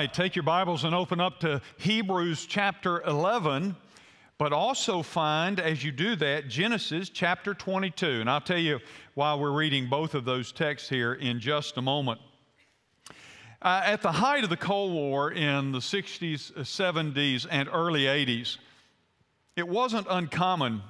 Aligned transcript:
right, 0.00 0.12
take 0.12 0.34
your 0.34 0.42
Bibles 0.42 0.82
and 0.82 0.92
open 0.92 1.20
up 1.20 1.38
to 1.38 1.60
Hebrews 1.76 2.46
chapter 2.46 3.00
11, 3.02 3.76
but 4.38 4.52
also 4.52 5.02
find 5.02 5.60
as 5.60 5.84
you 5.84 5.92
do 5.92 6.16
that 6.16 6.48
Genesis 6.48 7.08
chapter 7.08 7.54
22. 7.54 8.20
And 8.20 8.28
I'll 8.28 8.40
tell 8.40 8.58
you 8.58 8.80
why 9.14 9.36
we're 9.36 9.52
reading 9.52 9.88
both 9.88 10.16
of 10.16 10.24
those 10.24 10.50
texts 10.50 10.88
here 10.88 11.14
in 11.14 11.38
just 11.38 11.76
a 11.76 11.82
moment. 11.82 12.20
Uh, 13.62 13.82
at 13.84 14.02
the 14.02 14.10
height 14.10 14.42
of 14.42 14.50
the 14.50 14.56
Cold 14.56 14.92
War 14.92 15.30
in 15.30 15.70
the 15.70 15.78
60s, 15.78 16.52
70s, 16.54 17.46
and 17.48 17.68
early 17.72 18.02
80s, 18.02 18.58
it 19.54 19.68
wasn't 19.68 20.08
uncommon 20.10 20.82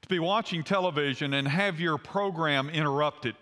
to 0.00 0.08
be 0.08 0.18
watching 0.18 0.64
television 0.64 1.34
and 1.34 1.46
have 1.46 1.78
your 1.78 1.98
program 1.98 2.70
interrupted 2.70 3.34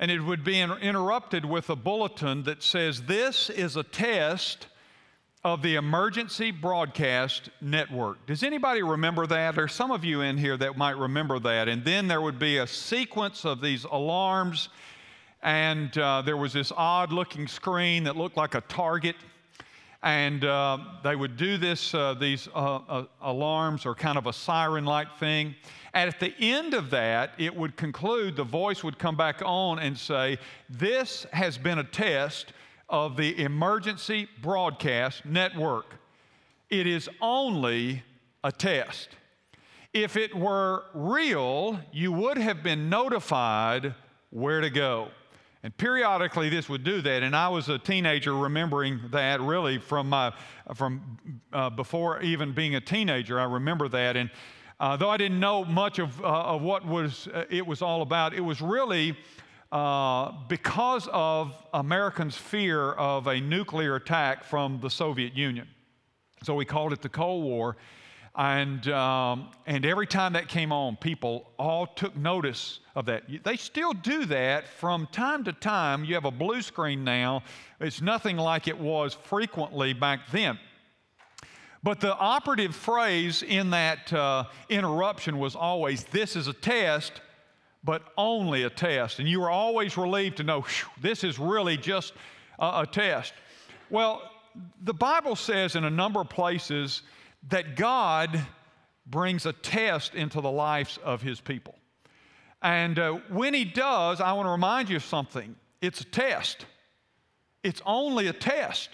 and 0.00 0.10
it 0.10 0.20
would 0.20 0.44
be 0.44 0.60
interrupted 0.60 1.44
with 1.44 1.70
a 1.70 1.76
bulletin 1.76 2.44
that 2.44 2.62
says, 2.62 3.02
This 3.02 3.50
is 3.50 3.76
a 3.76 3.82
test 3.82 4.68
of 5.44 5.62
the 5.62 5.76
Emergency 5.76 6.50
Broadcast 6.50 7.48
Network. 7.60 8.24
Does 8.26 8.42
anybody 8.42 8.82
remember 8.82 9.26
that? 9.26 9.54
There's 9.54 9.72
some 9.72 9.90
of 9.90 10.04
you 10.04 10.20
in 10.20 10.36
here 10.36 10.56
that 10.56 10.76
might 10.76 10.96
remember 10.96 11.38
that. 11.40 11.68
And 11.68 11.84
then 11.84 12.08
there 12.08 12.20
would 12.20 12.38
be 12.38 12.58
a 12.58 12.66
sequence 12.66 13.44
of 13.44 13.60
these 13.60 13.84
alarms, 13.84 14.68
and 15.42 15.96
uh, 15.96 16.22
there 16.22 16.36
was 16.36 16.52
this 16.52 16.72
odd 16.76 17.12
looking 17.12 17.46
screen 17.46 18.04
that 18.04 18.16
looked 18.16 18.36
like 18.36 18.54
a 18.54 18.60
target. 18.62 19.16
And 20.02 20.44
uh, 20.44 20.78
they 21.02 21.16
would 21.16 21.36
do 21.36 21.56
this, 21.56 21.92
uh, 21.92 22.14
these 22.14 22.48
uh, 22.54 22.76
uh, 22.88 23.04
alarms 23.20 23.84
or 23.84 23.94
kind 23.94 24.16
of 24.16 24.26
a 24.26 24.32
siren 24.32 24.84
like 24.84 25.18
thing. 25.18 25.56
And 25.92 26.08
at 26.08 26.20
the 26.20 26.34
end 26.38 26.74
of 26.74 26.90
that, 26.90 27.32
it 27.38 27.54
would 27.54 27.76
conclude, 27.76 28.36
the 28.36 28.44
voice 28.44 28.84
would 28.84 28.98
come 28.98 29.16
back 29.16 29.42
on 29.44 29.80
and 29.80 29.98
say, 29.98 30.38
This 30.68 31.26
has 31.32 31.58
been 31.58 31.78
a 31.78 31.84
test 31.84 32.52
of 32.88 33.16
the 33.16 33.42
emergency 33.42 34.28
broadcast 34.40 35.24
network. 35.24 35.96
It 36.70 36.86
is 36.86 37.08
only 37.20 38.02
a 38.44 38.52
test. 38.52 39.08
If 39.92 40.16
it 40.16 40.34
were 40.34 40.84
real, 40.94 41.80
you 41.92 42.12
would 42.12 42.38
have 42.38 42.62
been 42.62 42.88
notified 42.88 43.94
where 44.30 44.60
to 44.60 44.70
go. 44.70 45.08
And 45.68 45.76
periodically, 45.76 46.48
this 46.48 46.66
would 46.70 46.82
do 46.82 47.02
that. 47.02 47.22
And 47.22 47.36
I 47.36 47.50
was 47.50 47.68
a 47.68 47.76
teenager 47.76 48.34
remembering 48.34 49.00
that 49.10 49.38
really 49.42 49.76
from, 49.76 50.08
my, 50.08 50.32
from 50.74 51.18
uh, 51.52 51.68
before 51.68 52.22
even 52.22 52.52
being 52.52 52.76
a 52.76 52.80
teenager. 52.80 53.38
I 53.38 53.44
remember 53.44 53.86
that. 53.90 54.16
And 54.16 54.30
uh, 54.80 54.96
though 54.96 55.10
I 55.10 55.18
didn't 55.18 55.40
know 55.40 55.66
much 55.66 55.98
of, 55.98 56.24
uh, 56.24 56.26
of 56.26 56.62
what 56.62 56.86
was, 56.86 57.28
uh, 57.34 57.44
it 57.50 57.66
was 57.66 57.82
all 57.82 58.00
about, 58.00 58.32
it 58.32 58.40
was 58.40 58.62
really 58.62 59.14
uh, 59.70 60.32
because 60.48 61.06
of 61.12 61.54
Americans' 61.74 62.38
fear 62.38 62.92
of 62.92 63.26
a 63.26 63.38
nuclear 63.38 63.96
attack 63.96 64.44
from 64.44 64.80
the 64.80 64.88
Soviet 64.88 65.36
Union. 65.36 65.68
So 66.44 66.54
we 66.54 66.64
called 66.64 66.94
it 66.94 67.02
the 67.02 67.10
Cold 67.10 67.44
War. 67.44 67.76
And, 68.38 68.86
um, 68.90 69.48
and 69.66 69.84
every 69.84 70.06
time 70.06 70.34
that 70.34 70.46
came 70.46 70.70
on, 70.70 70.94
people 70.94 71.50
all 71.58 71.88
took 71.88 72.16
notice 72.16 72.78
of 72.94 73.06
that. 73.06 73.24
They 73.42 73.56
still 73.56 73.92
do 73.92 74.26
that 74.26 74.68
from 74.68 75.08
time 75.10 75.42
to 75.44 75.52
time. 75.52 76.04
You 76.04 76.14
have 76.14 76.24
a 76.24 76.30
blue 76.30 76.62
screen 76.62 77.02
now. 77.02 77.42
It's 77.80 78.00
nothing 78.00 78.36
like 78.36 78.68
it 78.68 78.78
was 78.78 79.12
frequently 79.12 79.92
back 79.92 80.30
then. 80.30 80.56
But 81.82 81.98
the 81.98 82.16
operative 82.16 82.76
phrase 82.76 83.42
in 83.42 83.70
that 83.70 84.12
uh, 84.12 84.44
interruption 84.68 85.40
was 85.40 85.56
always 85.56 86.04
this 86.04 86.36
is 86.36 86.46
a 86.46 86.52
test, 86.52 87.20
but 87.82 88.02
only 88.16 88.62
a 88.62 88.70
test. 88.70 89.18
And 89.18 89.28
you 89.28 89.40
were 89.40 89.50
always 89.50 89.96
relieved 89.96 90.36
to 90.36 90.44
know 90.44 90.64
this 91.00 91.24
is 91.24 91.40
really 91.40 91.76
just 91.76 92.12
a, 92.60 92.82
a 92.82 92.86
test. 92.86 93.32
Well, 93.90 94.22
the 94.82 94.94
Bible 94.94 95.34
says 95.34 95.74
in 95.74 95.82
a 95.84 95.90
number 95.90 96.20
of 96.20 96.28
places 96.28 97.02
that 97.48 97.76
God 97.76 98.46
brings 99.06 99.46
a 99.46 99.52
test 99.52 100.14
into 100.14 100.40
the 100.40 100.50
lives 100.50 100.98
of 101.02 101.22
his 101.22 101.40
people. 101.40 101.74
And 102.60 102.98
uh, 102.98 103.12
when 103.28 103.54
he 103.54 103.64
does, 103.64 104.20
I 104.20 104.32
want 104.32 104.46
to 104.46 104.50
remind 104.50 104.88
you 104.88 104.96
of 104.96 105.04
something 105.04 105.56
it's 105.80 106.00
a 106.00 106.04
test, 106.04 106.66
it's 107.62 107.82
only 107.86 108.26
a 108.26 108.32
test. 108.32 108.90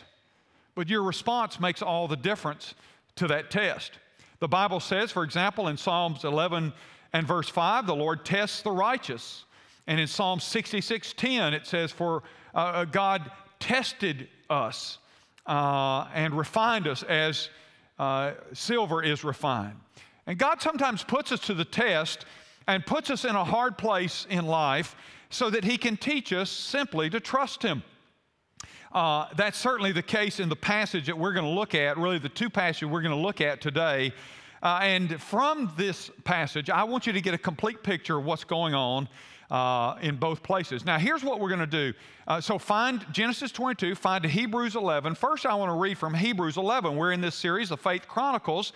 But 0.74 0.88
your 0.88 1.02
response 1.02 1.60
makes 1.60 1.82
all 1.82 2.08
the 2.08 2.16
difference 2.16 2.74
to 3.14 3.28
that 3.28 3.50
test. 3.50 3.92
The 4.40 4.48
Bible 4.48 4.80
says, 4.80 5.12
for 5.12 5.22
example, 5.22 5.68
in 5.68 5.76
Psalms 5.76 6.24
11 6.24 6.72
and 7.12 7.26
verse 7.26 7.48
5, 7.48 7.86
the 7.86 7.94
Lord 7.94 8.24
tests 8.24 8.62
the 8.62 8.72
righteous. 8.72 9.44
And 9.86 10.00
in 10.00 10.08
Psalm 10.08 10.40
66:10, 10.40 11.52
it 11.52 11.66
says, 11.66 11.92
For 11.92 12.24
uh, 12.54 12.58
uh, 12.58 12.84
God 12.86 13.30
tested 13.60 14.28
us 14.50 14.98
uh, 15.46 16.08
and 16.12 16.36
refined 16.36 16.88
us 16.88 17.02
as 17.04 17.50
uh, 17.98 18.32
silver 18.52 19.02
is 19.02 19.24
refined. 19.24 19.78
And 20.26 20.38
God 20.38 20.62
sometimes 20.62 21.04
puts 21.04 21.32
us 21.32 21.40
to 21.40 21.54
the 21.54 21.64
test 21.64 22.24
and 22.66 22.84
puts 22.84 23.10
us 23.10 23.24
in 23.24 23.36
a 23.36 23.44
hard 23.44 23.76
place 23.76 24.26
in 24.30 24.46
life 24.46 24.96
so 25.30 25.50
that 25.50 25.64
He 25.64 25.76
can 25.76 25.96
teach 25.96 26.32
us 26.32 26.50
simply 26.50 27.10
to 27.10 27.20
trust 27.20 27.62
Him. 27.62 27.82
Uh, 28.92 29.26
that's 29.36 29.58
certainly 29.58 29.92
the 29.92 30.02
case 30.02 30.38
in 30.38 30.48
the 30.48 30.56
passage 30.56 31.06
that 31.06 31.18
we're 31.18 31.32
going 31.32 31.44
to 31.44 31.50
look 31.50 31.74
at, 31.74 31.98
really, 31.98 32.18
the 32.18 32.28
two 32.28 32.48
passages 32.48 32.88
we're 32.88 33.02
going 33.02 33.14
to 33.14 33.20
look 33.20 33.40
at 33.40 33.60
today. 33.60 34.12
Uh, 34.62 34.78
and 34.80 35.20
from 35.20 35.70
this 35.76 36.10
passage, 36.22 36.70
I 36.70 36.84
want 36.84 37.06
you 37.06 37.12
to 37.12 37.20
get 37.20 37.34
a 37.34 37.38
complete 37.38 37.82
picture 37.82 38.18
of 38.18 38.24
what's 38.24 38.44
going 38.44 38.72
on 38.72 39.08
uh, 39.50 39.96
in 40.00 40.16
both 40.16 40.42
places. 40.42 40.84
Now, 40.84 40.98
here's 40.98 41.22
what 41.22 41.40
we're 41.40 41.48
going 41.48 41.60
to 41.60 41.66
do. 41.66 41.92
Uh, 42.26 42.40
so, 42.40 42.58
find 42.58 43.04
Genesis 43.12 43.52
22, 43.52 43.94
find 43.94 44.24
Hebrews 44.24 44.76
11. 44.76 45.14
First, 45.14 45.46
I 45.46 45.54
want 45.54 45.70
to 45.70 45.74
read 45.74 45.98
from 45.98 46.14
Hebrews 46.14 46.56
11. 46.56 46.96
We're 46.96 47.12
in 47.12 47.20
this 47.20 47.34
series 47.34 47.70
of 47.70 47.80
Faith 47.80 48.08
Chronicles. 48.08 48.72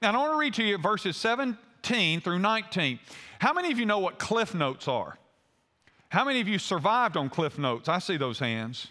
And 0.00 0.16
I 0.16 0.20
want 0.20 0.32
to 0.32 0.38
read 0.38 0.54
to 0.54 0.64
you 0.64 0.78
verses 0.78 1.16
17 1.16 2.20
through 2.20 2.38
19. 2.38 2.98
How 3.38 3.52
many 3.52 3.70
of 3.70 3.78
you 3.78 3.86
know 3.86 4.00
what 4.00 4.18
Cliff 4.18 4.54
Notes 4.54 4.88
are? 4.88 5.16
How 6.08 6.24
many 6.24 6.40
of 6.40 6.48
you 6.48 6.58
survived 6.58 7.16
on 7.16 7.30
Cliff 7.30 7.58
Notes? 7.58 7.88
I 7.88 7.98
see 7.98 8.16
those 8.16 8.38
hands. 8.38 8.88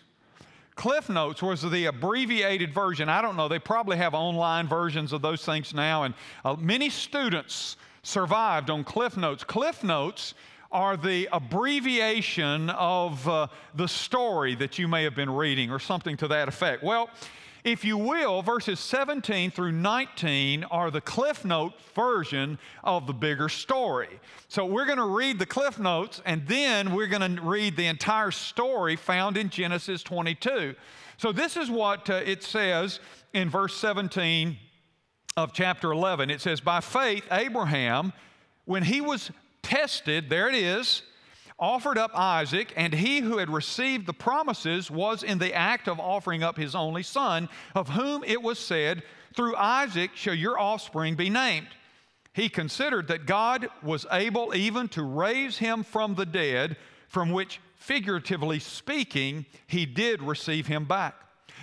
Cliff 0.76 1.10
Notes 1.10 1.44
was 1.44 1.62
the 1.62 1.86
abbreviated 1.86 2.74
version. 2.74 3.10
I 3.10 3.22
don't 3.22 3.36
know, 3.36 3.48
they 3.48 3.60
probably 3.60 3.98
have 3.98 4.14
online 4.14 4.68
versions 4.68 5.14
of 5.14 5.22
those 5.22 5.46
things 5.46 5.74
now, 5.74 6.04
and 6.04 6.14
uh, 6.44 6.56
many 6.58 6.90
students 6.90 7.78
survived 8.04 8.70
on 8.70 8.84
Cliff 8.84 9.18
Notes. 9.18 9.44
Cliff 9.44 9.84
Notes 9.84 10.34
are 10.72 10.96
the 10.96 11.28
abbreviation 11.32 12.70
of 12.72 13.28
uh, 13.28 13.48
the 13.76 13.88
story 13.88 14.56
that 14.56 14.80
you 14.80 14.88
may 14.88 15.04
have 15.04 15.16
been 15.16 15.30
reading 15.30 15.70
or 15.72 15.80
something 15.80 16.16
to 16.18 16.28
that 16.30 16.48
effect. 16.48 16.84
Well, 16.84 17.10
if 17.64 17.86
you 17.86 17.98
will, 17.98 18.42
verses 18.42 18.80
17 18.80 19.52
through 19.52 19.74
19 19.74 20.64
are 20.66 20.90
the 20.90 21.02
Cliff 21.02 21.46
Note 21.46 21.74
version 21.94 22.58
of 22.84 23.06
the 23.06 23.14
bigger 23.14 23.50
story. 23.50 24.20
So 24.48 24.66
we're 24.66 24.86
going 24.86 24.98
to 24.98 25.06
read 25.06 25.38
the 25.38 25.46
Cliff 25.46 25.78
Notes 25.78 26.22
and 26.26 26.48
then 26.48 26.96
we're 26.96 27.08
going 27.08 27.36
to 27.36 27.42
read 27.42 27.76
the 27.78 27.86
entire 27.86 28.32
story 28.32 28.96
found 28.96 29.38
in 29.38 29.50
Genesis 29.50 30.02
22. 30.02 30.74
So 31.18 31.32
this 31.32 31.56
is 31.56 31.70
what 31.70 32.10
uh, 32.10 32.16
it 32.26 32.42
says 32.42 33.00
in 33.34 33.48
verse 33.48 33.78
17 33.78 34.58
of 35.38 35.54
chapter 35.54 35.92
11. 35.92 36.32
It 36.32 36.42
says, 36.42 36.62
By 36.62 36.80
faith, 36.80 37.26
Abraham, 37.32 38.12
when 38.66 38.82
he 38.82 39.02
was 39.02 39.30
tested, 39.62 40.30
there 40.30 40.50
it 40.50 40.56
is, 40.56 41.02
offered 41.60 41.98
up 41.98 42.12
Isaac, 42.16 42.74
and 42.76 42.94
he 42.94 43.20
who 43.20 43.38
had 43.38 43.50
received 43.50 44.08
the 44.08 44.14
promises 44.14 44.90
was 44.90 45.22
in 45.22 45.38
the 45.38 45.54
act 45.54 45.88
of 45.88 46.00
offering 46.00 46.42
up 46.42 46.58
his 46.58 46.74
only 46.74 47.04
son, 47.04 47.48
of 47.76 47.90
whom 47.90 48.24
it 48.24 48.42
was 48.42 48.58
said, 48.58 49.04
Through 49.36 49.56
Isaac 49.56 50.12
shall 50.16 50.34
your 50.34 50.60
offspring 50.60 51.16
be 51.16 51.30
named. 51.30 51.68
He 52.34 52.50
considered 52.50 53.08
that 53.10 53.26
God 53.26 53.68
was 53.84 54.06
able 54.12 54.56
even 54.56 54.88
to 54.90 55.04
raise 55.04 55.58
him 55.58 55.84
from 55.84 56.16
the 56.16 56.26
dead, 56.26 56.78
from 57.08 57.30
which, 57.30 57.60
figuratively 57.76 58.60
speaking, 58.60 59.46
he 59.68 59.86
did 59.86 60.22
receive 60.24 60.66
him 60.66 60.86
back. 60.86 61.16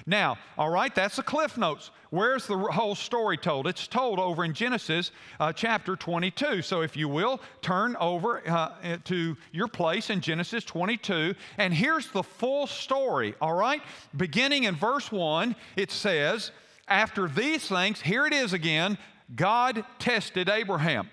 Now, 0.08 0.38
all 0.56 0.70
right, 0.70 0.92
that's 0.94 1.16
the 1.16 1.22
cliff 1.22 1.58
notes. 1.58 1.90
Where's 2.08 2.46
the 2.46 2.56
whole 2.56 2.94
story 2.94 3.36
told? 3.36 3.66
It's 3.66 3.86
told 3.86 4.18
over 4.18 4.42
in 4.42 4.54
Genesis 4.54 5.10
uh, 5.38 5.52
chapter 5.52 5.96
22. 5.96 6.62
So, 6.62 6.80
if 6.80 6.96
you 6.96 7.10
will, 7.10 7.42
turn 7.60 7.94
over 7.96 8.42
uh, 8.48 8.96
to 9.04 9.36
your 9.52 9.68
place 9.68 10.08
in 10.08 10.22
Genesis 10.22 10.64
22, 10.64 11.34
and 11.58 11.74
here's 11.74 12.10
the 12.10 12.22
full 12.22 12.66
story, 12.66 13.34
all 13.38 13.52
right? 13.52 13.82
Beginning 14.16 14.64
in 14.64 14.74
verse 14.76 15.12
1, 15.12 15.54
it 15.76 15.90
says, 15.90 16.52
After 16.88 17.28
these 17.28 17.68
things, 17.68 18.00
here 18.00 18.26
it 18.26 18.32
is 18.32 18.54
again, 18.54 18.96
God 19.36 19.84
tested 19.98 20.48
Abraham 20.48 21.10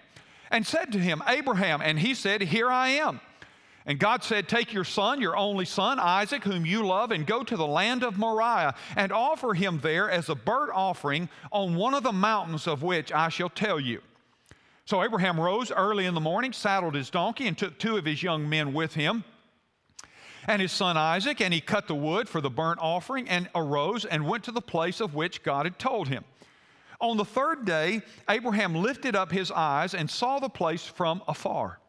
and 0.52 0.66
said 0.66 0.94
to 0.94 1.00
him, 1.00 1.22
Abraham, 1.28 1.82
and 1.82 2.00
he 2.00 2.14
said, 2.14 2.42
Here 2.42 2.72
I 2.72 2.92
am. 2.92 3.20
And 3.86 4.00
God 4.00 4.24
said, 4.24 4.48
Take 4.48 4.74
your 4.74 4.84
son, 4.84 5.22
your 5.22 5.38
only 5.38 5.66
son, 5.66 6.00
Isaac, 6.00 6.44
whom 6.44 6.66
you 6.66 6.86
love, 6.86 7.12
and 7.12 7.26
go 7.26 7.44
to 7.44 7.56
the 7.56 7.68
land 7.68 8.04
of 8.04 8.18
Moriah, 8.18 8.74
and 8.96 9.12
offer 9.12 9.54
him 9.54 9.80
there 9.84 10.10
as 10.10 10.28
a 10.28 10.36
burnt 10.36 10.72
offering 10.74 11.30
on 11.52 11.76
one 11.76 11.94
of 11.94 12.02
the 12.02 12.12
mountains 12.12 12.68
of 12.68 12.82
which 12.82 13.12
I 13.12 13.30
shall 13.30 13.50
tell 13.50 13.80
you. 13.80 14.02
So 14.86 15.04
Abraham 15.04 15.40
rose 15.40 15.72
early 15.72 16.06
in 16.06 16.16
the 16.16 16.22
morning, 16.22 16.52
saddled 16.52 16.96
his 16.96 17.10
donkey, 17.12 17.48
and 17.48 17.58
took 17.58 17.78
two 17.78 17.98
of 17.98 18.06
his 18.06 18.24
young 18.24 18.50
men 18.50 18.74
with 18.74 18.96
him. 18.96 19.24
and 20.48 20.62
his 20.62 20.72
son 20.72 20.96
Isaac, 20.96 21.42
and 21.42 21.52
he 21.54 21.60
cut 21.60 21.88
the 21.88 21.96
wood 21.96 22.30
for 22.30 22.40
the 22.40 22.52
burnt 22.52 22.80
offering, 22.80 23.28
and 23.28 23.50
arose 23.56 24.06
and 24.06 24.28
went 24.28 24.44
to 24.44 24.52
the 24.52 24.62
place 24.62 25.00
of 25.02 25.16
which 25.16 25.42
God 25.42 25.66
had 25.66 25.80
told 25.80 26.08
him. 26.08 26.24
On 27.02 27.18
the 27.18 27.26
third 27.26 27.66
day, 27.66 28.04
Abraham 28.30 28.76
lifted 28.76 29.16
up 29.16 29.32
his 29.32 29.52
eyes 29.52 29.94
and 29.94 30.10
saw 30.10 30.40
the 30.40 30.50
place 30.50 30.86
from 30.86 31.22
afar. 31.28 31.80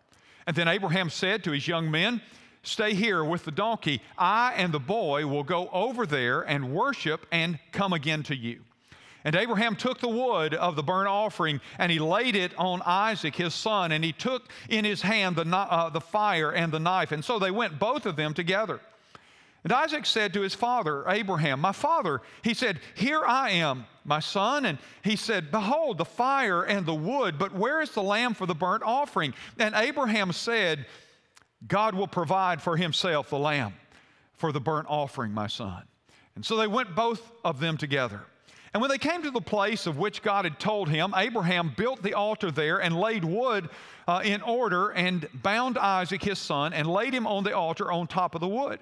And 0.47 0.55
then 0.55 0.69
Abraham 0.69 1.11
said 1.11 1.45
to 1.45 1.53
his 1.53 1.67
young 1.67 1.91
men, 1.91 2.21
Stay 2.63 2.95
here 2.95 3.25
with 3.25 3.45
the 3.45 3.53
donkey. 3.53 4.03
I 4.19 4.53
and 4.57 4.73
the 4.73 4.81
boy 4.81 5.25
will 5.27 5.45
go 5.45 5.69
over 5.69 6.05
there 6.05 6.43
and 6.43 6.73
worship 6.73 7.25
and 7.31 7.61
come 7.71 7.93
again 7.93 8.25
to 8.25 8.35
you. 8.35 8.61
And 9.25 9.37
Abraham 9.37 9.77
took 9.77 10.01
the 10.01 10.09
wood 10.09 10.55
of 10.55 10.75
the 10.77 10.83
burnt 10.83 11.09
offering 11.09 11.61
and 11.79 11.93
he 11.93 11.99
laid 11.99 12.35
it 12.35 12.53
on 12.59 12.83
Isaac, 12.85 13.37
his 13.37 13.55
son, 13.55 13.93
and 13.93 14.05
he 14.05 14.13
took 14.13 14.49
in 14.69 14.85
his 14.85 15.03
hand 15.03 15.37
the, 15.37 15.47
uh, 15.47 15.91
the 15.91 16.01
fire 16.01 16.53
and 16.53 16.73
the 16.73 16.81
knife. 16.81 17.13
And 17.13 17.25
so 17.25 17.39
they 17.39 17.51
went, 17.51 17.79
both 17.79 18.07
of 18.07 18.17
them 18.17 18.35
together. 18.35 18.81
And 19.67 19.73
Isaac 19.73 20.07
said 20.07 20.33
to 20.35 20.43
his 20.43 20.55
father, 20.55 21.03
Abraham, 21.09 21.59
My 21.59 21.73
father, 21.73 22.21
he 22.43 22.55
said, 22.55 22.79
Here 22.95 23.25
I 23.25 23.51
am, 23.51 23.85
my 24.05 24.21
son. 24.21 24.65
And 24.65 24.79
he 25.03 25.17
said, 25.17 25.51
Behold, 25.51 25.99
the 25.99 26.05
fire 26.05 26.63
and 26.63 26.87
the 26.87 26.95
wood, 26.95 27.37
but 27.37 27.53
where 27.53 27.83
is 27.83 27.91
the 27.91 28.01
lamb 28.01 28.35
for 28.35 28.47
the 28.47 28.55
burnt 28.55 28.85
offering? 28.85 29.35
And 29.59 29.75
Abraham 29.75 30.31
said, 30.31 30.87
God 31.67 31.97
will 31.97 32.07
provide 32.07 32.63
for 32.63 32.77
himself 32.77 33.31
the 33.31 33.41
lamb 33.41 33.75
for 34.37 34.53
the 34.53 34.61
burnt 34.61 34.87
offering, 34.89 35.33
my 35.33 35.49
son. 35.49 35.83
And 36.37 36.47
so 36.47 36.57
they 36.57 36.69
went 36.69 36.95
both 36.95 37.33
of 37.45 37.59
them 37.59 37.77
together. 37.77 38.21
And 38.73 38.81
when 38.81 38.89
they 38.89 38.99
came 38.99 39.25
to 39.25 39.33
the 39.33 39.41
place 39.41 39.89
of 39.89 39.99
which 39.99 40.23
God 40.23 40.45
had 40.45 40.61
told 40.61 40.89
him, 40.89 41.13
Abraham 41.17 41.75
built 41.77 42.05
the 42.05 42.15
altar 42.15 42.53
there 42.53 42.81
and 42.81 42.97
laid 42.97 43.25
wood 43.25 43.69
uh, 44.07 44.23
in 44.25 44.43
order 44.43 44.91
and 44.91 45.29
bound 45.35 45.77
Isaac 45.77 46.23
his 46.23 46.39
son 46.39 46.73
and 46.73 46.87
laid 46.87 47.13
him 47.13 47.27
on 47.27 47.43
the 47.43 47.57
altar 47.57 47.91
on 47.91 48.07
top 48.07 48.37
of 48.37 48.41
the 48.41 48.47
wood. 48.47 48.79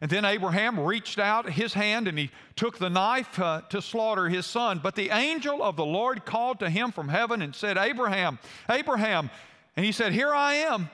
And 0.00 0.10
then 0.10 0.24
Abraham 0.24 0.78
reached 0.78 1.18
out 1.18 1.50
his 1.50 1.72
hand 1.72 2.06
and 2.06 2.18
he 2.18 2.30
took 2.54 2.78
the 2.78 2.90
knife 2.90 3.38
uh, 3.38 3.62
to 3.70 3.80
slaughter 3.80 4.28
his 4.28 4.44
son. 4.44 4.80
But 4.82 4.94
the 4.94 5.10
angel 5.10 5.62
of 5.62 5.76
the 5.76 5.86
Lord 5.86 6.24
called 6.24 6.60
to 6.60 6.68
him 6.68 6.92
from 6.92 7.08
heaven 7.08 7.40
and 7.40 7.54
said, 7.54 7.78
Abraham, 7.78 8.38
Abraham. 8.68 9.30
And 9.74 9.86
he 9.86 9.92
said, 9.92 10.12
Here 10.12 10.34
I 10.34 10.54
am. 10.54 10.90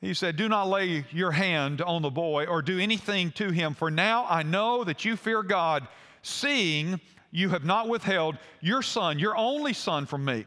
He 0.00 0.12
said, 0.12 0.36
Do 0.36 0.48
not 0.48 0.68
lay 0.68 1.06
your 1.10 1.30
hand 1.30 1.80
on 1.80 2.02
the 2.02 2.10
boy 2.10 2.44
or 2.44 2.60
do 2.60 2.78
anything 2.78 3.30
to 3.32 3.50
him, 3.50 3.74
for 3.74 3.90
now 3.90 4.26
I 4.28 4.42
know 4.42 4.84
that 4.84 5.04
you 5.04 5.16
fear 5.16 5.42
God, 5.42 5.88
seeing 6.22 7.00
you 7.30 7.48
have 7.48 7.64
not 7.64 7.88
withheld 7.88 8.36
your 8.60 8.82
son, 8.82 9.18
your 9.18 9.36
only 9.36 9.72
son, 9.72 10.04
from 10.04 10.24
me. 10.24 10.46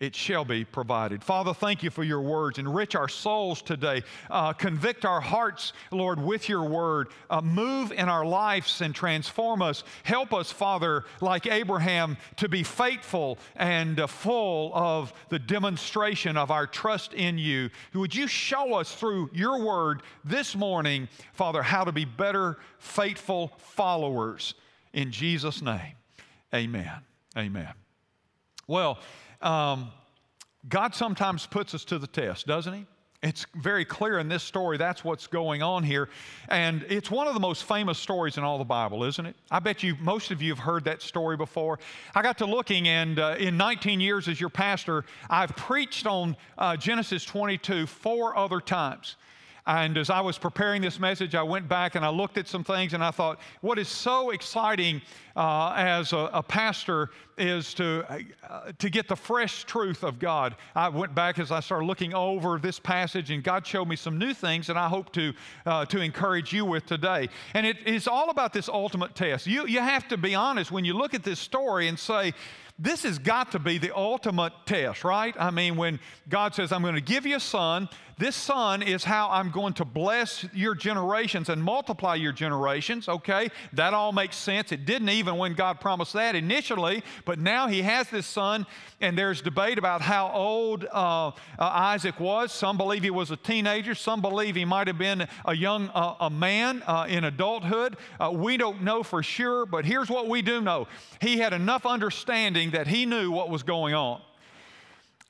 it 0.00 0.14
shall 0.14 0.44
be 0.44 0.64
provided. 0.64 1.24
Father, 1.24 1.52
thank 1.52 1.82
you 1.82 1.90
for 1.90 2.04
your 2.04 2.20
words. 2.20 2.58
Enrich 2.58 2.94
our 2.94 3.08
souls 3.08 3.60
today. 3.60 4.02
Uh, 4.30 4.52
convict 4.52 5.04
our 5.04 5.20
hearts, 5.20 5.72
Lord, 5.90 6.20
with 6.20 6.48
your 6.48 6.62
word. 6.64 7.08
Uh, 7.28 7.40
move 7.40 7.90
in 7.90 8.08
our 8.08 8.24
lives 8.24 8.80
and 8.80 8.94
transform 8.94 9.60
us. 9.60 9.82
Help 10.04 10.32
us, 10.32 10.52
Father, 10.52 11.04
like 11.20 11.46
Abraham, 11.46 12.16
to 12.36 12.48
be 12.48 12.62
faithful 12.62 13.38
and 13.56 13.98
uh, 13.98 14.06
full 14.06 14.70
of 14.72 15.12
the 15.30 15.38
demonstration 15.38 16.36
of 16.36 16.52
our 16.52 16.66
trust 16.66 17.12
in 17.14 17.36
you. 17.36 17.68
Would 17.92 18.14
you 18.14 18.28
show 18.28 18.74
us 18.74 18.94
through 18.94 19.30
your 19.32 19.60
word 19.60 20.02
this 20.24 20.54
morning, 20.54 21.08
Father, 21.32 21.62
how 21.62 21.82
to 21.82 21.92
be 21.92 22.04
better, 22.04 22.58
faithful 22.78 23.52
followers? 23.58 24.54
In 24.92 25.10
Jesus' 25.10 25.60
name, 25.60 25.94
amen. 26.54 27.00
Amen. 27.36 27.72
Well, 28.68 28.98
um, 29.40 29.90
God 30.68 30.94
sometimes 30.94 31.46
puts 31.46 31.74
us 31.74 31.84
to 31.86 31.98
the 31.98 32.06
test, 32.06 32.46
doesn't 32.46 32.72
He? 32.72 32.86
It's 33.20 33.46
very 33.56 33.84
clear 33.84 34.20
in 34.20 34.28
this 34.28 34.44
story 34.44 34.76
that's 34.76 35.02
what's 35.02 35.26
going 35.26 35.60
on 35.60 35.82
here. 35.82 36.08
And 36.48 36.84
it's 36.88 37.10
one 37.10 37.26
of 37.26 37.34
the 37.34 37.40
most 37.40 37.64
famous 37.64 37.98
stories 37.98 38.38
in 38.38 38.44
all 38.44 38.58
the 38.58 38.64
Bible, 38.64 39.02
isn't 39.02 39.26
it? 39.26 39.34
I 39.50 39.58
bet 39.58 39.82
you, 39.82 39.96
most 40.00 40.30
of 40.30 40.40
you 40.40 40.50
have 40.54 40.60
heard 40.60 40.84
that 40.84 41.02
story 41.02 41.36
before. 41.36 41.80
I 42.14 42.22
got 42.22 42.38
to 42.38 42.46
looking, 42.46 42.86
and 42.86 43.18
uh, 43.18 43.34
in 43.36 43.56
19 43.56 43.98
years 44.00 44.28
as 44.28 44.40
your 44.40 44.50
pastor, 44.50 45.04
I've 45.28 45.54
preached 45.56 46.06
on 46.06 46.36
uh, 46.58 46.76
Genesis 46.76 47.24
22 47.24 47.88
four 47.88 48.36
other 48.36 48.60
times. 48.60 49.16
And 49.68 49.98
as 49.98 50.08
I 50.08 50.22
was 50.22 50.38
preparing 50.38 50.80
this 50.80 50.98
message, 50.98 51.34
I 51.34 51.42
went 51.42 51.68
back 51.68 51.94
and 51.94 52.02
I 52.02 52.08
looked 52.08 52.38
at 52.38 52.48
some 52.48 52.64
things 52.64 52.94
and 52.94 53.04
I 53.04 53.10
thought, 53.10 53.38
what 53.60 53.78
is 53.78 53.88
so 53.88 54.30
exciting 54.30 55.02
uh, 55.38 55.72
as 55.76 56.12
a, 56.12 56.30
a, 56.32 56.42
pastor 56.42 57.10
is 57.38 57.72
to, 57.72 58.04
uh, 58.42 58.72
to 58.76 58.90
get 58.90 59.06
the 59.06 59.14
fresh 59.14 59.62
truth 59.62 60.02
of 60.02 60.18
God. 60.18 60.56
I 60.74 60.88
went 60.88 61.14
back 61.14 61.38
as 61.38 61.52
I 61.52 61.60
started 61.60 61.86
looking 61.86 62.12
over 62.12 62.58
this 62.58 62.80
passage 62.80 63.30
and 63.30 63.44
God 63.44 63.64
showed 63.64 63.86
me 63.86 63.94
some 63.94 64.18
new 64.18 64.34
things 64.34 64.66
that 64.66 64.76
I 64.76 64.88
hope 64.88 65.12
to, 65.12 65.32
uh, 65.64 65.84
to 65.86 66.00
encourage 66.00 66.52
you 66.52 66.64
with 66.64 66.86
today. 66.86 67.28
And 67.54 67.64
it 67.64 67.76
is 67.86 68.08
all 68.08 68.30
about 68.30 68.52
this 68.52 68.68
ultimate 68.68 69.14
test. 69.14 69.46
You, 69.46 69.68
you 69.68 69.78
have 69.78 70.08
to 70.08 70.16
be 70.16 70.34
honest 70.34 70.72
when 70.72 70.84
you 70.84 70.94
look 70.94 71.14
at 71.14 71.22
this 71.22 71.38
story 71.38 71.86
and 71.86 71.96
say, 71.96 72.34
this 72.78 73.02
has 73.02 73.18
got 73.18 73.52
to 73.52 73.58
be 73.58 73.78
the 73.78 73.94
ultimate 73.96 74.52
test, 74.64 75.02
right? 75.02 75.34
I 75.38 75.50
mean, 75.50 75.76
when 75.76 75.98
God 76.28 76.54
says, 76.54 76.70
I'm 76.70 76.82
going 76.82 76.94
to 76.94 77.00
give 77.00 77.26
you 77.26 77.36
a 77.36 77.40
son, 77.40 77.88
this 78.18 78.36
son 78.36 78.82
is 78.82 79.02
how 79.02 79.30
I'm 79.30 79.50
going 79.50 79.74
to 79.74 79.84
bless 79.84 80.44
your 80.52 80.76
generations 80.76 81.48
and 81.48 81.62
multiply 81.62 82.14
your 82.14 82.32
generations, 82.32 83.08
okay? 83.08 83.48
That 83.72 83.94
all 83.94 84.12
makes 84.12 84.36
sense. 84.36 84.70
It 84.70 84.86
didn't 84.86 85.08
even 85.08 85.27
when 85.36 85.54
God 85.54 85.80
promised 85.80 86.12
that 86.14 86.34
initially, 86.34 87.02
but 87.24 87.38
now 87.38 87.66
he 87.66 87.82
has 87.82 88.08
this 88.08 88.26
son, 88.26 88.66
and 89.00 89.18
there's 89.18 89.42
debate 89.42 89.78
about 89.78 90.00
how 90.00 90.30
old 90.32 90.84
uh, 90.84 91.28
uh, 91.28 91.32
Isaac 91.58 92.18
was. 92.18 92.52
Some 92.52 92.76
believe 92.76 93.02
he 93.02 93.10
was 93.10 93.30
a 93.30 93.36
teenager, 93.36 93.94
some 93.94 94.20
believe 94.20 94.54
he 94.54 94.64
might 94.64 94.86
have 94.86 94.98
been 94.98 95.26
a 95.44 95.54
young 95.54 95.88
uh, 95.88 96.14
a 96.20 96.30
man 96.30 96.82
uh, 96.86 97.06
in 97.08 97.24
adulthood. 97.24 97.96
Uh, 98.18 98.30
we 98.32 98.56
don't 98.56 98.82
know 98.82 99.02
for 99.02 99.22
sure, 99.22 99.66
but 99.66 99.84
here's 99.84 100.08
what 100.08 100.28
we 100.28 100.40
do 100.40 100.60
know 100.60 100.88
he 101.20 101.38
had 101.38 101.52
enough 101.52 101.84
understanding 101.84 102.70
that 102.70 102.86
he 102.86 103.04
knew 103.04 103.30
what 103.30 103.50
was 103.50 103.62
going 103.62 103.94
on. 103.94 104.20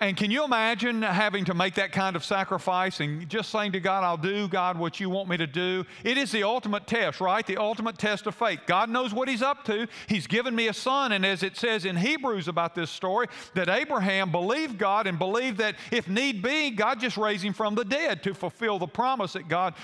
And 0.01 0.17
can 0.17 0.31
you 0.31 0.45
imagine 0.45 1.03
having 1.03 1.45
to 1.47 1.55
make 1.55 1.75
that 1.75 1.91
kind 1.91 2.15
of 2.15 2.25
sacrifice 2.25 3.01
and 3.01 3.29
just 3.29 3.51
saying 3.51 3.73
to 3.73 3.81
God, 3.81 4.05
I'll 4.05 4.17
do, 4.17 4.47
God, 4.47 4.79
what 4.79 5.01
you 5.01 5.11
want 5.11 5.29
me 5.29 5.37
to 5.37 5.47
do? 5.47 5.85
It 6.05 6.17
is 6.17 6.31
the 6.31 6.45
ultimate 6.45 6.87
test, 6.87 7.21
right? 7.21 7.45
The 7.45 7.57
ultimate 7.57 7.99
test 7.99 8.29
of 8.29 8.37
faith. 8.37 8.61
God 8.67 8.91
knows 8.91 9.13
what 9.13 9.29
He's 9.29 9.43
up 9.43 9.65
to. 9.65 9.89
He's 10.07 10.29
given 10.29 10.55
me 10.55 10.69
a 10.69 10.73
son. 10.73 11.11
And 11.11 11.27
as 11.27 11.43
it 11.43 11.57
says 11.57 11.85
in 11.85 11.97
Hebrews 11.97 12.47
about 12.47 12.77
this 12.77 12.91
story, 12.91 13.27
that 13.55 13.69
Abraham 13.69 14.31
believed 14.31 14.79
God 14.79 15.09
and 15.09 15.19
believed 15.19 15.59
that 15.59 15.75
if 15.91 16.07
need 16.07 16.45
be, 16.45 16.71
God 16.71 17.01
just 17.01 17.17
raised 17.17 17.43
him 17.43 17.53
from 17.53 17.75
the 17.75 17.85
dead 17.85 18.23
to 18.23 18.35
fulfill 18.35 18.79
the 18.79 18.87
promise 18.87 19.33
that 19.33 19.49
God 19.49 19.75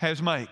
has 0.00 0.20
made. 0.20 0.48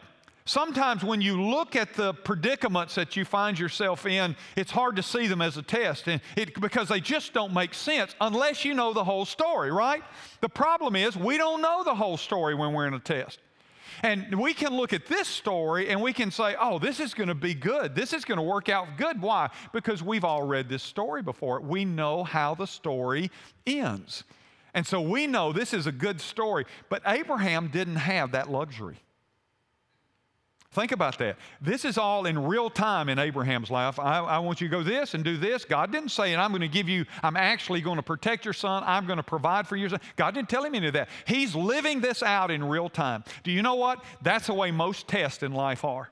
Sometimes 0.51 1.05
when 1.05 1.21
you 1.21 1.41
look 1.41 1.77
at 1.77 1.95
the 1.95 2.13
predicaments 2.13 2.97
that 2.97 3.15
you 3.15 3.25
find 3.25 3.57
yourself 3.57 4.05
in, 4.05 4.35
it's 4.57 4.73
hard 4.73 4.97
to 4.97 5.03
see 5.05 5.29
them 5.29 5.41
as 5.41 5.57
a 5.57 5.63
test 5.63 6.09
and 6.09 6.21
it, 6.37 6.61
because 6.61 6.89
they 6.89 6.99
just 6.99 7.33
don't 7.33 7.55
make 7.55 7.73
sense 7.73 8.17
unless 8.21 8.65
you 8.65 8.75
know 8.75 8.93
the 8.93 9.05
whole 9.05 9.25
story, 9.25 9.71
right? 9.71 10.03
The 10.41 10.49
problem 10.49 10.97
is 10.97 11.17
we 11.17 11.39
don't 11.39 11.63
know 11.63 11.85
the 11.85 11.95
whole 11.95 12.17
story 12.17 12.57
when 12.57 12.73
we're 12.73 12.89
in 12.89 12.95
a 12.95 12.99
test. 12.99 13.39
And 14.03 14.41
we 14.41 14.53
can 14.53 14.77
look 14.77 14.93
at 14.93 15.07
this 15.07 15.29
story 15.29 15.89
and 15.89 16.03
we 16.03 16.13
can 16.13 16.33
say, 16.33 16.57
oh, 16.61 16.81
this 16.81 16.99
is 16.99 17.15
going 17.15 17.29
to 17.29 17.37
be 17.37 17.55
good. 17.55 17.95
This 17.95 18.13
is 18.13 18.25
going 18.25 18.39
to 18.39 18.43
work 18.43 18.69
out 18.69 18.97
good. 18.97 19.23
Why? 19.23 19.51
Because 19.73 20.03
we've 20.03 20.25
all 20.25 20.43
read 20.43 20.69
this 20.69 20.83
story 20.83 21.23
before. 21.23 21.61
We 21.61 21.85
know 21.85 22.25
how 22.25 22.57
the 22.57 22.67
story 22.67 23.31
ends. 23.69 24.25
And 24.75 24.85
so 24.85 25.01
we 25.01 25.29
know 25.29 25.53
this 25.53 25.73
is 25.73 25.87
a 25.87 25.93
good 25.93 26.21
story. 26.21 26.65
But 26.89 27.03
Abraham 27.07 27.69
didn't 27.69 27.97
have 27.97 28.33
that 28.33 28.51
luxury. 28.51 28.99
Think 30.73 30.93
about 30.93 31.19
that. 31.19 31.37
This 31.61 31.85
is 31.85 31.99
all 31.99 32.27
in 32.27 32.39
real 32.47 32.71
time 32.71 33.09
in 33.09 33.19
Abraham's 33.19 33.73
life. 33.73 33.99
I, 33.99 34.21
I, 34.21 34.39
want 34.39 34.61
you 34.61 34.69
to 34.69 34.71
go 34.71 34.85
this 34.85 35.15
and 35.15 35.25
do 35.25 35.37
this. 35.37 35.65
God 35.65 35.91
didn't 35.91 36.11
say, 36.11 36.33
and 36.33 36.41
I'm 36.41 36.53
going 36.53 36.61
to 36.61 36.69
give 36.69 36.89
you, 36.89 37.07
I'm 37.25 37.37
actually 37.37 37.81
going 37.81 37.97
to 37.97 38.05
protect 38.05 38.45
your 38.45 38.55
son. 38.55 38.85
I'm 38.87 39.05
going 39.05 39.17
to 39.17 39.25
provide 39.25 39.67
for 39.67 39.75
your 39.75 39.89
son. 39.89 40.01
God 40.15 40.33
didn't 40.33 40.49
tell 40.49 40.65
him 40.65 40.77
any 40.77 40.87
of 40.87 40.93
that. 40.93 41.09
He's 41.27 41.57
living 41.57 42.01
this 42.01 42.23
out 42.23 42.53
in 42.53 42.63
real 42.63 42.89
time. 42.89 43.25
Do 43.43 43.51
you 43.51 43.63
know 43.63 43.75
what? 43.75 44.05
That's 44.23 44.47
the 44.47 44.55
way 44.55 44.71
most 44.71 45.09
tests 45.09 45.43
in 45.43 45.51
life 45.51 45.85
are. 45.85 46.09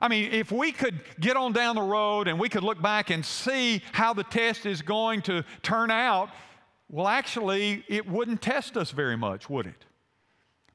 I 0.00 0.08
mean, 0.08 0.32
if 0.32 0.50
we 0.50 0.72
could 0.72 1.00
get 1.20 1.36
on 1.36 1.52
down 1.52 1.76
the 1.76 1.82
road 1.82 2.26
and 2.26 2.40
we 2.40 2.48
could 2.48 2.64
look 2.64 2.82
back 2.82 3.10
and 3.10 3.24
see 3.24 3.80
how 3.92 4.12
the 4.12 4.24
test 4.24 4.66
is 4.66 4.82
going 4.82 5.22
to 5.22 5.44
turn 5.62 5.92
out, 5.92 6.30
well, 6.90 7.06
actually, 7.06 7.84
it 7.86 8.08
wouldn't 8.08 8.42
test 8.42 8.76
us 8.76 8.90
very 8.90 9.16
much, 9.16 9.48
would 9.48 9.66
it? 9.66 9.84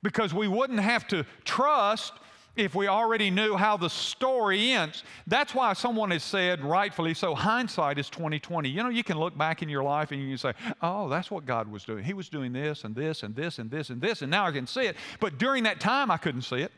Because 0.01 0.33
we 0.33 0.47
wouldn't 0.47 0.79
have 0.79 1.05
to 1.09 1.25
trust 1.43 2.13
if 2.55 2.75
we 2.75 2.87
already 2.87 3.29
knew 3.29 3.55
how 3.55 3.77
the 3.77 3.89
story 3.89 4.71
ends. 4.71 5.03
That's 5.27 5.55
why 5.55 5.73
someone 5.73 6.11
has 6.11 6.23
said, 6.23 6.63
rightfully 6.63 7.13
so, 7.13 7.33
hindsight 7.33 7.97
is 7.97 8.09
2020. 8.09 8.69
You 8.69 8.83
know, 8.83 8.89
you 8.89 9.03
can 9.03 9.17
look 9.17 9.37
back 9.37 9.61
in 9.61 9.69
your 9.69 9.83
life 9.83 10.11
and 10.11 10.21
you 10.21 10.29
can 10.29 10.37
say, 10.37 10.53
oh, 10.81 11.09
that's 11.09 11.31
what 11.31 11.45
God 11.45 11.69
was 11.71 11.83
doing. 11.83 12.03
He 12.03 12.13
was 12.13 12.29
doing 12.29 12.53
this 12.53 12.83
and 12.83 12.95
this 12.95 13.23
and 13.23 13.35
this 13.35 13.59
and 13.59 13.71
this 13.71 13.89
and 13.89 14.01
this, 14.01 14.21
and 14.21 14.29
now 14.29 14.45
I 14.45 14.51
can 14.51 14.67
see 14.67 14.81
it. 14.81 14.95
But 15.19 15.37
during 15.37 15.63
that 15.63 15.79
time, 15.79 16.11
I 16.11 16.17
couldn't 16.17 16.43
see 16.43 16.57
it 16.57 16.71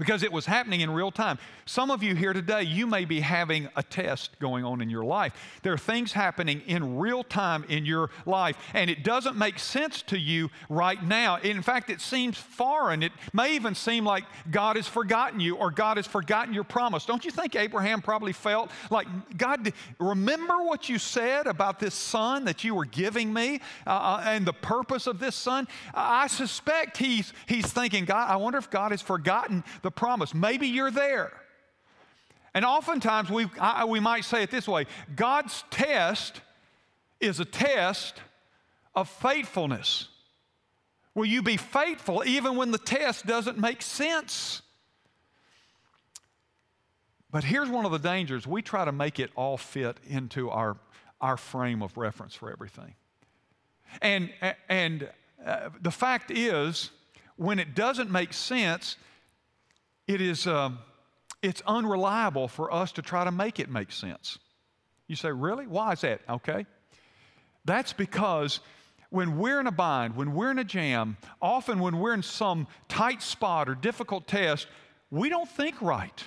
because 0.00 0.22
it 0.22 0.32
was 0.32 0.46
happening 0.46 0.80
in 0.80 0.90
real 0.90 1.12
time. 1.12 1.38
Some 1.66 1.90
of 1.90 2.02
you 2.02 2.14
here 2.14 2.32
today, 2.32 2.62
you 2.62 2.86
may 2.86 3.04
be 3.04 3.20
having 3.20 3.68
a 3.76 3.82
test 3.82 4.36
going 4.40 4.64
on 4.64 4.80
in 4.80 4.88
your 4.88 5.04
life. 5.04 5.34
There 5.62 5.74
are 5.74 5.78
things 5.78 6.12
happening 6.12 6.62
in 6.66 6.96
real 6.96 7.22
time 7.22 7.64
in 7.68 7.84
your 7.84 8.08
life, 8.24 8.56
and 8.72 8.88
it 8.88 9.04
doesn't 9.04 9.36
make 9.36 9.58
sense 9.58 10.00
to 10.02 10.18
you 10.18 10.48
right 10.70 11.00
now. 11.04 11.36
In 11.36 11.60
fact, 11.60 11.90
it 11.90 12.00
seems 12.00 12.38
foreign. 12.38 13.02
It 13.02 13.12
may 13.34 13.54
even 13.54 13.74
seem 13.74 14.06
like 14.06 14.24
God 14.50 14.76
has 14.76 14.88
forgotten 14.88 15.38
you 15.38 15.56
or 15.56 15.70
God 15.70 15.98
has 15.98 16.06
forgotten 16.06 16.54
your 16.54 16.64
promise. 16.64 17.04
Don't 17.04 17.24
you 17.24 17.30
think 17.30 17.54
Abraham 17.54 18.00
probably 18.00 18.32
felt 18.32 18.70
like, 18.90 19.06
God, 19.36 19.70
remember 19.98 20.62
what 20.62 20.88
you 20.88 20.98
said 20.98 21.46
about 21.46 21.78
this 21.78 21.94
son 21.94 22.46
that 22.46 22.64
you 22.64 22.74
were 22.74 22.86
giving 22.86 23.32
me 23.32 23.60
uh, 23.86 23.90
uh 23.90 24.22
and 24.24 24.46
the 24.46 24.54
purpose 24.54 25.06
of 25.06 25.18
this 25.18 25.36
son? 25.36 25.68
I 25.92 26.26
suspect 26.26 26.96
he's, 26.96 27.34
he's 27.46 27.66
thinking, 27.66 28.06
God, 28.06 28.30
I 28.30 28.36
wonder 28.36 28.58
if 28.58 28.70
God 28.70 28.92
has 28.92 29.02
forgotten 29.02 29.62
the 29.82 29.89
the 29.90 29.98
promise. 29.98 30.34
Maybe 30.34 30.68
you're 30.68 30.90
there. 30.90 31.32
And 32.54 32.64
oftentimes 32.64 33.30
we, 33.30 33.46
I, 33.60 33.84
we 33.84 34.00
might 34.00 34.24
say 34.24 34.42
it 34.42 34.50
this 34.50 34.68
way 34.68 34.86
God's 35.14 35.64
test 35.70 36.40
is 37.20 37.40
a 37.40 37.44
test 37.44 38.20
of 38.94 39.08
faithfulness. 39.08 40.08
Will 41.14 41.26
you 41.26 41.42
be 41.42 41.56
faithful 41.56 42.22
even 42.24 42.56
when 42.56 42.70
the 42.70 42.78
test 42.78 43.26
doesn't 43.26 43.58
make 43.58 43.82
sense? 43.82 44.62
But 47.32 47.44
here's 47.44 47.68
one 47.68 47.84
of 47.84 47.92
the 47.92 47.98
dangers 47.98 48.46
we 48.46 48.62
try 48.62 48.84
to 48.84 48.92
make 48.92 49.18
it 49.18 49.30
all 49.36 49.56
fit 49.56 49.98
into 50.08 50.50
our, 50.50 50.76
our 51.20 51.36
frame 51.36 51.82
of 51.82 51.96
reference 51.96 52.34
for 52.34 52.50
everything. 52.50 52.94
And, 54.00 54.30
and 54.68 55.08
uh, 55.44 55.70
the 55.80 55.90
fact 55.90 56.30
is, 56.30 56.90
when 57.36 57.58
it 57.58 57.74
doesn't 57.74 58.10
make 58.10 58.32
sense, 58.32 58.96
it 60.14 60.20
is 60.20 60.46
um, 60.46 60.80
it's 61.40 61.62
unreliable 61.66 62.48
for 62.48 62.72
us 62.72 62.92
to 62.92 63.02
try 63.02 63.24
to 63.24 63.30
make 63.30 63.60
it 63.60 63.70
make 63.70 63.92
sense. 63.92 64.38
You 65.06 65.16
say, 65.16 65.30
really? 65.30 65.66
Why 65.66 65.92
is 65.92 66.00
that? 66.02 66.20
Okay. 66.28 66.66
That's 67.64 67.92
because 67.92 68.60
when 69.10 69.38
we're 69.38 69.60
in 69.60 69.66
a 69.66 69.72
bind, 69.72 70.16
when 70.16 70.34
we're 70.34 70.50
in 70.50 70.58
a 70.58 70.64
jam, 70.64 71.16
often 71.40 71.78
when 71.78 71.98
we're 71.98 72.14
in 72.14 72.22
some 72.22 72.66
tight 72.88 73.22
spot 73.22 73.68
or 73.68 73.74
difficult 73.74 74.26
test, 74.26 74.66
we 75.10 75.28
don't 75.28 75.48
think 75.48 75.80
right. 75.80 76.24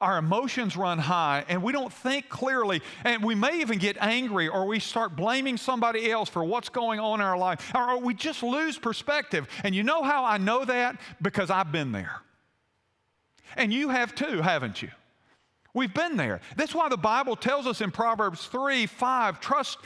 Our 0.00 0.18
emotions 0.18 0.76
run 0.76 0.98
high 0.98 1.44
and 1.48 1.62
we 1.62 1.72
don't 1.72 1.92
think 1.92 2.28
clearly, 2.28 2.82
and 3.04 3.24
we 3.24 3.34
may 3.34 3.60
even 3.60 3.78
get 3.78 3.96
angry 4.00 4.48
or 4.48 4.66
we 4.66 4.78
start 4.78 5.16
blaming 5.16 5.56
somebody 5.56 6.10
else 6.10 6.28
for 6.28 6.44
what's 6.44 6.68
going 6.68 7.00
on 7.00 7.20
in 7.20 7.26
our 7.26 7.38
life, 7.38 7.72
or 7.74 7.98
we 7.98 8.14
just 8.14 8.42
lose 8.42 8.78
perspective. 8.78 9.48
And 9.64 9.74
you 9.74 9.82
know 9.82 10.02
how 10.02 10.24
I 10.24 10.38
know 10.38 10.64
that? 10.64 11.00
Because 11.20 11.50
I've 11.50 11.72
been 11.72 11.90
there. 11.90 12.20
And 13.56 13.72
you 13.72 13.88
have 13.88 14.14
too, 14.14 14.42
haven't 14.42 14.82
you? 14.82 14.90
We've 15.74 15.92
been 15.92 16.16
there. 16.16 16.40
That's 16.56 16.74
why 16.74 16.88
the 16.88 16.96
Bible 16.96 17.36
tells 17.36 17.66
us 17.66 17.80
in 17.80 17.90
Proverbs 17.90 18.46
3 18.46 18.86
5, 18.86 19.40
trust, 19.40 19.78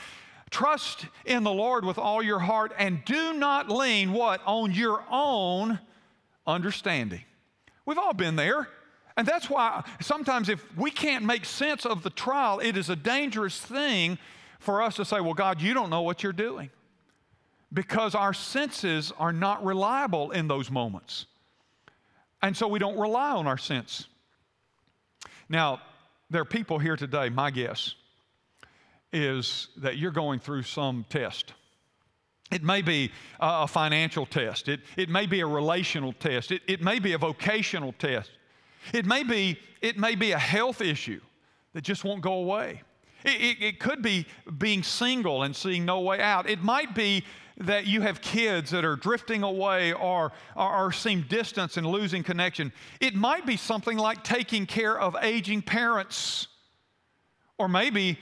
trust 0.49 1.05
in 1.25 1.43
the 1.43 1.51
Lord 1.51 1.85
with 1.85 1.97
all 1.97 2.23
your 2.23 2.39
heart 2.39 2.73
and 2.77 3.03
do 3.05 3.33
not 3.33 3.69
lean 3.69 4.13
what? 4.13 4.41
On 4.45 4.71
your 4.71 5.03
own 5.09 5.79
understanding. 6.47 7.21
We've 7.85 7.97
all 7.97 8.13
been 8.13 8.35
there. 8.35 8.67
And 9.15 9.27
that's 9.27 9.49
why 9.49 9.83
sometimes 10.01 10.49
if 10.49 10.65
we 10.75 10.89
can't 10.89 11.23
make 11.23 11.45
sense 11.45 11.85
of 11.85 12.01
the 12.01 12.09
trial, 12.09 12.59
it 12.59 12.77
is 12.77 12.89
a 12.89 12.95
dangerous 12.95 13.59
thing 13.59 14.17
for 14.59 14.81
us 14.81 14.95
to 14.95 15.05
say, 15.05 15.19
well, 15.21 15.33
God, 15.33 15.61
you 15.61 15.73
don't 15.73 15.89
know 15.89 16.01
what 16.01 16.23
you're 16.23 16.33
doing. 16.33 16.71
Because 17.71 18.15
our 18.15 18.33
senses 18.33 19.11
are 19.19 19.33
not 19.33 19.63
reliable 19.63 20.31
in 20.31 20.47
those 20.47 20.71
moments. 20.71 21.25
And 22.43 22.55
so 22.55 22.67
we 22.67 22.77
don't 22.77 22.99
rely 22.99 23.31
on 23.31 23.47
our 23.47 23.57
sense. 23.57 24.07
Now, 25.47 25.81
there 26.29 26.41
are 26.41 26.45
people 26.45 26.77
here 26.77 26.97
today, 26.97 27.29
my 27.29 27.49
guess 27.49 27.95
is 29.13 29.67
that 29.77 29.97
you're 29.97 30.11
going 30.11 30.39
through 30.39 30.63
some 30.63 31.05
test. 31.07 31.53
It 32.51 32.63
may 32.63 32.81
be 32.81 33.11
a 33.39 33.67
financial 33.67 34.25
test, 34.25 34.67
it, 34.67 34.81
it 34.97 35.07
may 35.07 35.25
be 35.25 35.39
a 35.39 35.47
relational 35.47 36.13
test, 36.13 36.51
it, 36.51 36.61
it 36.67 36.81
may 36.81 36.99
be 36.99 37.13
a 37.13 37.17
vocational 37.17 37.93
test, 37.93 38.31
it 38.91 39.05
may 39.05 39.23
be, 39.23 39.59
it 39.81 39.97
may 39.97 40.15
be 40.15 40.31
a 40.31 40.39
health 40.39 40.81
issue 40.81 41.21
that 41.73 41.83
just 41.83 42.03
won't 42.03 42.21
go 42.21 42.33
away. 42.33 42.81
It, 43.23 43.41
it, 43.41 43.63
it 43.63 43.79
could 43.79 44.01
be 44.01 44.25
being 44.57 44.83
single 44.83 45.43
and 45.43 45.55
seeing 45.55 45.85
no 45.85 46.01
way 46.01 46.19
out. 46.19 46.49
It 46.49 46.61
might 46.63 46.93
be 46.95 47.23
that 47.57 47.85
you 47.85 48.01
have 48.01 48.21
kids 48.21 48.71
that 48.71 48.83
are 48.83 48.95
drifting 48.95 49.43
away 49.43 49.93
or, 49.93 50.31
or, 50.55 50.85
or, 50.85 50.91
seem 50.91 51.25
distant 51.29 51.77
and 51.77 51.85
losing 51.85 52.23
connection. 52.23 52.71
It 52.99 53.15
might 53.15 53.45
be 53.45 53.57
something 53.57 53.97
like 53.97 54.23
taking 54.23 54.65
care 54.65 54.99
of 54.99 55.15
aging 55.21 55.61
parents. 55.61 56.47
Or 57.57 57.67
maybe, 57.67 58.17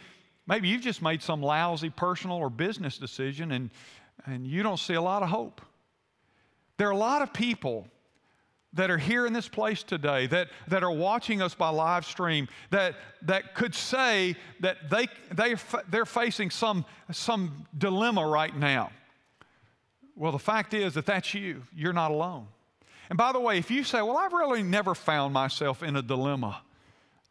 maybe 0.47 0.67
you've 0.67 0.81
just 0.81 1.01
made 1.01 1.21
some 1.21 1.41
lousy 1.41 1.89
personal 1.89 2.37
or 2.37 2.49
business 2.49 2.97
decision 2.97 3.51
and, 3.53 3.69
and 4.25 4.45
you 4.45 4.63
don't 4.63 4.79
see 4.79 4.95
a 4.95 5.01
lot 5.01 5.23
of 5.23 5.29
hope. 5.29 5.61
There 6.77 6.87
are 6.87 6.91
a 6.91 6.97
lot 6.97 7.21
of 7.21 7.31
people 7.31 7.87
that 8.73 8.89
are 8.89 8.97
here 8.97 9.25
in 9.25 9.33
this 9.33 9.49
place 9.49 9.83
today, 9.83 10.27
that, 10.27 10.47
that 10.67 10.81
are 10.83 10.91
watching 10.91 11.41
us 11.41 11.53
by 11.53 11.69
live 11.69 12.05
stream, 12.05 12.47
that, 12.69 12.95
that 13.21 13.53
could 13.53 13.75
say 13.75 14.35
that 14.61 14.89
they, 14.89 15.07
they, 15.33 15.55
they're 15.89 16.05
facing 16.05 16.49
some, 16.49 16.85
some 17.11 17.67
dilemma 17.77 18.25
right 18.25 18.55
now. 18.55 18.91
Well, 20.15 20.31
the 20.31 20.39
fact 20.39 20.73
is 20.73 20.93
that 20.95 21.05
that's 21.05 21.33
you. 21.33 21.63
You're 21.75 21.93
not 21.93 22.11
alone. 22.11 22.47
And 23.09 23.17
by 23.17 23.31
the 23.31 23.39
way, 23.39 23.57
if 23.57 23.69
you 23.69 23.83
say, 23.83 24.01
Well, 24.01 24.17
I've 24.17 24.33
really 24.33 24.63
never 24.63 24.95
found 24.95 25.33
myself 25.33 25.83
in 25.83 25.95
a 25.95 26.01
dilemma, 26.01 26.61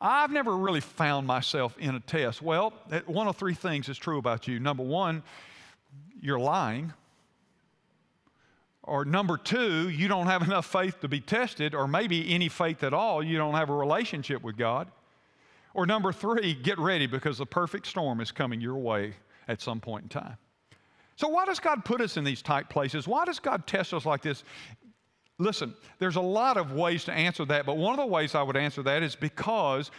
I've 0.00 0.30
never 0.30 0.56
really 0.56 0.80
found 0.80 1.26
myself 1.26 1.76
in 1.78 1.94
a 1.94 2.00
test. 2.00 2.40
Well, 2.40 2.72
one 3.06 3.28
of 3.28 3.36
three 3.36 3.54
things 3.54 3.88
is 3.88 3.98
true 3.98 4.18
about 4.18 4.48
you. 4.48 4.58
Number 4.58 4.82
one, 4.82 5.22
you're 6.20 6.38
lying. 6.38 6.92
Or 8.82 9.04
number 9.04 9.36
two, 9.36 9.90
you 9.90 10.08
don't 10.08 10.26
have 10.26 10.42
enough 10.42 10.66
faith 10.66 11.00
to 11.00 11.08
be 11.08 11.20
tested, 11.20 11.74
or 11.74 11.86
maybe 11.86 12.34
any 12.34 12.48
faith 12.48 12.82
at 12.82 12.94
all, 12.94 13.22
you 13.22 13.36
don't 13.36 13.54
have 13.54 13.68
a 13.68 13.74
relationship 13.74 14.42
with 14.42 14.56
God. 14.56 14.88
Or 15.74 15.86
number 15.86 16.12
three, 16.12 16.54
get 16.54 16.78
ready 16.78 17.06
because 17.06 17.38
the 17.38 17.46
perfect 17.46 17.86
storm 17.86 18.20
is 18.20 18.32
coming 18.32 18.60
your 18.60 18.76
way 18.76 19.14
at 19.48 19.60
some 19.60 19.80
point 19.80 20.04
in 20.04 20.08
time. 20.08 20.36
So, 21.20 21.28
why 21.28 21.44
does 21.44 21.60
God 21.60 21.84
put 21.84 22.00
us 22.00 22.16
in 22.16 22.24
these 22.24 22.40
tight 22.40 22.70
places? 22.70 23.06
Why 23.06 23.26
does 23.26 23.38
God 23.38 23.66
test 23.66 23.92
us 23.92 24.06
like 24.06 24.22
this? 24.22 24.42
Listen, 25.38 25.74
there's 25.98 26.16
a 26.16 26.20
lot 26.22 26.56
of 26.56 26.72
ways 26.72 27.04
to 27.04 27.12
answer 27.12 27.44
that, 27.44 27.66
but 27.66 27.76
one 27.76 27.92
of 27.92 27.98
the 27.98 28.10
ways 28.10 28.34
I 28.34 28.42
would 28.42 28.56
answer 28.56 28.82
that 28.84 29.02
is 29.02 29.16
because 29.16 29.90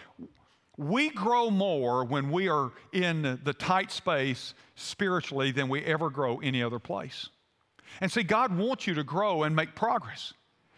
we 0.77 1.11
grow 1.11 1.51
more 1.51 2.03
when 2.05 2.31
we 2.31 2.49
are 2.49 2.71
in 2.91 3.39
the 3.43 3.53
tight 3.53 3.91
space 3.91 4.55
spiritually 4.73 5.51
than 5.51 5.69
we 5.69 5.83
ever 5.83 6.09
grow 6.09 6.39
any 6.39 6.63
other 6.63 6.79
place. 6.79 7.29
And 7.99 8.11
see, 8.11 8.23
God 8.23 8.57
wants 8.57 8.87
you 8.87 8.95
to 8.95 9.03
grow 9.03 9.43
and 9.43 9.55
make 9.55 9.75
progress. 9.75 10.33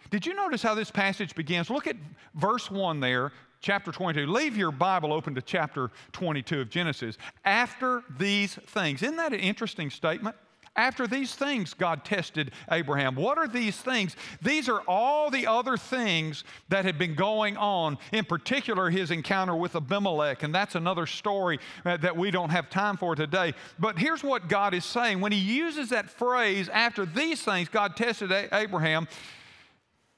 Did 0.09 0.25
you 0.25 0.33
notice 0.33 0.61
how 0.61 0.75
this 0.75 0.91
passage 0.91 1.35
begins? 1.35 1.69
Look 1.69 1.87
at 1.87 1.95
verse 2.35 2.69
1 2.69 2.99
there 2.99 3.31
chapter 3.63 3.91
22. 3.91 4.27
Leave 4.27 4.55
your 4.55 4.71
Bible 4.71 5.11
open 5.11 5.33
to 5.33 5.41
chapter 5.41 5.89
22 6.11 6.61
of 6.61 6.69
Genesis. 6.69 7.17
After 7.43 8.03
these 8.19 8.55
things. 8.67 9.01
Isn't 9.01 9.15
that 9.15 9.33
an 9.33 9.39
interesting 9.39 9.89
statement? 9.89 10.35
After 10.75 11.05
these 11.05 11.35
things, 11.35 11.73
God 11.75 12.03
tested 12.03 12.51
Abraham. 12.71 13.15
What 13.15 13.37
are 13.37 13.47
these 13.47 13.77
things? 13.77 14.15
These 14.41 14.67
are 14.67 14.81
all 14.87 15.29
the 15.29 15.45
other 15.45 15.77
things 15.77 16.43
that 16.69 16.83
had 16.83 16.97
been 16.97 17.13
going 17.13 17.57
on, 17.57 17.99
in 18.11 18.25
particular, 18.25 18.89
his 18.89 19.11
encounter 19.11 19.55
with 19.55 19.75
Abimelech. 19.75 20.41
And 20.41 20.53
that's 20.53 20.73
another 20.73 21.05
story 21.05 21.59
that 21.83 22.17
we 22.17 22.31
don't 22.31 22.49
have 22.49 22.71
time 22.71 22.97
for 22.97 23.15
today. 23.15 23.53
But 23.77 23.99
here's 23.99 24.23
what 24.23 24.49
God 24.49 24.73
is 24.73 24.83
saying. 24.83 25.21
When 25.21 25.31
he 25.31 25.37
uses 25.37 25.89
that 25.89 26.09
phrase, 26.09 26.69
after 26.69 27.05
these 27.05 27.43
things, 27.43 27.69
God 27.69 27.95
tested 27.95 28.31
Abraham, 28.51 29.07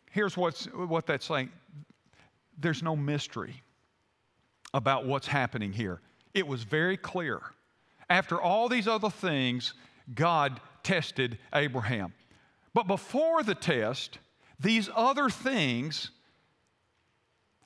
here's 0.10 0.38
what's, 0.38 0.66
what 0.68 1.06
that's 1.06 1.26
saying 1.26 1.52
there's 2.60 2.84
no 2.84 2.96
mystery 2.96 3.62
about 4.74 5.06
what's 5.06 5.28
happening 5.28 5.72
here. 5.72 6.02
It 6.34 6.48
was 6.48 6.64
very 6.64 6.98
clear. 6.98 7.42
After 8.10 8.42
all 8.42 8.70
these 8.70 8.88
other 8.88 9.10
things, 9.10 9.74
God 10.14 10.60
tested 10.84 11.38
Abraham. 11.54 12.14
But 12.74 12.88
before 12.88 13.42
the 13.42 13.56
test, 13.56 14.20
these 14.60 14.90
other 14.94 15.30
things 15.30 16.12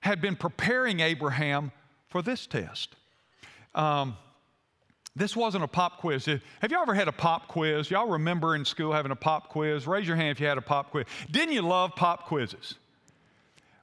had 0.02 0.22
been 0.22 0.36
preparing 0.36 1.02
Abraham 1.02 1.72
for 2.08 2.22
this 2.22 2.48
test. 2.48 2.96
Um, 3.76 4.16
this 5.16 5.36
wasn't 5.36 5.64
a 5.64 5.68
pop 5.68 5.98
quiz. 5.98 6.26
Have 6.26 6.72
you 6.72 6.80
ever 6.80 6.94
had 6.94 7.08
a 7.08 7.12
pop 7.12 7.48
quiz? 7.48 7.92
Y'all 7.92 8.08
remember 8.08 8.56
in 8.56 8.64
school 8.64 8.94
having 8.94 9.12
a 9.12 9.16
pop 9.16 9.50
quiz? 9.50 9.86
Raise 9.86 10.08
your 10.08 10.16
hand 10.16 10.32
if 10.32 10.40
you 10.40 10.48
had 10.48 10.58
a 10.58 10.62
pop 10.62 10.92
quiz. 10.92 11.06
Didn't 11.30 11.54
you 11.54 11.62
love 11.62 11.96
pop 11.96 12.26
quizzes? 12.28 12.76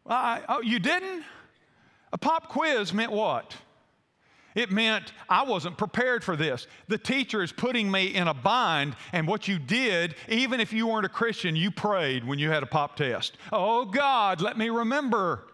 I, 0.09 0.43
oh, 0.49 0.61
you 0.61 0.79
didn't? 0.79 1.25
A 2.13 2.19
pop 2.19 2.49
quiz 2.49 2.93
meant 2.93 3.13
what? 3.13 3.55
It 4.57 4.71
meant 4.71 5.13
I 5.29 5.45
wasn't 5.45 5.77
prepared 5.77 6.25
for 6.25 6.35
this. 6.35 6.67
The 6.89 6.97
teacher 6.97 7.43
is 7.43 7.53
putting 7.53 7.91
me 7.91 8.15
in 8.15 8.27
a 8.27 8.33
bind, 8.33 8.97
and 9.13 9.29
what 9.29 9.47
you 9.47 9.59
did, 9.59 10.15
even 10.29 10.61
if 10.61 10.73
you 10.73 10.87
weren't 10.87 11.05
a 11.05 11.11
Christian, 11.11 11.55
you 11.55 11.71
prayed 11.71 12.27
when 12.27 12.39
you 12.39 12.51
had 12.51 12.63
a 12.63 12.67
pop 12.67 12.97
test. 12.97 13.37
Oh 13.53 13.85
God, 13.85 14.41
let 14.41 14.57
me 14.57 14.71
remember 14.71 15.45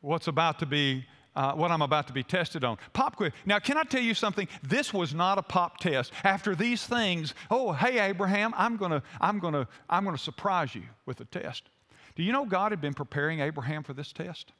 what's 0.00 0.28
about 0.28 0.60
to 0.60 0.66
be. 0.66 1.04
Uh, 1.34 1.54
what 1.54 1.70
I'm 1.70 1.80
about 1.80 2.06
to 2.08 2.12
be 2.12 2.22
tested 2.22 2.62
on. 2.62 2.76
Pop 2.92 3.16
quiz. 3.16 3.32
Now, 3.46 3.58
can 3.58 3.78
I 3.78 3.84
tell 3.84 4.02
you 4.02 4.12
something? 4.12 4.46
This 4.62 4.92
was 4.92 5.14
not 5.14 5.38
a 5.38 5.42
pop 5.42 5.78
test. 5.78 6.12
After 6.24 6.54
these 6.54 6.84
things, 6.86 7.32
oh, 7.50 7.72
hey, 7.72 8.00
Abraham, 8.00 8.52
I'm 8.54 8.76
gonna, 8.76 9.02
I'm 9.18 9.38
gonna, 9.38 9.66
I'm 9.88 10.04
gonna 10.04 10.18
surprise 10.18 10.74
you 10.74 10.82
with 11.06 11.22
a 11.22 11.24
test. 11.24 11.70
Do 12.14 12.22
you 12.22 12.32
know 12.32 12.44
God 12.44 12.72
had 12.72 12.80
been 12.80 12.94
preparing 12.94 13.40
Abraham 13.40 13.82
for 13.82 13.94
this 13.94 14.12
test? 14.12 14.52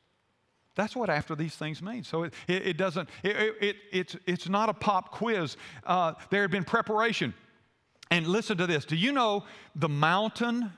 That's 0.75 0.97
what 0.97 1.11
after 1.11 1.35
these 1.35 1.55
things 1.55 1.83
means. 1.83 2.09
So 2.09 2.23
it, 2.23 2.35
it, 2.49 2.67
it 2.69 2.77
doesn't, 2.77 3.09
it, 3.23 3.57
it, 3.61 3.77
it's, 3.93 4.17
it's 4.27 4.49
not 4.49 4.69
a 4.69 4.75
pop 4.75 5.11
quiz. 5.11 5.57
Uh, 5.85 6.15
there 6.31 6.43
had 6.43 6.51
been 6.51 6.65
preparation. 6.65 7.35
And 8.11 8.27
listen 8.27 8.59
to 8.59 8.67
this. 8.67 8.85
Do 8.85 8.97
you 8.97 9.13
know 9.13 9.45
the 9.75 9.89
mountain 9.89 10.73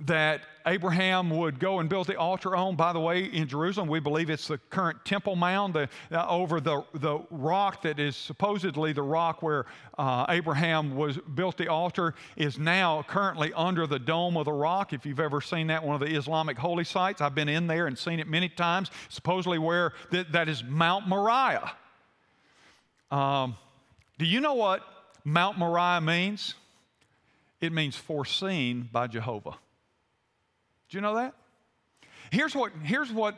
that 0.00 0.42
Abraham 0.66 1.30
would 1.30 1.58
go 1.58 1.78
and 1.78 1.88
build 1.88 2.06
the 2.06 2.18
altar 2.18 2.54
on. 2.54 2.76
By 2.76 2.92
the 2.92 3.00
way, 3.00 3.24
in 3.24 3.48
Jerusalem, 3.48 3.88
we 3.88 3.98
believe 3.98 4.28
it's 4.28 4.48
the 4.48 4.58
current 4.58 5.02
Temple 5.06 5.36
Mount 5.36 5.72
the, 5.72 5.88
uh, 6.12 6.26
over 6.28 6.60
the, 6.60 6.84
the 6.92 7.20
rock 7.30 7.82
that 7.82 7.98
is 7.98 8.14
supposedly 8.14 8.92
the 8.92 9.02
rock 9.02 9.42
where 9.42 9.64
uh, 9.96 10.26
Abraham 10.28 10.96
was 10.96 11.16
built 11.34 11.56
the 11.56 11.68
altar 11.68 12.14
is 12.36 12.58
now 12.58 13.02
currently 13.08 13.54
under 13.54 13.86
the 13.86 13.98
dome 13.98 14.36
of 14.36 14.44
the 14.44 14.52
rock. 14.52 14.92
If 14.92 15.06
you've 15.06 15.20
ever 15.20 15.40
seen 15.40 15.68
that, 15.68 15.82
one 15.82 15.94
of 15.94 16.06
the 16.06 16.14
Islamic 16.14 16.58
holy 16.58 16.84
sites, 16.84 17.22
I've 17.22 17.34
been 17.34 17.48
in 17.48 17.66
there 17.66 17.86
and 17.86 17.96
seen 17.96 18.20
it 18.20 18.28
many 18.28 18.50
times. 18.50 18.90
Supposedly 19.08 19.58
where 19.58 19.94
th- 20.10 20.26
that 20.32 20.48
is 20.48 20.62
Mount 20.62 21.08
Moriah. 21.08 21.72
Um, 23.10 23.56
do 24.18 24.26
you 24.26 24.40
know 24.40 24.54
what 24.54 24.82
Mount 25.24 25.56
Moriah 25.56 26.02
means? 26.02 26.54
It 27.62 27.72
means 27.72 27.96
foreseen 27.96 28.90
by 28.92 29.06
Jehovah. 29.06 29.56
Do 30.88 30.96
you 30.96 31.00
know 31.00 31.16
that? 31.16 31.34
Here's 32.30 32.54
what, 32.54 32.72
here's 32.82 33.12
what, 33.12 33.36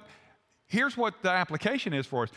here's 0.67 0.97
what 0.97 1.15
the 1.23 1.31
application 1.31 1.93
is 1.93 2.07
for 2.07 2.25
us. 2.25 2.31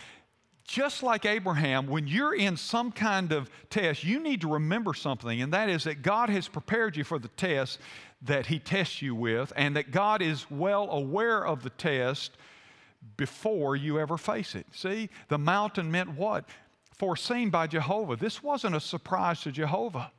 Just 0.63 1.03
like 1.03 1.25
Abraham, 1.25 1.88
when 1.88 2.08
you're 2.08 2.36
in 2.36 2.56
some 2.56 2.91
kind 2.91 3.32
of 3.32 3.50
test, 3.70 4.03
you 4.03 4.20
need 4.20 4.41
to 4.41 4.48
remember 4.48 4.94
something, 4.94 5.41
and 5.41 5.51
that 5.53 5.70
is 5.70 5.84
that 5.86 6.01
God 6.01 6.30
has 6.30 6.48
prepared 6.48 6.96
you 6.96 7.03
for 7.03 7.20
the 7.20 7.27
test 7.30 7.80
that 8.22 8.46
He 8.46 8.60
tests 8.60 9.01
you 9.01 9.15
with, 9.15 9.51
and 9.56 9.75
that 9.75 9.91
God 9.91 10.22
is 10.22 10.50
well 10.50 10.89
aware 10.91 11.46
of 11.46 11.63
the 11.63 11.72
test 11.72 12.38
before 13.18 13.75
you 13.75 14.00
ever 14.00 14.18
face 14.18 14.56
it. 14.56 14.68
See, 14.72 15.10
the 15.27 15.39
mountain 15.39 15.91
meant 15.91 16.15
what? 16.15 16.46
Foreseen 16.98 17.50
by 17.50 17.65
Jehovah. 17.65 18.15
This 18.15 18.44
wasn't 18.44 18.75
a 18.75 18.80
surprise 18.80 19.41
to 19.41 19.51
Jehovah. 19.51 20.12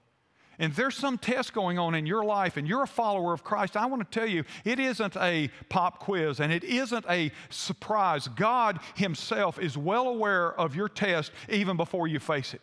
And 0.58 0.72
there's 0.74 0.96
some 0.96 1.18
test 1.18 1.52
going 1.52 1.78
on 1.78 1.94
in 1.94 2.06
your 2.06 2.24
life 2.24 2.56
and 2.56 2.68
you're 2.68 2.82
a 2.82 2.86
follower 2.86 3.32
of 3.32 3.42
Christ, 3.42 3.76
I 3.76 3.86
want 3.86 4.08
to 4.08 4.18
tell 4.18 4.28
you, 4.28 4.44
it 4.64 4.78
isn't 4.78 5.16
a 5.16 5.50
pop 5.68 5.98
quiz 5.98 6.40
and 6.40 6.52
it 6.52 6.64
isn't 6.64 7.04
a 7.08 7.30
surprise. 7.50 8.28
God 8.28 8.80
Himself 8.94 9.58
is 9.58 9.76
well 9.76 10.08
aware 10.08 10.52
of 10.60 10.76
your 10.76 10.88
test 10.88 11.32
even 11.48 11.76
before 11.76 12.06
you 12.06 12.18
face 12.18 12.54
it. 12.54 12.60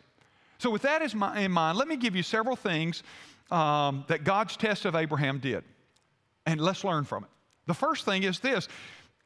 So, 0.58 0.70
with 0.70 0.82
that 0.82 1.02
in 1.02 1.52
mind, 1.52 1.78
let 1.78 1.88
me 1.88 1.96
give 1.96 2.16
you 2.16 2.24
several 2.24 2.56
things 2.56 3.04
um, 3.50 4.04
that 4.08 4.24
God's 4.24 4.58
test 4.58 4.86
of 4.86 4.96
Abraham 4.96 5.40
did. 5.40 5.64
And 6.46 6.60
let's 6.60 6.84
learn 6.84 7.06
from 7.06 7.24
it. 7.24 7.30
The 7.66 7.74
first 7.74 8.06
thing 8.06 8.24
is 8.24 8.40
this 8.40 8.68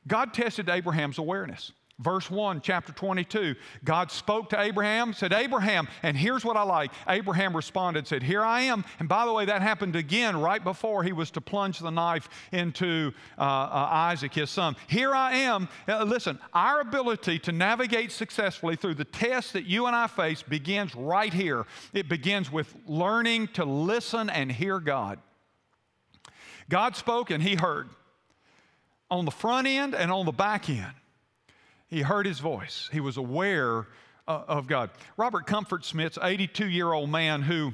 God 0.08 0.34
tested 0.34 0.70
Abraham's 0.70 1.17
awareness. 1.17 1.72
Verse 2.00 2.29
1, 2.29 2.62
chapter 2.62 2.91
22, 2.91 3.53
God 3.83 4.09
spoke 4.09 4.50
to 4.50 4.59
Abraham, 4.59 5.13
said, 5.13 5.31
Abraham, 5.31 5.88
and 6.01 6.17
here's 6.17 6.43
what 6.43 6.57
I 6.57 6.63
like. 6.63 6.91
Abraham 7.07 7.55
responded, 7.55 8.07
said, 8.07 8.23
Here 8.23 8.41
I 8.41 8.62
am. 8.62 8.83
And 8.97 9.07
by 9.07 9.27
the 9.27 9.31
way, 9.31 9.45
that 9.45 9.62
happened 9.62 9.95
again 9.95 10.39
right 10.39 10.63
before 10.63 11.03
he 11.03 11.13
was 11.13 11.29
to 11.31 11.41
plunge 11.41 11.77
the 11.77 11.91
knife 11.91 12.29
into 12.51 13.13
uh, 13.37 13.41
uh, 13.41 13.87
Isaac, 13.91 14.33
his 14.33 14.50
son. 14.50 14.75
Here 14.87 15.13
I 15.13 15.33
am. 15.33 15.70
Uh, 15.87 16.03
listen, 16.03 16.39
our 16.51 16.81
ability 16.81 17.37
to 17.39 17.51
navigate 17.51 18.11
successfully 18.11 18.75
through 18.75 18.96
the 18.96 19.05
test 19.05 19.53
that 19.53 19.68
you 19.68 19.85
and 19.85 19.96
I 19.96 20.07
face 20.07 20.41
begins 20.41 20.96
right 20.96 21.31
here. 21.31 21.68
It 21.94 22.09
begins 22.09 22.51
with 22.51 22.75
learning 22.87 23.50
to 23.50 23.65
listen 23.65 24.31
and 24.31 24.51
hear 24.51 24.79
God. 24.79 25.20
God 26.70 26.96
spoke 26.96 27.29
and 27.29 27.44
he 27.44 27.53
heard 27.53 27.89
on 29.11 29.25
the 29.25 29.31
front 29.31 29.68
end 29.68 29.94
and 29.94 30.11
on 30.11 30.25
the 30.25 30.31
back 30.31 30.72
end. 30.72 30.94
He 31.87 32.01
heard 32.01 32.25
his 32.25 32.39
voice. 32.39 32.89
He 32.91 33.00
was 33.00 33.17
aware 33.17 33.87
uh, 34.27 34.43
of 34.48 34.67
God. 34.67 34.89
Robert 35.17 35.46
Comfort 35.46 35.85
Smith's 35.85 36.17
82 36.22 36.67
year 36.67 36.91
old 36.91 37.09
man 37.09 37.41
who 37.41 37.74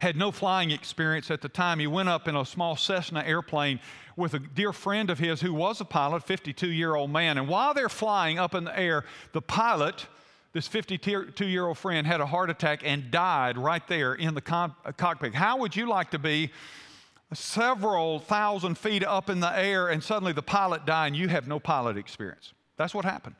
had 0.00 0.16
no 0.16 0.30
flying 0.30 0.70
experience 0.70 1.30
at 1.30 1.40
the 1.40 1.48
time. 1.48 1.78
He 1.78 1.86
went 1.86 2.08
up 2.08 2.28
in 2.28 2.36
a 2.36 2.44
small 2.44 2.76
Cessna 2.76 3.22
airplane 3.24 3.80
with 4.16 4.34
a 4.34 4.38
dear 4.38 4.72
friend 4.72 5.10
of 5.10 5.18
his 5.18 5.40
who 5.40 5.54
was 5.54 5.80
a 5.80 5.84
pilot, 5.84 6.22
52 6.24 6.68
year 6.68 6.94
old 6.94 7.10
man. 7.10 7.38
And 7.38 7.48
while 7.48 7.74
they're 7.74 7.88
flying 7.88 8.38
up 8.38 8.54
in 8.54 8.64
the 8.64 8.78
air, 8.78 9.04
the 9.32 9.42
pilot, 9.42 10.06
this 10.52 10.66
52 10.66 11.46
year 11.46 11.66
old 11.66 11.78
friend, 11.78 12.06
had 12.06 12.20
a 12.20 12.26
heart 12.26 12.50
attack 12.50 12.82
and 12.84 13.10
died 13.10 13.56
right 13.56 13.86
there 13.88 14.14
in 14.14 14.34
the 14.34 14.40
con- 14.40 14.74
uh, 14.84 14.92
cockpit. 14.92 15.34
How 15.34 15.58
would 15.58 15.76
you 15.76 15.88
like 15.88 16.10
to 16.10 16.18
be 16.18 16.50
several 17.32 18.20
thousand 18.20 18.78
feet 18.78 19.04
up 19.04 19.28
in 19.28 19.40
the 19.40 19.56
air 19.56 19.88
and 19.88 20.02
suddenly 20.02 20.32
the 20.32 20.42
pilot 20.42 20.86
die 20.86 21.06
and 21.06 21.16
you 21.16 21.28
have 21.28 21.46
no 21.46 21.60
pilot 21.60 21.96
experience? 21.96 22.52
That's 22.78 22.94
what 22.94 23.04
happened. 23.04 23.34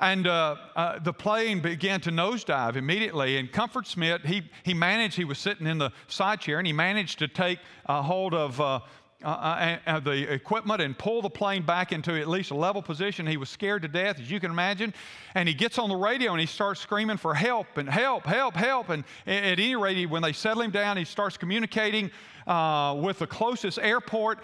And 0.00 0.26
uh, 0.26 0.56
uh, 0.76 0.98
the 1.00 1.12
plane 1.12 1.60
began 1.60 2.00
to 2.02 2.10
nosedive 2.10 2.76
immediately. 2.76 3.36
And 3.38 3.50
Comfort 3.50 3.86
Smith, 3.86 4.22
he, 4.24 4.42
he 4.62 4.74
managed, 4.74 5.16
he 5.16 5.24
was 5.24 5.38
sitting 5.38 5.66
in 5.66 5.78
the 5.78 5.90
side 6.06 6.40
chair, 6.40 6.58
and 6.58 6.66
he 6.66 6.72
managed 6.72 7.18
to 7.20 7.28
take 7.28 7.58
uh, 7.86 8.02
hold 8.02 8.32
of 8.32 8.60
uh, 8.60 8.80
uh, 9.24 9.78
uh, 9.86 9.98
the 9.98 10.32
equipment 10.32 10.80
and 10.80 10.96
pull 10.96 11.20
the 11.20 11.30
plane 11.30 11.62
back 11.62 11.90
into 11.90 12.12
at 12.14 12.28
least 12.28 12.52
a 12.52 12.54
level 12.54 12.80
position. 12.80 13.26
He 13.26 13.36
was 13.36 13.48
scared 13.48 13.82
to 13.82 13.88
death, 13.88 14.20
as 14.20 14.30
you 14.30 14.38
can 14.38 14.52
imagine. 14.52 14.94
And 15.34 15.48
he 15.48 15.54
gets 15.54 15.78
on 15.78 15.88
the 15.88 15.96
radio 15.96 16.30
and 16.30 16.40
he 16.40 16.46
starts 16.46 16.80
screaming 16.80 17.16
for 17.16 17.34
help 17.34 17.76
and 17.76 17.88
help, 17.88 18.24
help, 18.24 18.54
help. 18.54 18.90
And 18.90 19.02
at 19.26 19.58
any 19.58 19.74
rate, 19.74 20.08
when 20.08 20.22
they 20.22 20.32
settle 20.32 20.62
him 20.62 20.70
down, 20.70 20.96
he 20.96 21.04
starts 21.04 21.36
communicating 21.36 22.12
with 22.46 23.18
the 23.18 23.26
closest 23.28 23.80
airport 23.80 24.38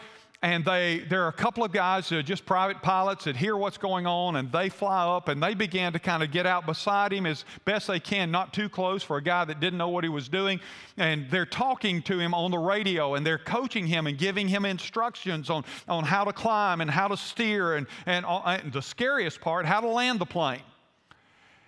and 0.45 0.63
they 0.63 0.99
there 1.09 1.25
are 1.25 1.29
a 1.29 1.33
couple 1.33 1.65
of 1.65 1.73
guys 1.73 2.11
that 2.11 2.19
are 2.19 2.23
just 2.23 2.45
private 2.45 2.83
pilots 2.83 3.25
that 3.25 3.35
hear 3.35 3.57
what's 3.57 3.79
going 3.79 4.07
on 4.07 4.37
and 4.37 4.53
they 4.53 4.69
fly 4.69 5.07
up 5.07 5.29
and 5.29 5.43
they 5.43 5.55
begin 5.55 5.91
to 5.91 5.99
kind 5.99 6.23
of 6.23 6.31
get 6.31 6.45
out 6.45 6.67
beside 6.67 7.15
him 7.15 7.25
as 7.25 7.47
best 7.65 7.87
they 7.87 7.99
can 7.99 8.31
not 8.31 8.53
too 8.53 8.69
close 8.69 9.03
for 9.03 9.17
a 9.17 9.23
guy 9.23 9.43
that 9.47 9.59
didn't 9.59 9.79
know 9.79 9.89
what 9.89 10.05
he 10.05 10.11
was 10.11 10.29
doing 10.29 10.61
and 10.99 11.31
they're 11.31 11.47
talking 11.47 12.03
to 12.03 12.19
him 12.19 12.35
on 12.35 12.51
the 12.51 12.59
radio 12.59 13.15
and 13.15 13.27
they're 13.27 13.39
coaching 13.39 13.87
him 13.87 14.07
and 14.07 14.19
giving 14.19 14.47
him 14.47 14.67
instructions 14.67 15.49
on, 15.49 15.65
on 15.89 16.05
how 16.05 16.25
to 16.25 16.33
climb 16.33 16.83
and 16.83 16.91
how 16.91 17.09
to 17.09 17.17
steer 17.17 17.77
and, 17.77 17.87
and, 18.05 18.27
uh, 18.27 18.41
and 18.63 18.71
the 18.71 18.83
scariest 18.83 19.41
part 19.41 19.65
how 19.65 19.81
to 19.81 19.89
land 19.89 20.19
the 20.19 20.27
plane 20.27 20.61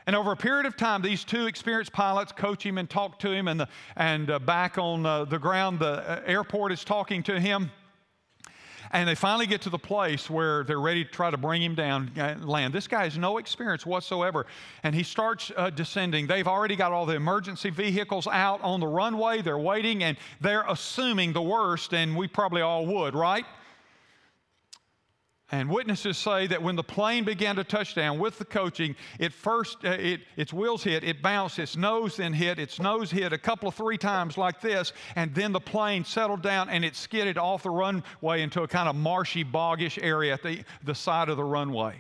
and 0.07 0.15
over 0.15 0.31
a 0.31 0.37
period 0.37 0.67
of 0.67 0.77
time, 0.77 1.03
these 1.03 1.25
two 1.25 1.47
experienced 1.47 1.93
pilots 1.93 2.31
coach 2.31 2.65
him 2.65 2.79
and 2.79 2.89
talk 2.89 3.19
to 3.19 3.33
him, 3.33 3.49
and, 3.49 3.59
the, 3.59 3.69
and 3.97 4.31
uh, 4.31 4.39
back 4.39 4.79
on 4.79 5.05
uh, 5.05 5.25
the 5.25 5.37
ground, 5.37 5.81
the 5.81 6.09
uh, 6.09 6.23
airport 6.25 6.71
is 6.71 6.85
talking 6.85 7.25
to 7.25 7.41
him. 7.41 7.73
And 8.93 9.09
they 9.09 9.15
finally 9.15 9.47
get 9.47 9.63
to 9.63 9.71
the 9.71 9.79
place 9.79 10.31
where 10.31 10.65
they're 10.65 10.81
ready 10.81 11.05
to 11.05 11.11
try 11.11 11.31
to 11.31 11.37
bring 11.37 11.63
him 11.63 11.75
down 11.75 12.11
uh, 12.19 12.37
land. 12.41 12.73
This 12.73 12.89
guy 12.89 13.05
has 13.05 13.19
no 13.19 13.39
experience 13.39 13.85
whatsoever. 13.85 14.47
And 14.83 14.95
he 14.95 15.03
starts 15.03 15.51
uh, 15.57 15.71
descending. 15.71 16.27
They've 16.27 16.47
already 16.47 16.77
got 16.77 16.93
all 16.93 17.07
the 17.07 17.15
emergency 17.15 17.71
vehicles 17.71 18.27
out 18.27 18.61
on 18.63 18.81
the 18.81 18.87
runway. 18.87 19.43
They're 19.43 19.59
waiting 19.59 20.05
and 20.05 20.17
they're 20.41 20.65
assuming 20.69 21.33
the 21.33 21.43
worst, 21.43 21.95
and 21.95 22.17
we 22.17 22.29
probably 22.29 22.63
all 22.63 22.87
would, 22.87 23.15
right? 23.15 23.45
And 25.53 25.71
witnesses 25.71 26.19
say 26.19 26.49
that 26.49 26.61
when 26.61 26.75
the 26.75 26.83
plane 26.83 27.23
began 27.23 27.55
to 27.55 27.63
touch 27.63 27.95
down 27.95 28.19
with 28.19 28.37
the 28.37 28.45
coaching, 28.45 28.97
it 29.21 29.33
first, 29.33 29.85
uh, 29.85 29.91
it, 29.91 30.23
its 30.37 30.53
wheels 30.53 30.83
hit, 30.83 31.05
it 31.05 31.23
bounced, 31.23 31.61
its 31.61 31.77
nose 31.77 32.17
then 32.17 32.33
hit, 32.33 32.59
its 32.59 32.81
nose 32.81 33.13
hit 33.13 33.33
a 33.33 33.39
couple 33.39 33.69
of 33.69 33.77
three 33.77 33.97
times 33.97 34.37
like 34.37 34.61
this, 34.61 34.93
and 35.15 35.33
then 35.37 35.53
the 35.53 35.61
plane 35.61 36.05
settled 36.05 36.43
down 36.43 36.69
and 36.69 36.85
it 36.85 36.97
skidded 36.97 37.39
off 37.39 37.63
the 37.63 37.71
runway 37.71 38.43
into 38.43 38.63
a 38.63 38.69
kind 38.69 38.89
of 38.89 38.97
marshy, 38.97 39.45
boggish 39.45 39.99
area 40.03 40.35
at 40.35 40.43
the, 40.43 40.65
the 40.83 40.95
side 40.95 41.29
of 41.29 41.37
the 41.37 41.45
runway. 41.45 41.95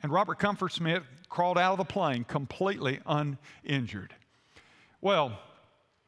And 0.00 0.12
Robert 0.12 0.38
Comfort 0.38 0.72
Smith 0.72 1.02
crawled 1.28 1.58
out 1.58 1.72
of 1.72 1.78
the 1.78 1.84
plane 1.84 2.22
completely 2.22 3.00
uninjured. 3.06 4.14
Well, 5.00 5.36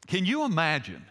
can 0.06 0.24
you 0.24 0.44
imagine 0.44 1.04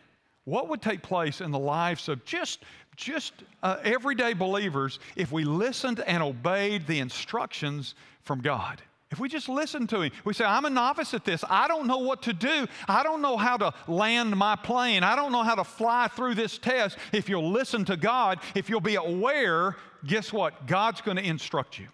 what 0.46 0.70
would 0.70 0.82
take 0.82 1.02
place 1.02 1.42
in 1.42 1.52
the 1.52 1.60
lives 1.60 2.10
of 2.10 2.24
just 2.26 2.64
just 3.00 3.34
uh, 3.64 3.78
everyday 3.84 4.34
believers 4.34 5.00
if 5.16 5.32
we 5.32 5.44
listened 5.44 6.02
and 6.02 6.22
obeyed 6.22 6.86
the 6.86 7.00
instructions 7.00 7.96
from 8.24 8.42
God. 8.42 8.82
If 9.12 9.20
we 9.20 9.28
just 9.28 9.50
listen 9.50 9.88
to 9.88 10.02
him, 10.02 10.12
we 10.24 10.34
say, 10.34 10.46
I'm 10.46 10.66
a 10.66 10.70
novice 10.70 11.16
at 11.16 11.26
this. 11.26 11.44
I 11.50 11.68
don't 11.68 11.88
know 11.88 11.98
what 11.98 12.22
to 12.24 12.34
do. 12.34 12.68
I 12.88 13.02
don't 13.02 13.24
know 13.24 13.38
how 13.38 13.58
to 13.58 13.74
land 13.88 14.36
my 14.36 14.56
plane. 14.56 15.02
I 15.04 15.16
don't 15.16 15.32
know 15.32 15.42
how 15.42 15.56
to 15.56 15.64
fly 15.64 16.10
through 16.10 16.36
this 16.36 16.60
test. 16.60 16.98
If 17.12 17.28
you'll 17.28 17.50
listen 17.50 17.86
to 17.86 17.98
God, 17.98 18.40
if 18.54 18.70
you'll 18.70 18.82
be 18.82 18.96
aware, 18.96 19.78
guess 20.06 20.32
what? 20.32 20.68
God's 20.68 21.02
going 21.02 21.18
to 21.18 21.26
instruct 21.26 21.80
you. 21.80 21.88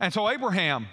And 0.00 0.12
so, 0.12 0.28
Abraham, 0.28 0.88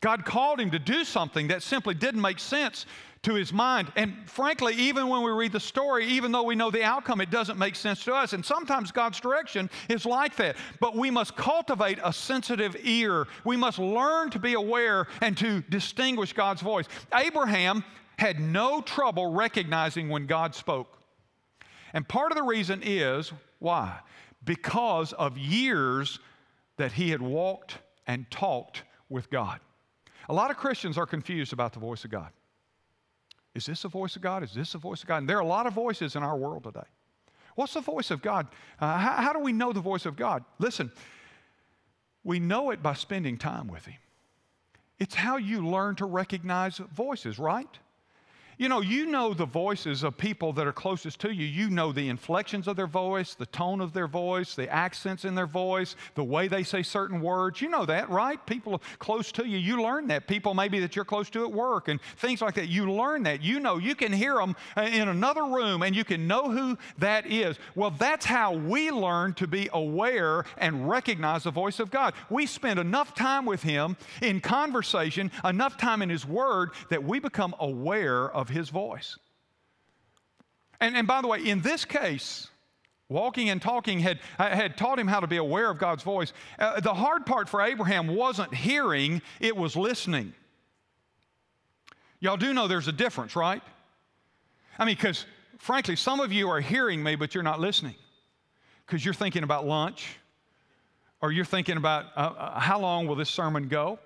God 0.00 0.24
called 0.24 0.60
him 0.60 0.70
to 0.72 0.78
do 0.78 1.04
something 1.04 1.48
that 1.48 1.62
simply 1.62 1.94
didn't 1.94 2.20
make 2.20 2.38
sense 2.38 2.86
to 3.22 3.34
his 3.34 3.52
mind. 3.52 3.90
And 3.96 4.14
frankly, 4.26 4.74
even 4.74 5.08
when 5.08 5.22
we 5.22 5.30
read 5.30 5.52
the 5.52 5.60
story, 5.60 6.06
even 6.06 6.30
though 6.30 6.44
we 6.44 6.54
know 6.54 6.70
the 6.70 6.84
outcome, 6.84 7.20
it 7.20 7.30
doesn't 7.30 7.58
make 7.58 7.74
sense 7.74 8.04
to 8.04 8.14
us. 8.14 8.34
And 8.34 8.44
sometimes 8.44 8.92
God's 8.92 9.18
direction 9.20 9.68
is 9.88 10.06
like 10.06 10.36
that. 10.36 10.56
But 10.80 10.94
we 10.94 11.10
must 11.10 11.34
cultivate 11.34 11.98
a 12.04 12.12
sensitive 12.12 12.76
ear. 12.84 13.26
We 13.44 13.56
must 13.56 13.78
learn 13.78 14.30
to 14.30 14.38
be 14.38 14.54
aware 14.54 15.08
and 15.22 15.36
to 15.38 15.62
distinguish 15.62 16.34
God's 16.34 16.62
voice. 16.62 16.86
Abraham 17.14 17.82
had 18.18 18.38
no 18.38 18.80
trouble 18.80 19.32
recognizing 19.32 20.08
when 20.08 20.26
God 20.26 20.54
spoke. 20.54 20.98
And 21.94 22.06
part 22.06 22.30
of 22.30 22.36
the 22.36 22.44
reason 22.44 22.80
is 22.84 23.32
why? 23.58 23.98
Because 24.44 25.12
of 25.14 25.36
years 25.38 26.20
that 26.76 26.92
he 26.92 27.10
had 27.10 27.22
walked 27.22 27.78
and 28.06 28.30
talked 28.30 28.82
with 29.08 29.30
God. 29.30 29.58
A 30.28 30.34
lot 30.34 30.50
of 30.50 30.56
Christians 30.56 30.98
are 30.98 31.06
confused 31.06 31.52
about 31.52 31.72
the 31.72 31.78
voice 31.78 32.04
of 32.04 32.10
God. 32.10 32.30
Is 33.54 33.66
this 33.66 33.82
the 33.82 33.88
voice 33.88 34.16
of 34.16 34.22
God? 34.22 34.42
Is 34.42 34.52
this 34.52 34.72
the 34.72 34.78
voice 34.78 35.02
of 35.02 35.08
God? 35.08 35.18
And 35.18 35.28
there 35.28 35.38
are 35.38 35.42
a 35.42 35.46
lot 35.46 35.66
of 35.66 35.72
voices 35.72 36.14
in 36.16 36.22
our 36.22 36.36
world 36.36 36.64
today. 36.64 36.86
What's 37.54 37.72
the 37.72 37.80
voice 37.80 38.10
of 38.10 38.20
God? 38.20 38.48
Uh, 38.78 38.98
how, 38.98 39.12
how 39.22 39.32
do 39.32 39.38
we 39.38 39.52
know 39.52 39.72
the 39.72 39.80
voice 39.80 40.04
of 40.04 40.14
God? 40.14 40.44
Listen, 40.58 40.92
we 42.22 42.38
know 42.38 42.70
it 42.70 42.82
by 42.82 42.92
spending 42.92 43.38
time 43.38 43.66
with 43.66 43.86
Him. 43.86 43.98
It's 44.98 45.14
how 45.14 45.36
you 45.36 45.66
learn 45.66 45.96
to 45.96 46.04
recognize 46.04 46.78
voices, 46.78 47.38
right? 47.38 47.78
You 48.58 48.70
know, 48.70 48.80
you 48.80 49.04
know 49.04 49.34
the 49.34 49.44
voices 49.44 50.02
of 50.02 50.16
people 50.16 50.54
that 50.54 50.66
are 50.66 50.72
closest 50.72 51.20
to 51.20 51.30
you. 51.30 51.44
You 51.44 51.68
know 51.68 51.92
the 51.92 52.08
inflections 52.08 52.66
of 52.66 52.74
their 52.74 52.86
voice, 52.86 53.34
the 53.34 53.44
tone 53.44 53.82
of 53.82 53.92
their 53.92 54.08
voice, 54.08 54.54
the 54.54 54.66
accents 54.72 55.26
in 55.26 55.34
their 55.34 55.46
voice, 55.46 55.94
the 56.14 56.24
way 56.24 56.48
they 56.48 56.62
say 56.62 56.82
certain 56.82 57.20
words. 57.20 57.60
You 57.60 57.68
know 57.68 57.84
that, 57.84 58.08
right? 58.08 58.44
People 58.46 58.80
close 58.98 59.30
to 59.32 59.46
you, 59.46 59.58
you 59.58 59.82
learn 59.82 60.06
that. 60.06 60.26
People 60.26 60.54
maybe 60.54 60.80
that 60.80 60.96
you're 60.96 61.04
close 61.04 61.28
to 61.30 61.44
at 61.44 61.52
work 61.52 61.88
and 61.88 62.00
things 62.16 62.40
like 62.40 62.54
that. 62.54 62.68
You 62.68 62.90
learn 62.90 63.24
that. 63.24 63.42
You 63.42 63.60
know, 63.60 63.76
you 63.76 63.94
can 63.94 64.10
hear 64.10 64.36
them 64.36 64.56
uh, 64.74 64.82
in 64.82 65.08
another 65.08 65.44
room 65.44 65.82
and 65.82 65.94
you 65.94 66.04
can 66.04 66.26
know 66.26 66.50
who 66.50 66.78
that 66.96 67.26
is. 67.26 67.58
Well, 67.74 67.90
that's 67.90 68.24
how 68.24 68.54
we 68.54 68.90
learn 68.90 69.34
to 69.34 69.46
be 69.46 69.68
aware 69.74 70.46
and 70.56 70.88
recognize 70.88 71.42
the 71.42 71.50
voice 71.50 71.78
of 71.78 71.90
God. 71.90 72.14
We 72.30 72.46
spend 72.46 72.80
enough 72.80 73.14
time 73.14 73.44
with 73.44 73.62
Him 73.62 73.98
in 74.22 74.40
conversation, 74.40 75.30
enough 75.44 75.76
time 75.76 76.00
in 76.00 76.08
His 76.08 76.24
Word 76.24 76.70
that 76.88 77.04
we 77.04 77.18
become 77.18 77.54
aware 77.60 78.30
of 78.30 78.45
of 78.46 78.54
his 78.54 78.68
voice. 78.68 79.18
And, 80.80 80.96
and 80.96 81.06
by 81.06 81.20
the 81.20 81.26
way, 81.26 81.44
in 81.44 81.60
this 81.62 81.84
case, 81.84 82.48
walking 83.08 83.50
and 83.50 83.60
talking 83.60 83.98
had, 83.98 84.20
had 84.38 84.76
taught 84.76 84.98
him 84.98 85.08
how 85.08 85.20
to 85.20 85.26
be 85.26 85.36
aware 85.36 85.68
of 85.70 85.78
God's 85.78 86.04
voice. 86.04 86.32
Uh, 86.58 86.80
the 86.80 86.94
hard 86.94 87.26
part 87.26 87.48
for 87.48 87.60
Abraham 87.60 88.06
wasn't 88.08 88.54
hearing, 88.54 89.20
it 89.40 89.56
was 89.56 89.74
listening. 89.74 90.32
Y'all 92.20 92.36
do 92.36 92.54
know 92.54 92.68
there's 92.68 92.88
a 92.88 92.92
difference, 92.92 93.34
right? 93.34 93.62
I 94.78 94.84
mean, 94.84 94.94
because 94.94 95.26
frankly, 95.58 95.96
some 95.96 96.20
of 96.20 96.32
you 96.32 96.48
are 96.48 96.60
hearing 96.60 97.02
me, 97.02 97.16
but 97.16 97.34
you're 97.34 97.44
not 97.44 97.58
listening 97.58 97.96
because 98.86 99.04
you're 99.04 99.14
thinking 99.14 99.42
about 99.42 99.66
lunch 99.66 100.18
or 101.20 101.32
you're 101.32 101.44
thinking 101.44 101.76
about 101.76 102.06
uh, 102.16 102.20
uh, 102.20 102.60
how 102.60 102.78
long 102.78 103.06
will 103.06 103.16
this 103.16 103.30
sermon 103.30 103.66
go? 103.66 103.98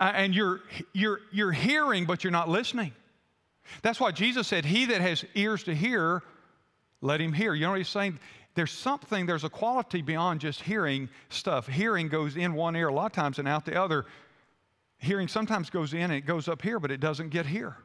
Uh, 0.00 0.12
and 0.14 0.34
you're, 0.34 0.60
you're, 0.92 1.20
you're 1.32 1.52
hearing, 1.52 2.04
but 2.04 2.24
you're 2.24 2.30
not 2.30 2.48
listening. 2.48 2.92
That's 3.82 4.00
why 4.00 4.10
Jesus 4.10 4.46
said, 4.46 4.64
He 4.64 4.86
that 4.86 5.00
has 5.00 5.24
ears 5.34 5.62
to 5.64 5.74
hear, 5.74 6.22
let 7.00 7.20
him 7.20 7.32
hear. 7.32 7.54
You 7.54 7.62
know 7.62 7.70
what 7.70 7.78
he's 7.78 7.88
saying? 7.88 8.18
There's 8.54 8.72
something, 8.72 9.26
there's 9.26 9.44
a 9.44 9.48
quality 9.48 10.02
beyond 10.02 10.40
just 10.40 10.62
hearing 10.62 11.08
stuff. 11.28 11.68
Hearing 11.68 12.08
goes 12.08 12.36
in 12.36 12.54
one 12.54 12.74
ear 12.74 12.88
a 12.88 12.92
lot 12.92 13.06
of 13.06 13.12
times 13.12 13.38
and 13.38 13.46
out 13.46 13.64
the 13.64 13.80
other. 13.80 14.04
Hearing 14.98 15.28
sometimes 15.28 15.70
goes 15.70 15.92
in 15.92 16.00
and 16.00 16.12
it 16.12 16.22
goes 16.22 16.48
up 16.48 16.62
here, 16.62 16.80
but 16.80 16.90
it 16.90 16.98
doesn't 16.98 17.28
get 17.28 17.46
here. 17.46 17.76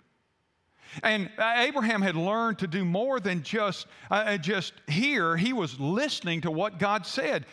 And 1.02 1.30
Abraham 1.40 2.02
had 2.02 2.16
learned 2.16 2.60
to 2.60 2.68
do 2.68 2.86
more 2.86 3.20
than 3.20 3.44
just, 3.44 3.88
uh, 4.12 4.38
just 4.38 4.74
hear. 4.88 5.38
He 5.38 5.54
was 5.54 5.80
listening 5.80 6.42
to 6.42 6.52
what 6.52 6.80
God 6.80 7.06
said. 7.06 7.46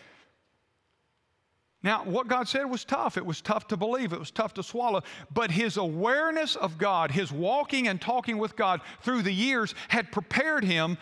Now, 1.83 2.05
what 2.05 2.29
God 2.29 2.47
said 2.47 2.65
was 2.69 2.85
tough. 2.85 3.17
It 3.17 3.25
was 3.25 3.41
tough 3.41 3.69
to 3.69 3.77
believe, 3.77 4.13
it 4.13 4.19
was 4.19 4.31
tough 4.31 4.55
to 4.55 4.63
swallow. 4.63 5.03
But 5.33 5.51
his 5.51 5.79
awareness 5.79 6.55
of 6.57 6.77
God, 6.77 7.11
his 7.11 7.33
walking 7.33 7.89
and 7.89 8.01
talking 8.01 8.37
with 8.37 8.55
God 8.55 8.83
through 9.03 9.23
the 9.23 9.33
years, 9.33 9.75
had 9.89 10.13
prepared 10.13 10.65
him 10.65 10.99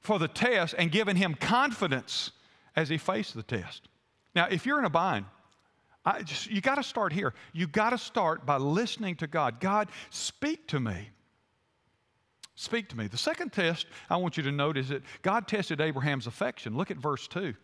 for 0.00 0.18
the 0.18 0.28
test 0.28 0.74
and 0.78 0.92
given 0.92 1.16
him 1.16 1.34
confidence 1.34 2.30
as 2.76 2.88
he 2.88 2.98
faced 2.98 3.34
the 3.34 3.42
test. 3.42 3.88
Now, 4.36 4.46
if 4.50 4.66
you're 4.66 4.78
in 4.78 4.84
a 4.84 4.90
bind, 4.90 5.26
just, 6.24 6.50
you 6.50 6.60
got 6.60 6.76
to 6.76 6.82
start 6.82 7.12
here. 7.12 7.34
You 7.52 7.66
got 7.66 7.90
to 7.90 7.98
start 7.98 8.44
by 8.44 8.58
listening 8.58 9.16
to 9.16 9.26
God. 9.26 9.58
God, 9.58 9.88
speak 10.10 10.68
to 10.68 10.78
me. 10.78 11.10
Speak 12.56 12.88
to 12.90 12.96
me. 12.96 13.08
The 13.08 13.16
second 13.16 13.52
test 13.52 13.86
I 14.08 14.16
want 14.18 14.36
you 14.36 14.42
to 14.44 14.52
note 14.52 14.76
is 14.76 14.90
that 14.90 15.02
God 15.22 15.48
tested 15.48 15.80
Abraham's 15.80 16.26
affection. 16.26 16.76
Look 16.76 16.90
at 16.90 16.98
verse 16.98 17.26
2. 17.26 17.54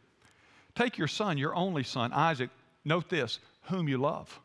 Take 0.81 0.97
your 0.97 1.09
son, 1.09 1.37
your 1.37 1.55
only 1.55 1.83
son, 1.83 2.11
Isaac, 2.15 2.49
note 2.87 3.11
this, 3.11 3.39
whom 3.65 3.87
you 3.87 3.99
love. 3.99 4.41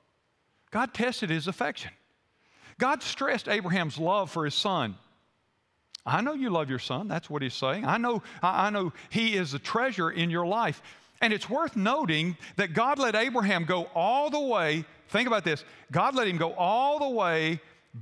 God 0.70 0.94
tested 0.94 1.30
his 1.30 1.48
affection. 1.48 1.92
God 2.78 3.02
stressed 3.02 3.48
Abraham's 3.48 3.98
love 3.98 4.30
for 4.30 4.44
his 4.44 4.54
son. 4.54 4.96
I 6.06 6.20
know 6.20 6.34
you 6.34 6.50
love 6.50 6.70
your 6.70 6.80
son. 6.80 7.08
That's 7.08 7.30
what 7.30 7.42
he's 7.42 7.54
saying. 7.54 7.86
I 7.86 7.96
know, 7.96 8.22
I 8.44 8.70
know 8.70 8.92
he 9.10 9.38
is 9.38 9.54
a 9.54 9.60
treasure 9.60 10.12
in 10.12 10.30
your 10.30 10.46
life. 10.46 10.82
And 11.22 11.32
it's 11.32 11.50
worth 11.50 11.78
noting 11.78 12.36
that 12.58 12.74
God 12.74 13.00
let 13.00 13.16
Abraham 13.16 13.64
go 13.64 13.88
all 13.96 14.30
the 14.30 14.42
way. 14.42 14.84
Think 15.08 15.30
about 15.30 15.46
this 15.46 15.64
God 15.90 16.16
let 16.16 16.28
him 16.28 16.36
go 16.36 16.52
all 16.56 17.00
the 17.00 17.16
way, 17.16 17.62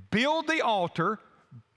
build 0.10 0.48
the 0.48 0.62
altar, 0.62 1.20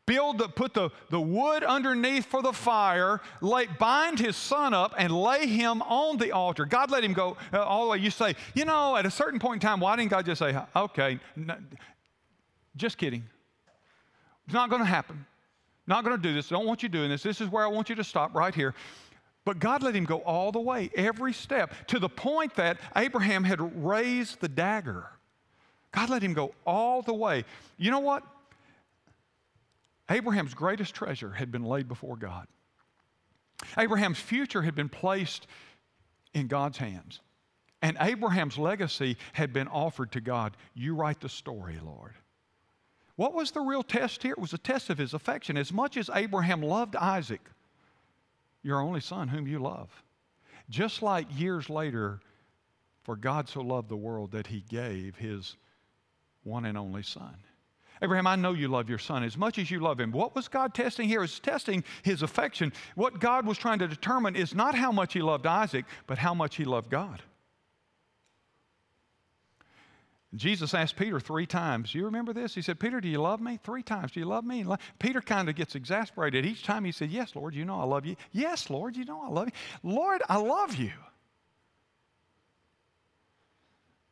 build 0.07 0.39
the, 0.39 0.49
put 0.49 0.73
the, 0.73 0.91
the 1.11 1.21
wood 1.21 1.63
underneath 1.65 2.27
for 2.27 2.43
the 2.43 2.53
fire, 2.53 3.21
lay, 3.41 3.67
bind 3.67 4.19
his 4.19 4.37
son 4.37 4.73
up, 4.73 4.95
and 4.97 5.13
lay 5.13 5.47
him 5.47 5.83
on 5.83 6.17
the 6.17 6.33
altar. 6.33 6.65
God 6.65 6.91
let 6.91 7.05
him 7.05 7.13
go 7.13 7.37
uh, 7.53 7.63
all 7.63 7.85
the 7.85 7.91
way. 7.91 7.99
You 7.99 8.11
say, 8.11 8.35
you 8.55 8.65
know, 8.65 8.97
at 8.97 9.05
a 9.05 9.11
certain 9.11 9.39
point 9.39 9.63
in 9.63 9.69
time, 9.69 9.81
why 9.81 9.97
didn't 9.97 10.11
God 10.11 10.25
just 10.25 10.39
say, 10.39 10.57
okay, 10.75 11.19
just 12.77 12.99
kidding. 12.99 13.25
It's 14.47 14.55
not 14.55 14.71
going 14.71 14.83
to 14.83 14.87
happen. 14.87 15.27
Not 15.87 16.05
going 16.05 16.17
to 16.17 16.23
do 16.23 16.35
this. 16.35 16.49
Don't 16.49 16.67
want 16.67 16.83
you 16.83 16.89
doing 16.89 17.11
this. 17.11 17.23
This 17.23 17.41
is 17.41 17.49
where 17.49 17.65
I 17.65 17.69
want 17.69 17.89
you 17.89 17.95
to 17.97 18.05
stop 18.05 18.35
right 18.35 18.55
here. 18.55 18.75
But 19.45 19.61
God 19.61 19.83
let 19.83 19.95
him 19.95 20.05
go 20.05 20.19
all 20.19 20.51
the 20.51 20.61
way, 20.61 20.91
every 20.97 21.33
step, 21.33 21.73
to 21.89 22.01
the 22.01 22.09
point 22.09 22.55
that 22.57 22.79
Abraham 22.97 23.45
had 23.45 23.61
raised 23.85 24.41
the 24.41 24.49
dagger. 24.49 25.07
God 25.93 26.11
let 26.11 26.23
him 26.23 26.35
go 26.35 26.53
all 26.67 27.03
the 27.03 27.15
way. 27.15 27.45
You 27.79 27.93
know 27.93 28.01
what? 28.01 28.25
Abraham's 30.11 30.55
greatest 30.55 30.95
treasure 30.95 31.33
had 31.33 31.51
been 31.51 31.65
laid 31.65 31.89
before 31.89 32.17
God. 32.17 32.47
Abraham's 33.77 34.19
future 34.19 34.63
had 34.63 34.75
been 34.75 34.89
placed 34.89 35.47
in 36.35 36.47
God's 36.47 36.79
hands. 36.79 37.21
And 37.83 37.97
Abraham's 38.01 38.59
legacy 38.59 39.17
had 39.33 39.53
been 39.53 39.69
offered 39.69 40.13
to 40.13 40.21
God. 40.21 40.57
You 40.75 40.95
write 40.95 41.21
the 41.21 41.29
story, 41.29 41.79
Lord. 41.83 42.15
What 43.17 43.35
was 43.35 43.51
the 43.51 43.61
real 43.61 43.83
test 43.83 44.23
here? 44.23 44.33
It 44.33 44.39
was 44.39 44.53
a 44.53 44.59
test 44.59 44.91
of 44.91 44.99
his 44.99 45.15
affection. 45.15 45.57
As 45.57 45.73
much 45.73 45.97
as 45.97 46.11
Abraham 46.15 46.63
loved 46.63 46.97
Isaac, 46.97 47.41
your 48.63 48.81
only 48.81 49.01
son, 49.01 49.29
whom 49.29 49.47
you 49.47 49.59
love, 49.59 49.89
just 50.69 51.03
like 51.03 51.27
years 51.39 51.71
later, 51.71 52.21
for 53.03 53.17
God 53.17 53.49
so 53.49 53.61
loved 53.61 53.89
the 53.89 53.97
world 53.97 54.33
that 54.33 54.49
he 54.49 54.65
gave 54.69 55.17
his 55.17 55.57
one 56.43 56.65
and 56.65 56.77
only 56.77 57.03
son. 57.03 57.37
Abraham, 58.03 58.27
I 58.27 58.37
know 58.37 58.53
you 58.53 58.69
love 58.69 58.89
your 58.89 58.99
son 58.99 59.25
as 59.25 59.37
much 59.37 59.59
as 59.59 59.71
you 59.71 59.81
love 59.81 59.99
him. 59.99 60.13
What 60.13 60.35
was 60.35 60.49
God 60.49 60.75
testing 60.75 61.09
here? 61.09 61.23
Is 61.23 61.39
testing 61.41 61.85
his 62.03 62.23
affection. 62.23 62.73
What 62.95 63.21
God 63.21 63.47
was 63.47 63.59
trying 63.59 63.79
to 63.79 63.89
determine 63.89 64.37
is 64.37 64.55
not 64.55 64.75
how 64.75 64.93
much 64.93 65.15
he 65.15 65.23
loved 65.23 65.47
Isaac, 65.47 65.85
but 66.07 66.19
how 66.19 66.35
much 66.35 66.57
he 66.57 66.65
loved 66.65 66.91
God. 66.91 67.23
Jesus 70.35 70.75
asked 70.75 70.97
Peter 70.97 71.19
three 71.19 71.47
times. 71.47 71.95
You 71.95 72.05
remember 72.05 72.33
this? 72.33 72.55
He 72.55 72.61
said, 72.61 72.79
Peter, 72.79 73.01
do 73.01 73.09
you 73.09 73.21
love 73.21 73.41
me? 73.41 73.59
Three 73.63 73.83
times. 73.83 74.13
Do 74.13 74.21
you 74.21 74.27
love 74.27 74.45
me? 74.45 74.65
Peter 74.99 75.23
kind 75.23 75.49
of 75.49 75.55
gets 75.55 75.75
exasperated. 75.75 76.45
Each 76.45 76.65
time 76.65 76.85
he 76.85 76.93
said, 76.93 77.11
Yes, 77.11 77.35
Lord, 77.35 77.55
you 77.55 77.65
know 77.65 77.81
I 77.81 77.85
love 77.85 78.05
you. 78.05 78.17
Yes, 78.33 78.69
Lord, 78.69 78.97
you 78.97 79.05
know 79.05 79.23
I 79.23 79.29
love 79.29 79.47
you. 79.47 79.53
Lord, 79.91 80.23
I 80.29 80.37
love 80.37 80.75
you. 80.75 80.93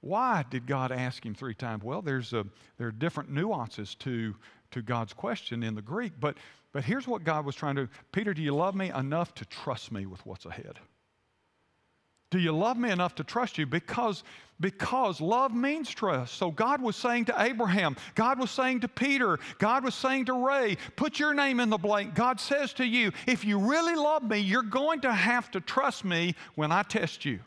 Why 0.05 0.45
did 0.51 0.67
God 0.67 0.93
ask 0.93 1.25
him 1.25 1.35
three 1.35 1.55
times? 1.55 1.83
Well, 1.83 2.03
there's 2.03 2.35
a, 2.35 2.45
there 2.77 2.89
are 2.89 2.93
different 2.93 3.31
nuances 3.31 3.95
to, 3.97 4.35
to 4.73 4.83
God's 4.83 5.15
question 5.15 5.63
in 5.63 5.75
the 5.75 5.81
Greek, 5.81 6.13
but, 6.21 6.37
but 6.73 6.85
here's 6.85 7.09
what 7.09 7.25
God 7.25 7.47
was 7.47 7.57
trying 7.57 7.77
to 7.77 7.89
Peter, 8.13 8.35
do 8.35 8.43
you 8.43 8.55
love 8.55 8.75
me 8.75 8.91
enough 8.91 9.35
to 9.37 9.47
trust 9.47 9.93
me 9.93 10.05
with 10.05 10.25
what's 10.27 10.45
ahead? 10.45 10.79
Do 12.31 12.39
you 12.39 12.53
love 12.53 12.77
me 12.77 12.91
enough 12.91 13.15
to 13.15 13.25
trust 13.25 13.57
you? 13.57 13.65
Because, 13.65 14.25
because 14.61 15.23
love 15.23 15.55
means 15.55 15.89
trust. 15.89 16.35
So 16.35 16.51
God 16.51 16.83
was 16.83 16.97
saying 16.97 17.25
to 17.27 17.43
Abraham, 17.43 17.97
God 18.15 18.39
was 18.39 18.51
saying 18.51 18.81
to 18.81 18.89
Peter, 18.89 19.39
God 19.57 19.85
was 19.85 19.95
saying 19.95 20.27
to 20.27 20.35
Ray, 20.35 20.77
put 20.97 21.19
your 21.19 21.33
name 21.33 21.61
in 21.61 21.71
the 21.71 21.79
blank. 21.79 22.15
God 22.15 22.41
says 22.41 22.75
to 22.75 22.85
you, 22.85 23.13
if 23.27 23.43
you 23.43 23.59
really 23.59 23.95
love 23.95 24.23
me, 24.23 24.39
you're 24.41 24.63
going 24.63 25.01
to 25.01 25.13
have 25.13 25.51
to 25.53 25.63
trust 25.63 26.05
me 26.05 26.35
when 26.57 26.73
I 26.73 26.83
test 26.83 27.25
you. 27.25 27.41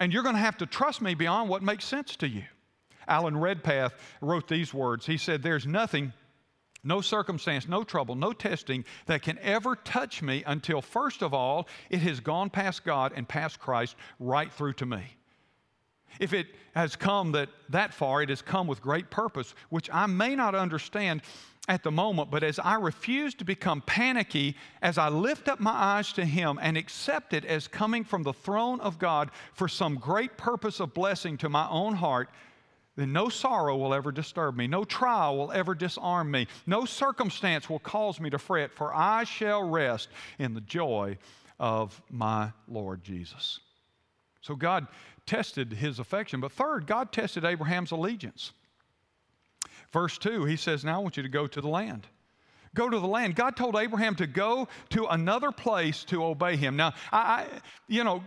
And 0.00 0.12
you're 0.12 0.22
going 0.22 0.34
to 0.34 0.40
have 0.40 0.58
to 0.58 0.66
trust 0.66 1.02
me 1.02 1.14
beyond 1.14 1.48
what 1.48 1.62
makes 1.62 1.84
sense 1.84 2.16
to 2.16 2.28
you. 2.28 2.44
Alan 3.06 3.36
Redpath 3.36 3.94
wrote 4.20 4.48
these 4.48 4.72
words. 4.72 5.06
He 5.06 5.16
said, 5.16 5.42
There's 5.42 5.66
nothing 5.66 6.12
no 6.84 7.00
circumstance, 7.00 7.68
no 7.68 7.82
trouble, 7.82 8.14
no 8.14 8.32
testing 8.32 8.84
that 9.06 9.22
can 9.22 9.38
ever 9.40 9.74
touch 9.76 10.22
me 10.22 10.44
until, 10.46 10.80
first 10.80 11.22
of 11.22 11.34
all, 11.34 11.68
it 11.90 11.98
has 11.98 12.20
gone 12.20 12.50
past 12.50 12.84
God 12.84 13.12
and 13.16 13.28
past 13.28 13.58
Christ 13.58 13.96
right 14.20 14.52
through 14.52 14.74
to 14.74 14.86
me. 14.86 15.02
If 16.20 16.32
it 16.32 16.46
has 16.74 16.96
come 16.96 17.32
that, 17.32 17.48
that 17.68 17.92
far, 17.92 18.22
it 18.22 18.28
has 18.28 18.42
come 18.42 18.66
with 18.66 18.80
great 18.80 19.10
purpose, 19.10 19.54
which 19.68 19.90
I 19.92 20.06
may 20.06 20.34
not 20.34 20.54
understand 20.54 21.22
at 21.68 21.82
the 21.82 21.90
moment, 21.90 22.30
but 22.30 22.42
as 22.42 22.58
I 22.58 22.74
refuse 22.76 23.34
to 23.34 23.44
become 23.44 23.82
panicky, 23.82 24.56
as 24.80 24.96
I 24.96 25.10
lift 25.10 25.48
up 25.48 25.60
my 25.60 25.70
eyes 25.70 26.12
to 26.14 26.24
Him 26.24 26.58
and 26.62 26.76
accept 26.76 27.34
it 27.34 27.44
as 27.44 27.68
coming 27.68 28.04
from 28.04 28.22
the 28.22 28.32
throne 28.32 28.80
of 28.80 28.98
God 28.98 29.30
for 29.52 29.68
some 29.68 29.96
great 29.96 30.38
purpose 30.38 30.80
of 30.80 30.94
blessing 30.94 31.36
to 31.38 31.50
my 31.50 31.68
own 31.68 31.94
heart, 31.94 32.30
then 32.96 33.12
no 33.12 33.28
sorrow 33.28 33.76
will 33.76 33.94
ever 33.94 34.10
disturb 34.10 34.56
me, 34.56 34.66
no 34.66 34.82
trial 34.82 35.36
will 35.36 35.52
ever 35.52 35.74
disarm 35.74 36.30
me, 36.30 36.48
no 36.66 36.84
circumstance 36.84 37.68
will 37.68 37.78
cause 37.78 38.18
me 38.18 38.30
to 38.30 38.38
fret, 38.38 38.72
for 38.72 38.92
I 38.94 39.24
shall 39.24 39.62
rest 39.62 40.08
in 40.38 40.54
the 40.54 40.62
joy 40.62 41.18
of 41.60 42.00
my 42.10 42.50
Lord 42.66 43.04
Jesus. 43.04 43.60
So 44.40 44.56
God 44.56 44.86
tested 45.26 45.74
his 45.74 45.98
affection. 45.98 46.40
But 46.40 46.52
third, 46.52 46.86
God 46.86 47.12
tested 47.12 47.44
Abraham's 47.44 47.90
allegiance. 47.90 48.52
Verse 49.92 50.18
2, 50.18 50.44
he 50.44 50.56
says, 50.56 50.84
Now 50.84 50.96
I 50.96 51.02
want 51.02 51.16
you 51.16 51.22
to 51.22 51.28
go 51.28 51.46
to 51.46 51.60
the 51.60 51.68
land. 51.68 52.06
Go 52.74 52.88
to 52.88 52.98
the 52.98 53.06
land. 53.06 53.34
God 53.34 53.56
told 53.56 53.76
Abraham 53.76 54.14
to 54.16 54.26
go 54.26 54.68
to 54.90 55.06
another 55.06 55.50
place 55.50 56.04
to 56.04 56.24
obey 56.24 56.56
him. 56.56 56.76
Now, 56.76 56.92
I, 57.10 57.18
I 57.18 57.46
you 57.88 58.04
know, 58.04 58.22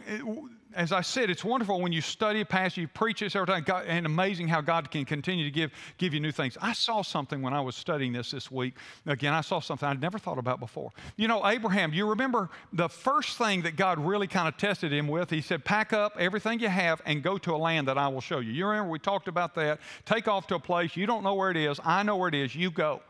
as 0.76 0.92
I 0.92 1.02
said, 1.02 1.30
it's 1.30 1.44
wonderful 1.44 1.82
when 1.82 1.92
you 1.92 2.02
study 2.02 2.42
a 2.42 2.46
passage, 2.46 2.78
you 2.78 2.88
preach 2.88 3.20
this 3.20 3.36
every 3.36 3.48
time, 3.48 3.64
God, 3.64 3.86
and 3.88 4.06
amazing 4.06 4.48
how 4.48 4.62
God 4.62 4.90
can 4.90 5.06
continue 5.06 5.44
to 5.44 5.52
give, 5.52 5.72
give 5.98 6.14
you 6.14 6.20
new 6.20 6.32
things. 6.32 6.58
I 6.62 6.74
saw 6.74 7.02
something 7.02 7.42
when 7.42 7.54
I 7.54 7.62
was 7.62 7.76
studying 7.76 8.14
this 8.14 8.32
this 8.32 8.50
week. 8.50 8.76
Again, 9.06 9.34
I 9.34 9.42
saw 9.42 9.60
something 9.60 9.88
I'd 9.88 10.02
never 10.02 10.18
thought 10.18 10.38
about 10.38 10.60
before. 10.60 10.92
You 11.18 11.28
know, 11.28 11.46
Abraham, 11.46 11.94
you 11.94 12.08
remember 12.08 12.50
the 12.74 12.88
first 12.88 13.38
thing 13.38 13.62
that 13.64 13.76
God 13.76 14.00
really 14.00 14.28
kind 14.28 14.48
of 14.48 14.58
tested 14.58 14.94
him 14.94 15.08
with? 15.08 15.30
He 15.30 15.42
said, 15.42 15.66
Pack 15.66 15.94
up 15.94 16.16
everything 16.18 16.60
you 16.60 16.70
have 16.70 17.02
and 17.06 17.22
go 17.22 17.38
to 17.40 17.54
a 17.54 17.58
land 17.58 17.88
that 17.88 17.98
I 17.98 18.08
will 18.08 18.22
show 18.22 18.40
you. 18.40 18.52
You 18.52 18.68
remember 18.68 18.90
we 18.90 19.00
talked 19.00 19.28
about 19.28 19.56
that? 19.56 19.80
Take 20.06 20.28
off 20.28 20.48
to 20.48 20.56
a 20.56 20.60
place. 20.60 20.96
You 20.96 21.06
don't 21.06 21.24
know 21.24 21.34
where 21.34 21.52
it 21.52 21.58
is. 21.58 21.80
I 21.84 22.04
know 22.04 22.18
where 22.18 22.30
it 22.30 22.36
is. 22.36 22.56
You 22.56 22.72
go. 22.72 23.02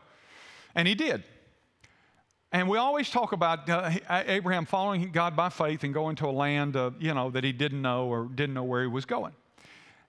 And 0.74 0.88
he 0.88 0.94
did. 0.94 1.24
And 2.52 2.68
we 2.68 2.76
always 2.76 3.08
talk 3.08 3.32
about 3.32 3.68
uh, 3.68 3.90
Abraham 4.10 4.66
following 4.66 5.10
God 5.10 5.34
by 5.34 5.48
faith 5.48 5.84
and 5.84 5.94
going 5.94 6.16
to 6.16 6.26
a 6.26 6.30
land, 6.30 6.76
uh, 6.76 6.90
you 7.00 7.14
know, 7.14 7.30
that 7.30 7.44
he 7.44 7.52
didn't 7.52 7.80
know 7.80 8.06
or 8.06 8.26
didn't 8.26 8.54
know 8.54 8.64
where 8.64 8.82
he 8.82 8.88
was 8.88 9.06
going. 9.06 9.32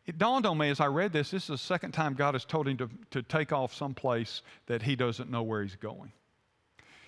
It 0.06 0.18
dawned 0.18 0.46
on 0.46 0.58
me 0.58 0.70
as 0.70 0.82
I 0.82 0.88
read 0.88 1.14
this, 1.14 1.32
this 1.32 1.44
is 1.44 1.48
the 1.48 1.58
second 1.58 1.94
time 1.94 2.16
God 2.16 2.36
has 2.36 2.44
told 2.44 2.68
him 2.68 2.76
to, 2.78 2.90
to 3.12 3.24
take 3.24 3.54
off 3.54 3.74
someplace 3.74 4.42
that 4.66 4.82
he 4.82 4.98
doesn't 4.98 5.32
know 5.32 5.42
where 5.42 5.64
he's 5.64 5.78
going. 5.78 6.12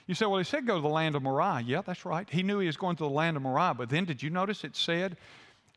You 0.07 0.15
say, 0.15 0.25
well, 0.25 0.37
he 0.37 0.45
said 0.45 0.65
go 0.65 0.75
to 0.75 0.81
the 0.81 0.87
land 0.87 1.15
of 1.15 1.23
Moriah. 1.23 1.63
Yeah, 1.65 1.81
that's 1.81 2.05
right. 2.05 2.29
He 2.29 2.41
knew 2.41 2.59
he 2.59 2.67
was 2.67 2.77
going 2.77 2.95
to 2.95 3.03
the 3.03 3.09
land 3.09 3.35
of 3.35 3.43
Moriah. 3.43 3.73
But 3.73 3.89
then 3.89 4.05
did 4.05 4.23
you 4.23 4.29
notice 4.29 4.63
it 4.63 4.77
said, 4.77 5.17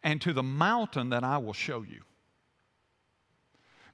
and 0.05 0.21
to 0.21 0.33
the 0.33 0.43
mountain 0.45 1.11
that 1.11 1.25
I 1.25 1.39
will 1.39 1.53
show 1.53 1.83
you? 1.83 2.03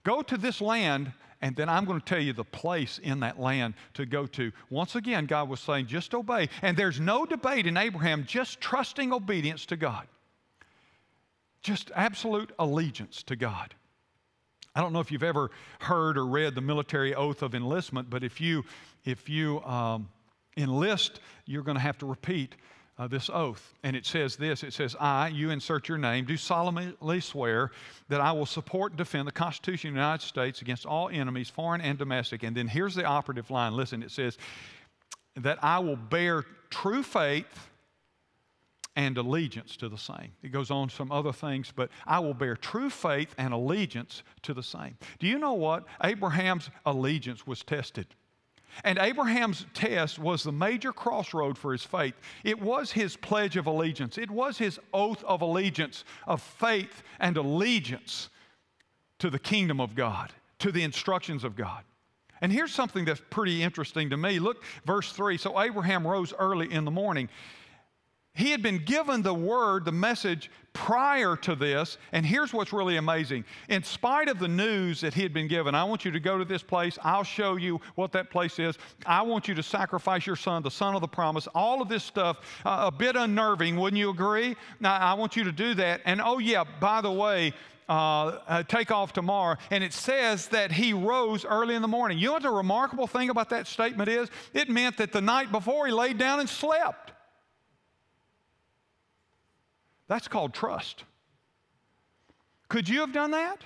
Go 0.03 0.20
to 0.20 0.37
this 0.37 0.61
land 0.61 1.12
and 1.44 1.54
then 1.54 1.68
I'm 1.68 1.85
going 1.85 2.00
to 2.00 2.07
tell 2.07 2.22
you 2.22 2.33
the 2.33 2.42
place 2.42 2.98
in 3.02 3.20
that 3.20 3.38
land 3.38 3.74
to 3.92 4.07
go 4.07 4.26
to. 4.28 4.50
Once 4.70 4.96
again, 4.96 5.26
God 5.26 5.46
was 5.46 5.61
saying, 5.61 5.88
just 5.88 6.14
obey. 6.14 6.48
And 6.62 6.74
there's 6.74 6.98
no 6.98 7.26
debate 7.26 7.66
in 7.66 7.76
Abraham, 7.76 8.24
just 8.26 8.62
trusting 8.62 9.12
obedience 9.12 9.66
to 9.66 9.76
God, 9.76 10.07
just 11.61 11.90
absolute 11.94 12.50
allegiance 12.59 13.22
to 13.24 13.37
God. 13.37 13.74
I 14.74 14.80
don't 14.80 14.94
know 14.94 15.00
if 15.00 15.12
you've 15.12 15.22
ever 15.22 15.50
heard 15.80 16.16
or 16.16 16.24
read 16.24 16.54
the 16.54 16.62
military 16.62 17.14
oath 17.14 17.42
of 17.42 17.54
enlistment, 17.54 18.09
but 18.09 18.24
if 18.24 18.40
you, 18.40 18.64
if 19.04 19.28
you 19.28 19.62
um, 19.64 20.09
enlist, 20.57 21.20
you're 21.44 21.62
going 21.62 21.76
to 21.76 21.83
have 21.83 21.98
to 21.98 22.07
repeat 22.07 22.57
uh, 22.98 23.09
this 23.09 23.28
oath. 23.33 23.74
And 23.83 23.96
it 23.96 24.07
says 24.07 24.37
this 24.37 24.62
it 24.62 24.72
says, 24.72 24.96
I, 24.98 25.28
you 25.28 25.50
insert 25.50 25.88
your 25.88 25.98
name, 25.98 26.24
do 26.24 26.37
solemnly 26.37 27.20
swear 27.20 27.70
that 28.09 28.20
I 28.20 28.33
will 28.33 28.46
support 28.46 28.92
and 28.92 28.98
defend 28.98 29.26
the 29.26 29.33
Constitution 29.33 29.90
of 29.90 29.94
the 29.94 30.00
United 30.00 30.26
States 30.26 30.62
against 30.62 30.87
all 30.87 31.09
enemies, 31.09 31.50
foreign 31.50 31.80
and 31.80 31.98
domestic. 31.98 32.42
And 32.42 32.57
then 32.57 32.68
here's 32.68 32.94
the 32.94 33.04
operative 33.04 33.50
line 33.50 33.74
listen, 33.74 34.02
it 34.02 34.11
says, 34.11 34.38
that 35.37 35.59
I 35.62 35.80
will 35.80 35.96
bear 35.96 36.44
true 36.70 37.02
faith 37.02 37.68
and 38.96 39.18
allegiance 39.18 39.76
to 39.78 39.88
the 39.88 39.98
same. 39.98 40.33
It 40.42 40.52
goes 40.52 40.70
on 40.70 40.88
some 40.88 41.11
other 41.11 41.33
things, 41.33 41.72
but 41.74 41.90
I 42.07 42.20
will 42.20 42.35
bear 42.35 42.54
true 42.54 42.90
faith 42.90 43.35
and 43.37 43.52
allegiance 43.52 44.22
to 44.42 44.54
the 44.54 44.62
same. 44.62 44.96
Do 45.18 45.26
you 45.26 45.38
know 45.38 45.54
what? 45.54 45.85
Abraham's 46.04 46.70
allegiance 46.87 47.44
was 47.46 47.64
tested. 47.64 48.07
And 48.82 48.98
Abraham's 48.98 49.66
test 49.74 50.18
was 50.18 50.42
the 50.42 50.52
major 50.52 50.92
crossroad 50.92 51.56
for 51.56 51.72
his 51.72 51.84
faith. 51.84 52.14
It 52.42 52.60
was 52.60 52.90
his 52.90 53.16
pledge 53.16 53.56
of 53.56 53.66
allegiance, 53.66 54.18
it 54.18 54.30
was 54.30 54.58
his 54.58 54.80
oath 54.92 55.22
of 55.24 55.42
allegiance, 55.42 56.04
of 56.26 56.42
faith 56.42 57.02
and 57.20 57.37
allegiance 57.37 58.30
to 59.18 59.30
the 59.30 59.38
kingdom 59.38 59.80
of 59.80 59.94
God, 59.94 60.32
to 60.58 60.72
the 60.72 60.82
instructions 60.82 61.44
of 61.44 61.56
God. 61.56 61.84
And 62.40 62.52
here's 62.52 62.74
something 62.74 63.04
that's 63.04 63.22
pretty 63.30 63.62
interesting 63.62 64.10
to 64.10 64.16
me. 64.16 64.38
Look, 64.38 64.64
verse 64.84 65.12
3. 65.12 65.38
So 65.38 65.60
Abraham 65.60 66.06
rose 66.06 66.34
early 66.38 66.70
in 66.70 66.84
the 66.84 66.90
morning. 66.90 67.28
He 68.35 68.51
had 68.51 68.62
been 68.62 68.79
given 68.79 69.23
the 69.23 69.33
word, 69.33 69.85
the 69.85 69.92
message 69.92 70.51
prior 70.73 71.37
to 71.37 71.55
this, 71.55 71.99
and 72.11 72.27
here's 72.27 72.53
what's 72.53 72.73
really 72.73 72.97
amazing. 72.97 73.44
In 73.68 73.85
spite 73.85 74.29
of 74.29 74.40
the 74.40 74.49
news 74.49 75.01
that 75.03 75.14
he 75.14 75.23
had 75.23 75.33
been 75.33 75.47
given, 75.47 75.73
I 75.73 75.85
want 75.85 76.05
you 76.05 76.11
to 76.11 76.18
go 76.18 76.37
to 76.37 76.44
this 76.44 76.62
place, 76.62 76.99
I'll 77.05 77.23
show 77.23 77.55
you 77.55 77.81
what 77.94 78.11
that 78.12 78.31
place 78.31 78.59
is. 78.59 78.77
I 79.07 79.23
want 79.23 79.47
you 79.47 79.55
to 79.55 79.62
sacrifice 79.62 80.27
your 80.27 80.35
son, 80.35 80.64
the 80.64 80.70
son 80.70 80.97
of 80.97 81.01
the 81.01 81.07
promise, 81.07 81.47
all 81.55 81.81
of 81.81 81.88
this 81.88 82.03
stuff, 82.03 82.38
uh, 82.66 82.85
a 82.87 82.90
bit 82.90 83.14
unnerving, 83.14 83.77
wouldn't 83.77 84.01
you 84.01 84.11
agree? 84.11 84.57
Now, 84.81 84.97
I 84.97 85.14
want 85.14 85.37
you 85.37 85.44
to 85.44 85.53
do 85.53 85.75
that. 85.75 86.01
And 86.05 86.20
oh, 86.20 86.38
yeah, 86.38 86.64
by 86.81 87.03
the 87.03 87.12
way, 87.12 87.55
uh, 87.88 87.92
uh, 88.49 88.62
take 88.64 88.90
off 88.90 89.12
tomorrow. 89.12 89.57
And 89.70 89.85
it 89.85 89.92
says 89.92 90.49
that 90.49 90.73
he 90.73 90.92
rose 90.92 91.44
early 91.44 91.77
in 91.77 91.83
the 91.83 91.88
morning. 91.88 92.18
You 92.18 92.29
know 92.29 92.33
what 92.33 92.42
the 92.42 92.51
remarkable 92.51 93.07
thing 93.07 93.31
about 93.31 93.51
that 93.51 93.68
statement 93.68 94.09
is? 94.09 94.29
It 94.53 94.68
meant 94.68 94.97
that 94.97 95.12
the 95.12 95.20
night 95.20 95.53
before 95.53 95.87
he 95.87 95.92
laid 95.92 96.18
down 96.18 96.40
and 96.40 96.49
slept. 96.49 97.12
That's 100.14 100.29
called 100.29 100.55
trust. 100.55 101.03
Could 102.68 102.88
you 102.88 103.00
have 103.00 103.12
done 103.12 103.33
that? 103.33 103.59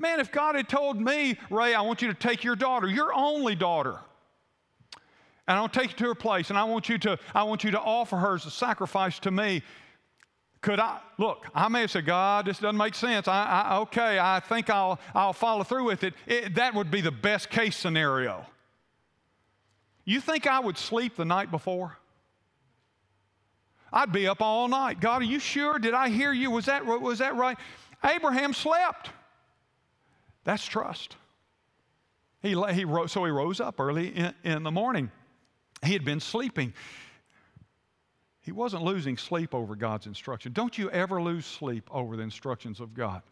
Man, 0.00 0.18
if 0.18 0.32
God 0.32 0.56
had 0.56 0.68
told 0.68 1.00
me, 1.00 1.38
Ray, 1.48 1.74
I 1.74 1.82
want 1.82 2.02
you 2.02 2.08
to 2.08 2.14
take 2.14 2.42
your 2.42 2.56
daughter, 2.56 2.88
your 2.88 3.14
only 3.14 3.54
daughter, 3.54 4.00
and 5.46 5.56
I'll 5.56 5.68
take 5.68 5.92
you 5.92 5.96
to 5.98 6.04
her 6.06 6.16
place, 6.16 6.50
and 6.50 6.58
I 6.58 6.64
want 6.64 6.88
you 6.88 6.98
to, 6.98 7.20
I 7.36 7.44
want 7.44 7.62
you 7.62 7.70
to 7.70 7.78
offer 7.78 8.16
her 8.16 8.34
as 8.34 8.46
a 8.46 8.50
sacrifice 8.50 9.20
to 9.20 9.30
me. 9.30 9.62
Could 10.60 10.80
I 10.80 10.98
look? 11.18 11.46
I 11.54 11.68
may 11.68 11.82
have 11.82 11.92
said, 11.92 12.04
God, 12.04 12.46
this 12.46 12.58
doesn't 12.58 12.76
make 12.76 12.96
sense. 12.96 13.28
I, 13.28 13.44
I 13.44 13.76
okay, 13.82 14.18
I 14.18 14.40
think 14.40 14.70
I'll, 14.70 14.98
I'll 15.14 15.32
follow 15.32 15.62
through 15.62 15.84
with 15.84 16.02
it. 16.02 16.14
it. 16.26 16.56
That 16.56 16.74
would 16.74 16.90
be 16.90 17.00
the 17.00 17.12
best 17.12 17.48
case 17.48 17.76
scenario. 17.76 18.44
You 20.04 20.20
think 20.20 20.48
I 20.48 20.58
would 20.58 20.76
sleep 20.76 21.14
the 21.14 21.24
night 21.24 21.52
before? 21.52 21.99
I'd 23.92 24.12
be 24.12 24.28
up 24.28 24.40
all 24.40 24.68
night. 24.68 25.00
God, 25.00 25.22
are 25.22 25.24
you 25.24 25.38
sure? 25.38 25.78
Did 25.78 25.94
I 25.94 26.08
hear 26.08 26.32
you? 26.32 26.50
Was 26.50 26.66
that, 26.66 26.84
was 26.86 27.18
that 27.18 27.36
right? 27.36 27.58
Abraham 28.04 28.52
slept. 28.52 29.10
That's 30.44 30.64
trust. 30.64 31.16
He, 32.42 32.50
he 32.50 32.84
so 33.06 33.24
he 33.24 33.30
rose 33.30 33.60
up 33.60 33.78
early 33.80 34.08
in, 34.08 34.34
in 34.44 34.62
the 34.62 34.70
morning. 34.70 35.10
He 35.84 35.92
had 35.92 36.04
been 36.04 36.20
sleeping. 36.20 36.72
He 38.40 38.52
wasn't 38.52 38.82
losing 38.82 39.16
sleep 39.16 39.54
over 39.54 39.76
God's 39.76 40.06
instruction. 40.06 40.52
Don't 40.52 40.76
you 40.78 40.90
ever 40.90 41.20
lose 41.20 41.44
sleep 41.44 41.88
over 41.90 42.16
the 42.16 42.22
instructions 42.22 42.80
of 42.80 42.94
God. 42.94 43.22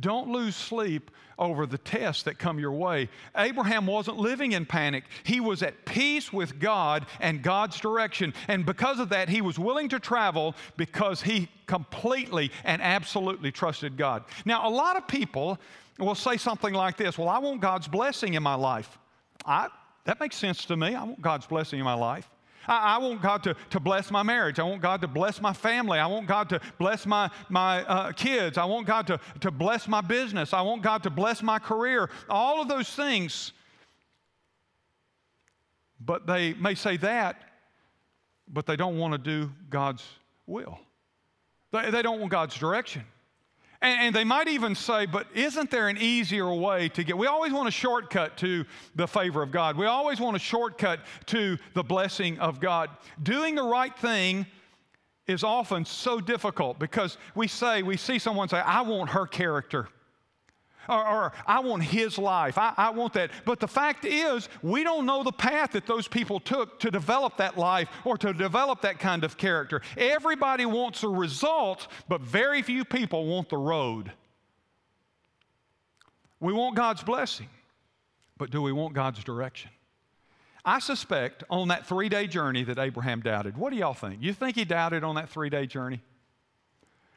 Don't 0.00 0.28
lose 0.28 0.56
sleep 0.56 1.10
over 1.38 1.66
the 1.66 1.78
tests 1.78 2.22
that 2.22 2.38
come 2.38 2.58
your 2.58 2.72
way. 2.72 3.08
Abraham 3.36 3.86
wasn't 3.86 4.16
living 4.16 4.52
in 4.52 4.64
panic. 4.64 5.04
He 5.24 5.40
was 5.40 5.62
at 5.62 5.84
peace 5.84 6.32
with 6.32 6.58
God 6.58 7.06
and 7.20 7.42
God's 7.42 7.80
direction. 7.80 8.32
And 8.48 8.64
because 8.64 9.00
of 9.00 9.08
that, 9.10 9.28
he 9.28 9.40
was 9.40 9.58
willing 9.58 9.88
to 9.90 9.98
travel 9.98 10.54
because 10.76 11.22
he 11.22 11.48
completely 11.66 12.50
and 12.64 12.80
absolutely 12.80 13.50
trusted 13.50 13.96
God. 13.96 14.24
Now, 14.44 14.68
a 14.68 14.70
lot 14.70 14.96
of 14.96 15.06
people 15.08 15.58
will 15.98 16.14
say 16.14 16.36
something 16.36 16.72
like 16.72 16.96
this 16.96 17.18
Well, 17.18 17.28
I 17.28 17.38
want 17.38 17.60
God's 17.60 17.88
blessing 17.88 18.34
in 18.34 18.42
my 18.42 18.54
life. 18.54 18.98
I, 19.44 19.68
that 20.04 20.20
makes 20.20 20.36
sense 20.36 20.64
to 20.66 20.76
me. 20.76 20.94
I 20.94 21.02
want 21.02 21.20
God's 21.20 21.46
blessing 21.46 21.78
in 21.78 21.84
my 21.84 21.94
life. 21.94 22.28
I, 22.66 22.96
I, 22.96 22.98
want 22.98 23.22
God 23.22 23.42
to, 23.44 23.56
to 23.70 23.80
bless 23.80 24.10
my 24.10 24.22
marriage. 24.22 24.58
I 24.58 24.64
want 24.64 24.82
God 24.82 25.00
to 25.00 25.08
bless 25.08 25.40
my 25.40 25.52
family. 25.52 25.98
I 25.98 26.06
want 26.06 26.26
God 26.26 26.48
to 26.50 26.60
bless 26.78 27.06
my, 27.06 27.30
my 27.48 27.84
uh, 27.84 28.12
kids. 28.12 28.58
I 28.58 28.64
want 28.64 28.86
God 28.86 29.06
to, 29.08 29.20
to 29.40 29.50
bless 29.50 29.88
my 29.88 30.00
business. 30.00 30.52
I 30.52 30.62
want 30.62 30.82
God 30.82 31.02
to 31.04 31.10
bless 31.10 31.42
my 31.42 31.58
career. 31.58 32.10
All 32.28 32.60
of 32.60 32.68
those 32.68 32.88
things. 32.88 33.52
But 36.00 36.26
they 36.26 36.54
may 36.54 36.74
say 36.74 36.96
that, 36.98 37.42
but 38.48 38.66
they 38.66 38.76
don't 38.76 38.98
want 38.98 39.12
to 39.12 39.18
do 39.18 39.52
God's 39.70 40.04
will. 40.46 40.78
They, 41.70 41.90
they 41.90 42.02
don't 42.02 42.18
want 42.18 42.32
God's 42.32 42.56
direction. 42.56 43.04
And, 43.82 44.00
and, 44.00 44.14
they 44.14 44.24
might 44.24 44.46
even 44.46 44.74
say, 44.76 45.06
but 45.06 45.26
isn't 45.34 45.70
there 45.70 45.88
an 45.88 45.98
easier 45.98 46.52
way 46.54 46.88
to 46.90 47.02
get? 47.02 47.18
We 47.18 47.26
always 47.26 47.52
want 47.52 47.68
a 47.68 47.72
shortcut 47.72 48.36
to 48.38 48.64
the 48.94 49.08
favor 49.08 49.42
of 49.42 49.50
God. 49.50 49.76
We 49.76 49.86
always 49.86 50.20
want 50.20 50.36
a 50.36 50.38
shortcut 50.38 51.00
to 51.26 51.58
the 51.74 51.82
blessing 51.82 52.38
of 52.38 52.60
God. 52.60 52.90
Doing 53.22 53.56
the 53.56 53.64
right 53.64 53.96
thing 53.98 54.46
is 55.26 55.42
often 55.42 55.84
so 55.84 56.20
difficult 56.20 56.78
because 56.78 57.18
we 57.34 57.48
say, 57.48 57.82
we 57.82 57.96
see 57.96 58.18
someone 58.18 58.48
say, 58.48 58.58
I 58.58 58.82
want 58.82 59.10
her 59.10 59.26
character. 59.26 59.88
Or, 60.88 61.06
or, 61.06 61.32
I 61.46 61.60
want 61.60 61.82
his 61.82 62.18
life. 62.18 62.58
I, 62.58 62.74
I, 62.76 62.90
want 62.90 63.12
that. 63.12 63.30
But 63.44 63.60
the 63.60 63.68
fact 63.68 64.04
is, 64.04 64.48
we 64.62 64.82
don't 64.82 65.06
know 65.06 65.22
the 65.22 65.32
path 65.32 65.72
that 65.72 65.86
those 65.86 66.08
people 66.08 66.40
took 66.40 66.80
to 66.80 66.90
develop 66.90 67.36
that 67.36 67.56
life 67.56 67.88
or 68.04 68.18
to 68.18 68.32
develop 68.32 68.82
that 68.82 68.98
kind 68.98 69.22
of 69.22 69.36
character. 69.36 69.80
Everybody 69.96 70.66
wants 70.66 71.02
a 71.04 71.08
result, 71.08 71.86
but 72.08 72.20
very 72.20 72.62
few 72.62 72.84
people 72.84 73.26
want 73.26 73.48
the 73.48 73.56
road. 73.56 74.10
We 76.40 76.52
want 76.52 76.74
God's 76.74 77.04
blessing, 77.04 77.48
but 78.36 78.50
do 78.50 78.60
we 78.60 78.72
want 78.72 78.94
God's 78.94 79.22
direction? 79.22 79.70
I 80.64 80.78
suspect 80.78 81.44
on 81.50 81.68
that 81.68 81.86
three 81.86 82.08
day 82.08 82.26
journey 82.26 82.64
that 82.64 82.78
Abraham 82.78 83.20
doubted. 83.20 83.56
What 83.56 83.70
do 83.70 83.76
y'all 83.76 83.94
think? 83.94 84.20
You 84.20 84.32
think 84.32 84.56
he 84.56 84.64
doubted 84.64 85.04
on 85.04 85.14
that 85.16 85.28
three 85.28 85.50
day 85.50 85.66
journey? 85.66 86.00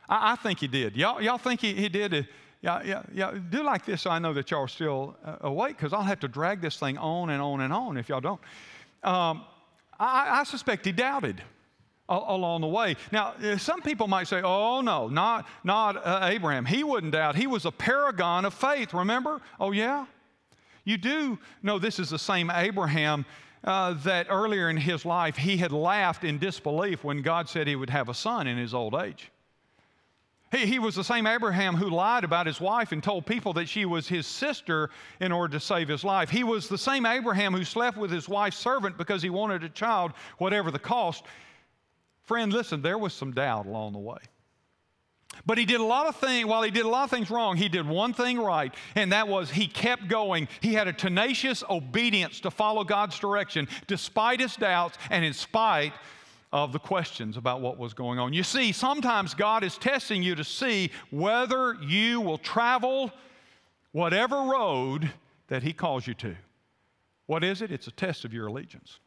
I, 0.10 0.34
I, 0.34 0.36
think 0.36 0.60
he 0.60 0.67
did. 0.67 0.95
Y'all, 0.95 1.21
y'all 1.21 1.38
think 1.38 1.62
he, 1.62 1.73
he 1.73 1.89
did? 1.89 2.28
Yeah, 2.65 2.82
yeah, 2.84 3.04
yeah. 3.13 3.32
Do 3.51 3.62
like 3.62 3.86
this 3.86 4.01
so 4.01 4.10
I 4.10 4.17
know 4.17 4.34
that 4.34 4.49
y'all 4.49 4.62
are 4.63 4.67
still 4.67 5.15
uh, 5.23 5.36
awake 5.41 5.78
because 5.78 5.93
I'll 5.93 6.01
have 6.01 6.19
to 6.21 6.28
drag 6.28 6.62
this 6.62 6.80
thing 6.80 6.97
on 6.97 7.30
and 7.30 7.39
on 7.39 7.62
and 7.62 7.71
on 7.71 7.95
if 7.95 8.10
y'all 8.10 8.21
don't. 8.21 8.41
Um, 9.04 9.45
I, 9.99 10.39
I, 10.39 10.43
suspect 10.45 10.84
he 10.84 10.91
doubted 10.91 11.43
along 12.10 12.62
the 12.62 12.67
way. 12.67 12.95
Now, 13.12 13.34
uh, 13.34 13.60
some 13.60 13.84
people 13.84 14.08
might 14.08 14.28
say, 14.28 14.41
oh, 14.41 14.82
no, 14.82 15.08
not, 15.08 15.47
not 15.63 16.04
uh, 16.04 16.21
Abraham. 16.23 16.65
He 16.65 16.84
wouldn't 16.84 17.13
doubt. 17.13 17.36
He 17.36 17.45
was 17.45 17.65
a 17.65 17.71
paragon 17.71 18.45
of 18.45 18.54
faith, 18.56 18.95
remember? 18.95 19.41
Oh, 19.60 19.71
yeah? 19.71 20.08
You 20.86 20.97
do 20.97 21.38
know 21.62 21.78
this 21.78 21.99
is 21.99 22.10
the 22.10 22.17
same 22.17 22.49
Abraham 22.49 23.28
uh, 23.63 23.93
that 24.06 24.25
earlier 24.32 24.71
in 24.71 24.78
his 24.78 25.06
life 25.06 25.38
he 25.38 25.58
had 25.58 25.71
laughed 25.71 26.23
in 26.23 26.39
disbelief 26.39 27.04
when 27.04 27.21
God 27.21 27.47
said 27.47 27.67
he 27.67 27.75
would 27.75 27.91
have 27.91 28.10
a 28.10 28.15
son 28.15 28.47
in 28.47 28.58
his 28.58 28.73
old 28.73 28.95
age. 28.95 29.30
He, 30.51 30.65
he 30.65 30.79
was 30.79 30.95
the 30.95 31.03
same 31.03 31.27
Abraham 31.27 31.75
who 31.75 31.89
lied 31.89 32.23
about 32.23 32.45
his 32.45 32.62
wife 32.62 32.91
and 32.91 33.03
told 33.03 33.25
people 33.25 33.53
that 33.53 33.67
she 33.67 33.86
was 33.86 34.08
his 34.08 34.27
sister 34.27 34.89
in 35.19 35.31
order 35.31 35.53
to 35.53 35.60
save 35.60 35.88
his 35.88 36.03
life. 36.03 36.29
He 36.29 36.43
was 36.43 36.69
the 36.69 36.77
same 36.77 37.05
Abraham 37.05 37.53
who 37.53 37.63
slept 37.63 37.97
with 37.97 38.12
his 38.12 38.29
wife's 38.29 38.58
servant 38.58 38.97
because 38.97 39.21
he 39.21 39.29
wanted 39.29 39.63
a 39.63 39.69
child, 39.69 40.13
whatever 40.38 40.71
the 40.71 40.79
cost. 40.79 41.23
Friend, 42.23 42.51
listen, 42.51 42.81
there 42.81 42.97
was 42.97 43.13
some 43.13 43.34
doubt 43.34 43.65
along 43.65 43.93
the 43.93 43.99
way. 43.99 44.17
But 45.45 45.58
he 45.58 45.65
did 45.65 45.81
a 45.81 45.86
lot 45.86 46.08
of 46.08 46.15
things, 46.15 46.47
while 46.47 46.62
he 46.62 46.71
did 46.71 46.86
a 46.86 46.89
lot 46.89 47.05
of 47.05 47.10
things 47.10 47.29
wrong, 47.29 47.58
he 47.58 47.67
did 47.67 47.88
one 47.88 48.13
thing 48.13 48.39
right, 48.39 48.73
and 48.95 49.12
that 49.12 49.27
was 49.27 49.49
he 49.51 49.67
kept 49.67 50.08
going. 50.08 50.47
He 50.62 50.73
had 50.73 50.88
a 50.88 50.93
tenacious 50.93 51.63
obedience 51.69 52.39
to 52.41 52.51
follow 52.51 52.84
God's 52.84 53.19
direction 53.19 53.67
despite 53.88 54.39
his 54.39 54.55
doubts 54.55 54.97
and 55.10 55.25
in 55.25 55.34
spite 55.34 55.93
of 56.56 56.72
the 56.72 56.80
questions 56.80 57.36
about 57.36 57.60
what 57.60 57.78
was 57.78 57.94
going 57.94 58.18
on. 58.18 58.32
You 58.32 58.41
see, 58.41 58.72
sometimes 58.72 59.34
God 59.34 59.62
is 59.62 59.78
testing 59.78 60.24
you 60.24 60.36
to 60.36 60.44
see 60.46 60.89
whether 61.12 61.76
you 61.82 62.22
will 62.22 62.38
travel 62.38 63.12
whatever 63.91 64.38
road 64.38 65.12
that 65.50 65.63
He 65.63 65.74
calls 65.74 66.08
you 66.08 66.13
to. 66.13 66.34
What 67.26 67.44
is 67.44 67.62
it? 67.62 67.74
It's 67.74 67.88
a 67.88 67.91
test 67.91 68.24
of 68.24 68.32
your 68.32 68.48
allegiance. 68.48 69.00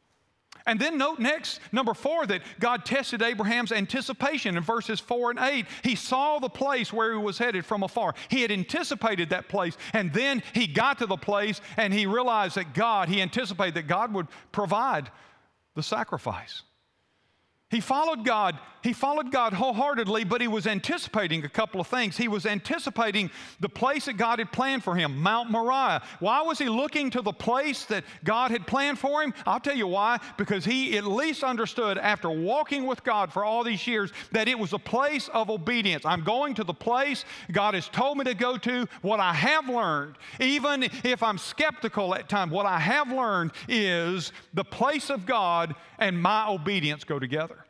And 0.66 0.78
then 0.78 0.98
note 0.98 1.20
next, 1.20 1.60
number 1.72 1.94
four, 1.94 2.26
that 2.26 2.42
God 2.60 2.84
tested 2.84 3.22
Abraham's 3.22 3.72
anticipation 3.72 4.58
in 4.58 4.62
verses 4.62 5.00
four 5.00 5.30
and 5.30 5.38
eight. 5.38 5.64
He 5.82 5.94
saw 5.94 6.40
the 6.40 6.50
place 6.50 6.92
where 6.92 7.12
he 7.12 7.18
was 7.18 7.38
headed 7.38 7.64
from 7.64 7.82
afar. 7.82 8.14
He 8.28 8.42
had 8.42 8.52
anticipated 8.52 9.30
that 9.30 9.48
place, 9.48 9.78
and 9.94 10.12
then 10.12 10.42
he 10.52 10.66
got 10.66 10.98
to 10.98 11.06
the 11.06 11.16
place 11.16 11.62
and 11.78 11.94
he 11.94 12.04
realized 12.04 12.56
that 12.56 12.74
God, 12.74 13.08
he 13.08 13.22
anticipated 13.22 13.72
that 13.76 13.86
God 13.86 14.12
would 14.12 14.26
provide 14.52 15.10
the 15.74 15.82
sacrifice. 15.82 16.64
He 17.70 17.80
followed 17.80 18.24
God. 18.24 18.58
He 18.82 18.92
followed 18.92 19.32
God 19.32 19.52
wholeheartedly, 19.52 20.24
but 20.24 20.40
he 20.40 20.48
was 20.48 20.66
anticipating 20.66 21.44
a 21.44 21.48
couple 21.48 21.80
of 21.80 21.86
things. 21.86 22.16
He 22.16 22.28
was 22.28 22.46
anticipating 22.46 23.30
the 23.60 23.68
place 23.68 24.04
that 24.06 24.16
God 24.16 24.38
had 24.38 24.52
planned 24.52 24.84
for 24.84 24.94
him, 24.94 25.18
Mount 25.18 25.50
Moriah. 25.50 26.02
Why 26.20 26.42
was 26.42 26.58
he 26.58 26.68
looking 26.68 27.10
to 27.10 27.22
the 27.22 27.32
place 27.32 27.84
that 27.86 28.04
God 28.24 28.50
had 28.50 28.66
planned 28.66 28.98
for 28.98 29.22
him? 29.22 29.34
I'll 29.46 29.60
tell 29.60 29.76
you 29.76 29.88
why. 29.88 30.18
Because 30.36 30.64
he 30.64 30.96
at 30.96 31.04
least 31.04 31.42
understood 31.42 31.98
after 31.98 32.30
walking 32.30 32.86
with 32.86 33.02
God 33.02 33.32
for 33.32 33.44
all 33.44 33.64
these 33.64 33.86
years 33.86 34.12
that 34.32 34.48
it 34.48 34.58
was 34.58 34.72
a 34.72 34.78
place 34.78 35.28
of 35.28 35.50
obedience. 35.50 36.04
I'm 36.04 36.22
going 36.22 36.54
to 36.54 36.64
the 36.64 36.74
place 36.74 37.24
God 37.50 37.74
has 37.74 37.88
told 37.88 38.18
me 38.18 38.24
to 38.24 38.34
go 38.34 38.56
to. 38.58 38.86
What 39.02 39.20
I 39.20 39.32
have 39.32 39.68
learned, 39.68 40.16
even 40.40 40.84
if 41.04 41.22
I'm 41.22 41.38
skeptical 41.38 42.14
at 42.14 42.28
times, 42.28 42.52
what 42.52 42.66
I 42.66 42.78
have 42.78 43.10
learned 43.10 43.52
is 43.68 44.32
the 44.54 44.64
place 44.64 45.10
of 45.10 45.26
God 45.26 45.74
and 45.98 46.20
my 46.20 46.48
obedience 46.48 47.04
go 47.04 47.18
together. 47.18 47.64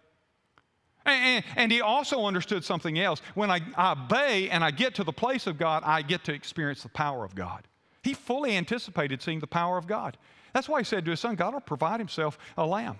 And, 1.09 1.44
and, 1.57 1.73
he 1.73 1.81
also 1.81 2.27
understood 2.27 2.64
something 2.64 2.99
else. 2.99 3.23
When 3.35 3.51
I, 3.51 3.61
I 3.77 3.92
obey 3.92 4.51
and 4.51 4.62
I 4.62 4.71
get 4.71 4.94
to 4.97 5.05
the 5.05 5.12
place 5.12 5.47
of 5.47 5.59
God, 5.59 5.83
I 5.85 6.03
get 6.03 6.25
to 6.25 6.33
experience 6.33 6.83
the 6.83 6.88
power 6.90 7.25
of 7.25 7.35
God. 7.35 7.66
He 8.03 8.14
fully 8.14 8.57
anticipated 8.57 9.23
seeing 9.23 9.40
the 9.40 9.47
power 9.47 9.79
of 9.79 9.87
God. 9.87 10.16
That's 10.53 10.68
why 10.68 10.81
he 10.81 10.85
said 10.85 11.05
to 11.05 11.11
his 11.11 11.21
son, 11.21 11.35
God 11.35 11.55
will 11.55 11.61
provide 11.61 12.01
himself 12.01 12.38
a 12.57 12.66
lamb. 12.66 12.99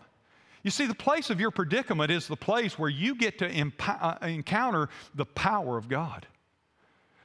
You 0.63 0.71
see, 0.71 0.87
the 0.87 0.95
place 0.95 1.31
of 1.31 1.41
your 1.41 1.51
predicament 1.51 2.11
is 2.11 2.27
the 2.27 2.37
place 2.37 2.79
where 2.79 2.91
you 2.91 3.15
get 3.15 3.39
to 3.39 3.73
uh, 3.81 4.19
encounter 4.23 4.89
the 5.15 5.25
power 5.25 5.77
of 5.77 5.89
God. 5.89 6.27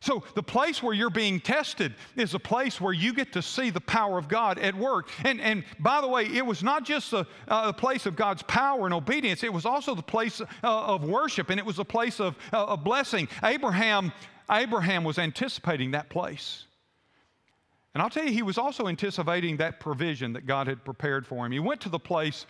So, 0.04 0.22
the 0.36 0.44
place 0.44 0.84
where 0.84 0.94
you're 0.94 1.10
being 1.10 1.40
tested 1.40 1.94
is 2.18 2.34
a 2.34 2.40
place 2.40 2.82
where 2.82 2.92
you 2.92 3.14
get 3.14 3.32
to 3.32 3.42
see 3.42 3.70
the 3.70 3.80
power 3.80 4.18
of 4.18 4.28
God 4.28 4.60
at 4.60 4.76
work. 4.76 5.10
And, 5.24 5.40
and 5.40 5.64
by 5.80 6.02
the 6.02 6.10
way, 6.10 6.26
it 6.26 6.46
was 6.46 6.62
not 6.62 6.84
just 6.84 7.14
a, 7.14 7.26
a 7.48 7.72
place 7.72 8.06
of 8.06 8.18
God's 8.18 8.44
power 8.44 8.84
and 8.84 8.94
obedience, 8.94 9.44
it 9.44 9.54
was 9.54 9.66
also 9.66 9.96
the 9.96 10.02
place 10.02 10.42
uh, 10.42 10.46
of 10.62 11.06
worship 11.06 11.50
and 11.50 11.58
it 11.58 11.66
was 11.66 11.80
a 11.80 11.86
place 11.86 12.20
of, 12.20 12.36
uh, 12.52 12.66
of 12.66 12.84
blessing. 12.84 13.30
Abraham, 13.46 14.12
Abraham 14.52 15.06
was 15.06 15.18
anticipating 15.18 15.92
that 15.92 16.10
place. 16.10 16.66
And 17.94 18.04
I'll 18.04 18.10
tell 18.10 18.26
you, 18.26 18.34
he 18.34 18.44
was 18.44 18.58
also 18.58 18.90
anticipating 18.90 19.56
that 19.56 19.80
provision 19.80 20.34
that 20.34 20.46
God 20.46 20.68
had 20.68 20.84
prepared 20.84 21.26
for 21.26 21.46
him. 21.46 21.54
He 21.54 21.60
went 21.60 21.80
to 21.80 21.90
the 21.90 21.98
place 21.98 22.46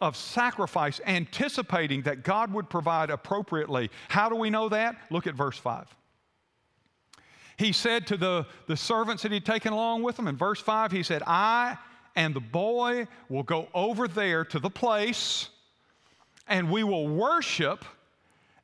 of 0.00 0.16
sacrifice, 0.16 1.00
anticipating 1.06 2.02
that 2.02 2.24
God 2.24 2.52
would 2.52 2.68
provide 2.68 3.10
appropriately. 3.10 3.88
How 4.08 4.28
do 4.28 4.34
we 4.34 4.50
know 4.50 4.68
that? 4.70 4.96
Look 5.12 5.28
at 5.28 5.36
verse 5.36 5.58
5 5.58 5.94
he 7.58 7.72
said 7.72 8.06
to 8.06 8.16
the, 8.16 8.46
the 8.66 8.76
servants 8.76 9.24
that 9.24 9.32
he'd 9.32 9.44
taken 9.44 9.72
along 9.72 10.04
with 10.04 10.18
him 10.18 10.28
in 10.28 10.36
verse 10.36 10.60
5, 10.60 10.92
he 10.92 11.02
said, 11.02 11.22
I 11.26 11.76
and 12.14 12.34
the 12.34 12.40
boy 12.40 13.06
will 13.28 13.42
go 13.42 13.68
over 13.74 14.08
there 14.08 14.44
to 14.44 14.58
the 14.58 14.70
place 14.70 15.50
and 16.46 16.70
we 16.70 16.84
will 16.84 17.08
worship 17.08 17.84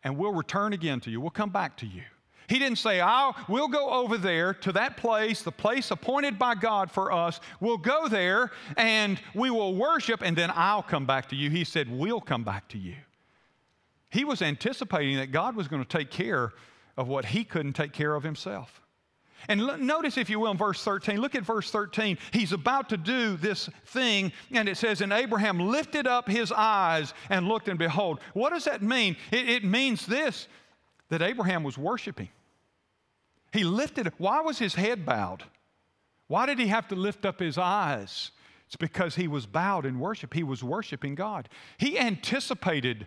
and 0.04 0.16
we'll 0.16 0.32
return 0.32 0.72
again 0.72 1.00
to 1.00 1.10
you. 1.10 1.20
We'll 1.20 1.30
come 1.30 1.50
back 1.50 1.76
to 1.78 1.86
you. 1.86 2.02
He 2.46 2.58
didn't 2.58 2.78
say, 2.78 3.00
I'll, 3.00 3.34
we'll 3.48 3.68
go 3.68 3.90
over 3.90 4.18
there 4.18 4.54
to 4.54 4.72
that 4.72 4.96
place, 4.96 5.42
the 5.42 5.50
place 5.50 5.90
appointed 5.90 6.38
by 6.38 6.54
God 6.54 6.90
for 6.90 7.10
us. 7.10 7.40
We'll 7.58 7.78
go 7.78 8.06
there 8.06 8.50
and 8.76 9.20
we 9.34 9.50
will 9.50 9.74
worship 9.74 10.20
and 10.22 10.36
then 10.36 10.52
I'll 10.54 10.82
come 10.82 11.06
back 11.06 11.28
to 11.30 11.36
you. 11.36 11.50
He 11.50 11.64
said, 11.64 11.90
We'll 11.90 12.20
come 12.20 12.44
back 12.44 12.68
to 12.68 12.78
you. 12.78 12.96
He 14.10 14.24
was 14.24 14.42
anticipating 14.42 15.16
that 15.16 15.32
God 15.32 15.56
was 15.56 15.66
going 15.66 15.82
to 15.82 15.88
take 15.88 16.10
care 16.10 16.52
of 16.96 17.08
what 17.08 17.24
he 17.24 17.44
couldn't 17.44 17.72
take 17.72 17.92
care 17.92 18.14
of 18.14 18.22
himself. 18.22 18.80
And 19.48 19.60
l- 19.60 19.78
notice, 19.78 20.16
if 20.16 20.30
you 20.30 20.40
will, 20.40 20.50
in 20.50 20.56
verse 20.56 20.82
13, 20.82 21.20
look 21.20 21.34
at 21.34 21.44
verse 21.44 21.70
13. 21.70 22.18
He's 22.32 22.52
about 22.52 22.88
to 22.90 22.96
do 22.96 23.36
this 23.36 23.68
thing, 23.86 24.32
and 24.50 24.68
it 24.68 24.76
says, 24.76 25.00
And 25.00 25.12
Abraham 25.12 25.58
lifted 25.58 26.06
up 26.06 26.28
his 26.28 26.52
eyes 26.52 27.14
and 27.30 27.48
looked, 27.48 27.68
and 27.68 27.78
behold. 27.78 28.20
What 28.32 28.50
does 28.50 28.64
that 28.64 28.82
mean? 28.82 29.16
It, 29.30 29.48
it 29.48 29.64
means 29.64 30.06
this 30.06 30.48
that 31.10 31.22
Abraham 31.22 31.62
was 31.62 31.78
worshiping. 31.78 32.28
He 33.52 33.62
lifted, 33.62 34.12
why 34.18 34.40
was 34.40 34.58
his 34.58 34.74
head 34.74 35.06
bowed? 35.06 35.44
Why 36.26 36.46
did 36.46 36.58
he 36.58 36.68
have 36.68 36.88
to 36.88 36.96
lift 36.96 37.24
up 37.24 37.38
his 37.38 37.56
eyes? 37.56 38.32
It's 38.66 38.76
because 38.76 39.14
he 39.14 39.28
was 39.28 39.46
bowed 39.46 39.86
in 39.86 40.00
worship. 40.00 40.34
He 40.34 40.42
was 40.42 40.64
worshiping 40.64 41.14
God. 41.14 41.48
He 41.78 41.98
anticipated 41.98 43.06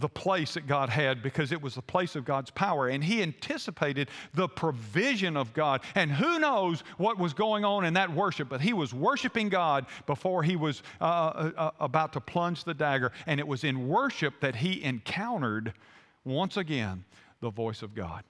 the 0.00 0.08
place 0.08 0.54
that 0.54 0.66
God 0.66 0.88
had 0.88 1.22
because 1.22 1.52
it 1.52 1.60
was 1.60 1.74
the 1.74 1.82
place 1.82 2.16
of 2.16 2.24
God's 2.24 2.50
power. 2.50 2.88
And 2.88 3.04
he 3.04 3.22
anticipated 3.22 4.08
the 4.34 4.48
provision 4.48 5.36
of 5.36 5.52
God. 5.52 5.82
And 5.94 6.10
who 6.10 6.38
knows 6.38 6.82
what 6.96 7.18
was 7.18 7.34
going 7.34 7.64
on 7.64 7.84
in 7.84 7.94
that 7.94 8.12
worship, 8.12 8.48
but 8.48 8.60
he 8.60 8.72
was 8.72 8.92
worshiping 8.92 9.48
God 9.48 9.86
before 10.06 10.42
he 10.42 10.56
was 10.56 10.82
uh, 11.00 11.04
uh, 11.04 11.52
uh 11.56 11.70
about 11.80 12.12
to 12.14 12.20
plunge 12.20 12.64
the 12.64 12.74
dagger. 12.74 13.12
And 13.26 13.38
it 13.38 13.46
was 13.46 13.64
in 13.64 13.88
worship 13.88 14.40
that 14.40 14.56
he 14.56 14.82
encountered 14.82 15.74
once 16.24 16.56
again 16.56 17.04
the 17.40 17.50
voice 17.50 17.82
of 17.82 17.94
God. 17.94 18.24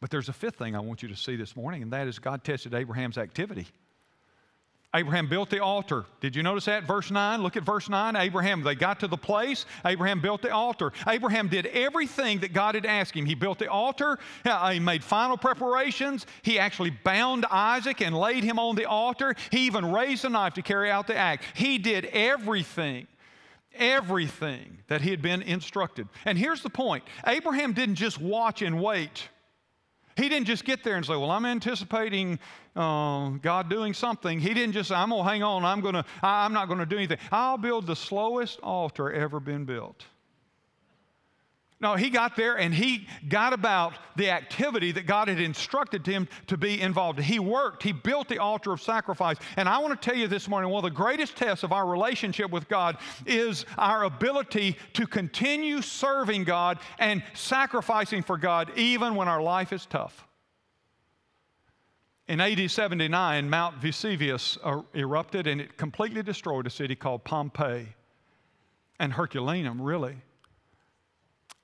But 0.00 0.10
there's 0.10 0.30
a 0.30 0.32
fifth 0.32 0.56
thing 0.56 0.74
I 0.74 0.80
want 0.80 1.02
you 1.02 1.08
to 1.10 1.16
see 1.16 1.36
this 1.36 1.54
morning, 1.54 1.82
and 1.82 1.92
that 1.92 2.08
is 2.08 2.18
God 2.18 2.42
tested 2.42 2.74
Abraham's 2.74 3.18
activity. 3.18 3.66
Abraham 4.94 5.28
built 5.28 5.50
the 5.50 5.62
altar. 5.62 6.04
Did 6.20 6.34
you 6.34 6.42
notice 6.42 6.64
that? 6.64 6.82
Verse 6.82 7.12
9. 7.12 7.42
Look 7.42 7.56
at 7.56 7.62
verse 7.62 7.88
9. 7.88 8.16
Abraham, 8.16 8.62
they 8.62 8.74
got 8.74 8.98
to 9.00 9.08
the 9.08 9.16
place. 9.16 9.64
Abraham 9.84 10.20
built 10.20 10.42
the 10.42 10.52
altar. 10.52 10.92
Abraham 11.06 11.46
did 11.46 11.66
everything 11.66 12.40
that 12.40 12.52
God 12.52 12.74
had 12.74 12.84
asked 12.84 13.14
him. 13.14 13.24
He 13.24 13.36
built 13.36 13.60
the 13.60 13.70
altar. 13.70 14.18
Uh, 14.44 14.70
he 14.70 14.80
made 14.80 15.04
final 15.04 15.36
preparations. 15.36 16.26
He 16.42 16.58
actually 16.58 16.90
bound 16.90 17.46
Isaac 17.50 18.00
and 18.00 18.16
laid 18.16 18.42
him 18.42 18.58
on 18.58 18.74
the 18.74 18.86
altar. 18.86 19.36
He 19.52 19.66
even 19.66 19.92
raised 19.92 20.24
a 20.24 20.28
knife 20.28 20.54
to 20.54 20.62
carry 20.62 20.90
out 20.90 21.06
the 21.06 21.16
act. 21.16 21.44
He 21.54 21.78
did 21.78 22.06
everything 22.06 23.06
everything 23.76 24.78
that 24.88 25.00
he 25.00 25.10
had 25.10 25.22
been 25.22 25.42
instructed. 25.42 26.08
And 26.24 26.36
here's 26.36 26.62
the 26.62 26.70
point 26.70 27.04
Abraham 27.26 27.72
didn't 27.72 27.94
just 27.94 28.20
watch 28.20 28.62
and 28.62 28.82
wait. 28.82 29.28
He 30.16 30.28
didn't 30.28 30.46
just 30.46 30.64
get 30.64 30.84
there 30.84 30.96
and 30.96 31.04
say, 31.04 31.16
Well, 31.16 31.30
I'm 31.30 31.46
anticipating 31.46 32.38
uh, 32.76 33.30
God 33.30 33.68
doing 33.68 33.94
something. 33.94 34.40
He 34.40 34.54
didn't 34.54 34.72
just 34.72 34.88
say, 34.90 34.94
I'm 34.94 35.10
going 35.10 35.24
to 35.24 35.28
hang 35.28 35.42
on, 35.42 35.64
I'm, 35.64 35.80
gonna, 35.80 36.04
I'm 36.22 36.52
not 36.52 36.68
going 36.68 36.80
to 36.80 36.86
do 36.86 36.96
anything. 36.96 37.18
I'll 37.32 37.58
build 37.58 37.86
the 37.86 37.96
slowest 37.96 38.60
altar 38.62 39.12
ever 39.12 39.40
been 39.40 39.64
built. 39.64 40.04
No, 41.82 41.94
he 41.94 42.10
got 42.10 42.36
there 42.36 42.58
and 42.58 42.74
he 42.74 43.06
got 43.30 43.54
about 43.54 43.94
the 44.16 44.30
activity 44.30 44.92
that 44.92 45.06
God 45.06 45.28
had 45.28 45.40
instructed 45.40 46.06
him 46.06 46.28
to 46.48 46.58
be 46.58 46.78
involved 46.78 47.18
in. 47.18 47.24
He 47.24 47.38
worked, 47.38 47.82
he 47.82 47.92
built 47.92 48.28
the 48.28 48.38
altar 48.38 48.72
of 48.72 48.82
sacrifice. 48.82 49.38
And 49.56 49.66
I 49.66 49.78
want 49.78 50.00
to 50.00 50.08
tell 50.10 50.18
you 50.18 50.28
this 50.28 50.46
morning 50.46 50.70
one 50.70 50.84
of 50.84 50.90
the 50.90 50.94
greatest 50.94 51.36
tests 51.36 51.64
of 51.64 51.72
our 51.72 51.86
relationship 51.86 52.50
with 52.50 52.68
God 52.68 52.98
is 53.24 53.64
our 53.78 54.04
ability 54.04 54.76
to 54.92 55.06
continue 55.06 55.80
serving 55.80 56.44
God 56.44 56.78
and 56.98 57.22
sacrificing 57.32 58.22
for 58.22 58.36
God 58.36 58.70
even 58.76 59.14
when 59.14 59.26
our 59.26 59.40
life 59.40 59.72
is 59.72 59.86
tough. 59.86 60.26
In 62.28 62.42
AD 62.42 62.70
79, 62.70 63.48
Mount 63.48 63.76
Vesuvius 63.78 64.58
er, 64.64 64.84
erupted 64.94 65.46
and 65.46 65.62
it 65.62 65.78
completely 65.78 66.22
destroyed 66.22 66.66
a 66.66 66.70
city 66.70 66.94
called 66.94 67.24
Pompeii 67.24 67.88
and 68.98 69.14
Herculaneum, 69.14 69.80
really. 69.80 70.16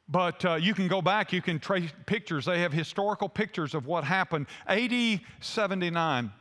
But 0.09 0.45
uh, 0.45 0.55
you 0.55 0.73
can 0.73 0.87
go 0.87 1.03
back, 1.03 1.33
you 1.33 1.43
can 1.43 1.59
trace 1.59 1.91
pictures. 2.07 2.45
They 2.45 2.61
have 2.61 2.73
historical 2.73 3.29
pictures 3.29 3.75
of 3.75 3.87
what 3.87 4.05
happened. 4.05 4.47
AD 4.67 5.21
79. 5.41 6.33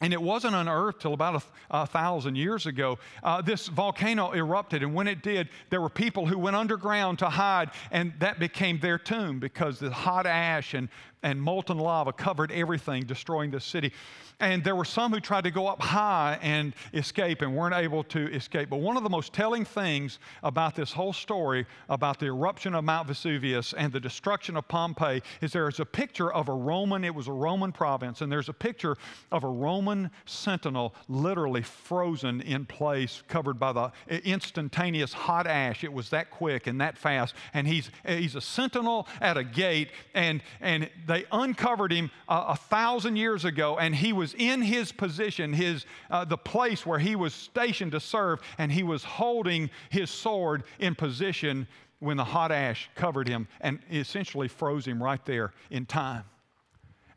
And 0.00 0.12
it 0.12 0.20
wasn't 0.20 0.56
unearthed 0.56 1.00
till 1.00 1.14
about 1.14 1.36
a, 1.70 1.82
a 1.82 1.86
thousand 1.86 2.34
years 2.34 2.66
ago. 2.66 2.98
Uh, 3.22 3.40
this 3.40 3.68
volcano 3.68 4.32
erupted, 4.32 4.82
and 4.82 4.92
when 4.92 5.06
it 5.06 5.22
did, 5.22 5.48
there 5.70 5.80
were 5.80 5.88
people 5.88 6.26
who 6.26 6.36
went 6.36 6.56
underground 6.56 7.20
to 7.20 7.30
hide, 7.30 7.70
and 7.92 8.12
that 8.18 8.40
became 8.40 8.80
their 8.80 8.98
tomb 8.98 9.38
because 9.38 9.78
the 9.78 9.90
hot 9.90 10.26
ash 10.26 10.74
and, 10.74 10.88
and 11.24 11.40
molten 11.40 11.78
lava 11.78 12.12
covered 12.12 12.52
everything, 12.52 13.02
destroying 13.04 13.50
the 13.50 13.60
city. 13.60 13.92
And 14.40 14.62
there 14.62 14.76
were 14.76 14.84
some 14.84 15.12
who 15.12 15.20
tried 15.20 15.44
to 15.44 15.50
go 15.50 15.66
up 15.66 15.80
high 15.80 16.38
and 16.42 16.74
escape 16.92 17.40
and 17.40 17.56
weren't 17.56 17.74
able 17.74 18.04
to 18.04 18.30
escape. 18.32 18.68
But 18.68 18.80
one 18.80 18.96
of 18.96 19.02
the 19.02 19.08
most 19.08 19.32
telling 19.32 19.64
things 19.64 20.18
about 20.42 20.74
this 20.74 20.92
whole 20.92 21.12
story 21.12 21.66
about 21.88 22.18
the 22.18 22.26
eruption 22.26 22.74
of 22.74 22.84
Mount 22.84 23.08
Vesuvius 23.08 23.72
and 23.74 23.92
the 23.92 24.00
destruction 24.00 24.56
of 24.56 24.68
Pompeii 24.68 25.22
is 25.40 25.52
there 25.52 25.68
is 25.68 25.80
a 25.80 25.84
picture 25.84 26.32
of 26.32 26.48
a 26.48 26.52
Roman, 26.52 27.04
it 27.04 27.14
was 27.14 27.28
a 27.28 27.32
Roman 27.32 27.72
province, 27.72 28.20
and 28.20 28.30
there's 28.30 28.48
a 28.48 28.52
picture 28.52 28.96
of 29.32 29.44
a 29.44 29.48
Roman 29.48 30.10
sentinel 30.26 30.94
literally 31.08 31.62
frozen 31.62 32.40
in 32.42 32.66
place, 32.66 33.22
covered 33.28 33.58
by 33.58 33.72
the 33.72 33.92
instantaneous 34.24 35.12
hot 35.12 35.46
ash. 35.46 35.84
It 35.84 35.92
was 35.92 36.10
that 36.10 36.30
quick 36.30 36.66
and 36.66 36.80
that 36.80 36.98
fast. 36.98 37.34
And 37.54 37.66
he's, 37.66 37.90
he's 38.06 38.34
a 38.34 38.40
sentinel 38.40 39.06
at 39.20 39.36
a 39.36 39.44
gate, 39.44 39.90
and, 40.12 40.42
and 40.60 40.90
they 41.06 41.13
uncovered 41.30 41.92
him 41.92 42.10
a, 42.28 42.44
a 42.48 42.56
thousand 42.56 43.14
years 43.14 43.44
ago, 43.44 43.78
and 43.78 43.94
he 43.94 44.12
was 44.12 44.24
was 44.24 44.34
in 44.38 44.62
his 44.62 44.90
position, 44.90 45.52
his, 45.52 45.84
uh, 46.10 46.24
the 46.24 46.38
place 46.38 46.86
where 46.86 46.98
he 46.98 47.14
was 47.14 47.34
stationed 47.34 47.92
to 47.92 48.00
serve, 48.00 48.40
and 48.56 48.72
he 48.72 48.82
was 48.82 49.04
holding 49.04 49.68
his 49.90 50.08
sword 50.08 50.64
in 50.78 50.94
position 50.94 51.68
when 51.98 52.16
the 52.16 52.24
hot 52.24 52.50
ash 52.50 52.88
covered 52.94 53.28
him 53.28 53.46
and 53.60 53.80
essentially 53.92 54.48
froze 54.48 54.86
him 54.86 55.02
right 55.02 55.22
there 55.26 55.52
in 55.70 55.84
time. 55.84 56.24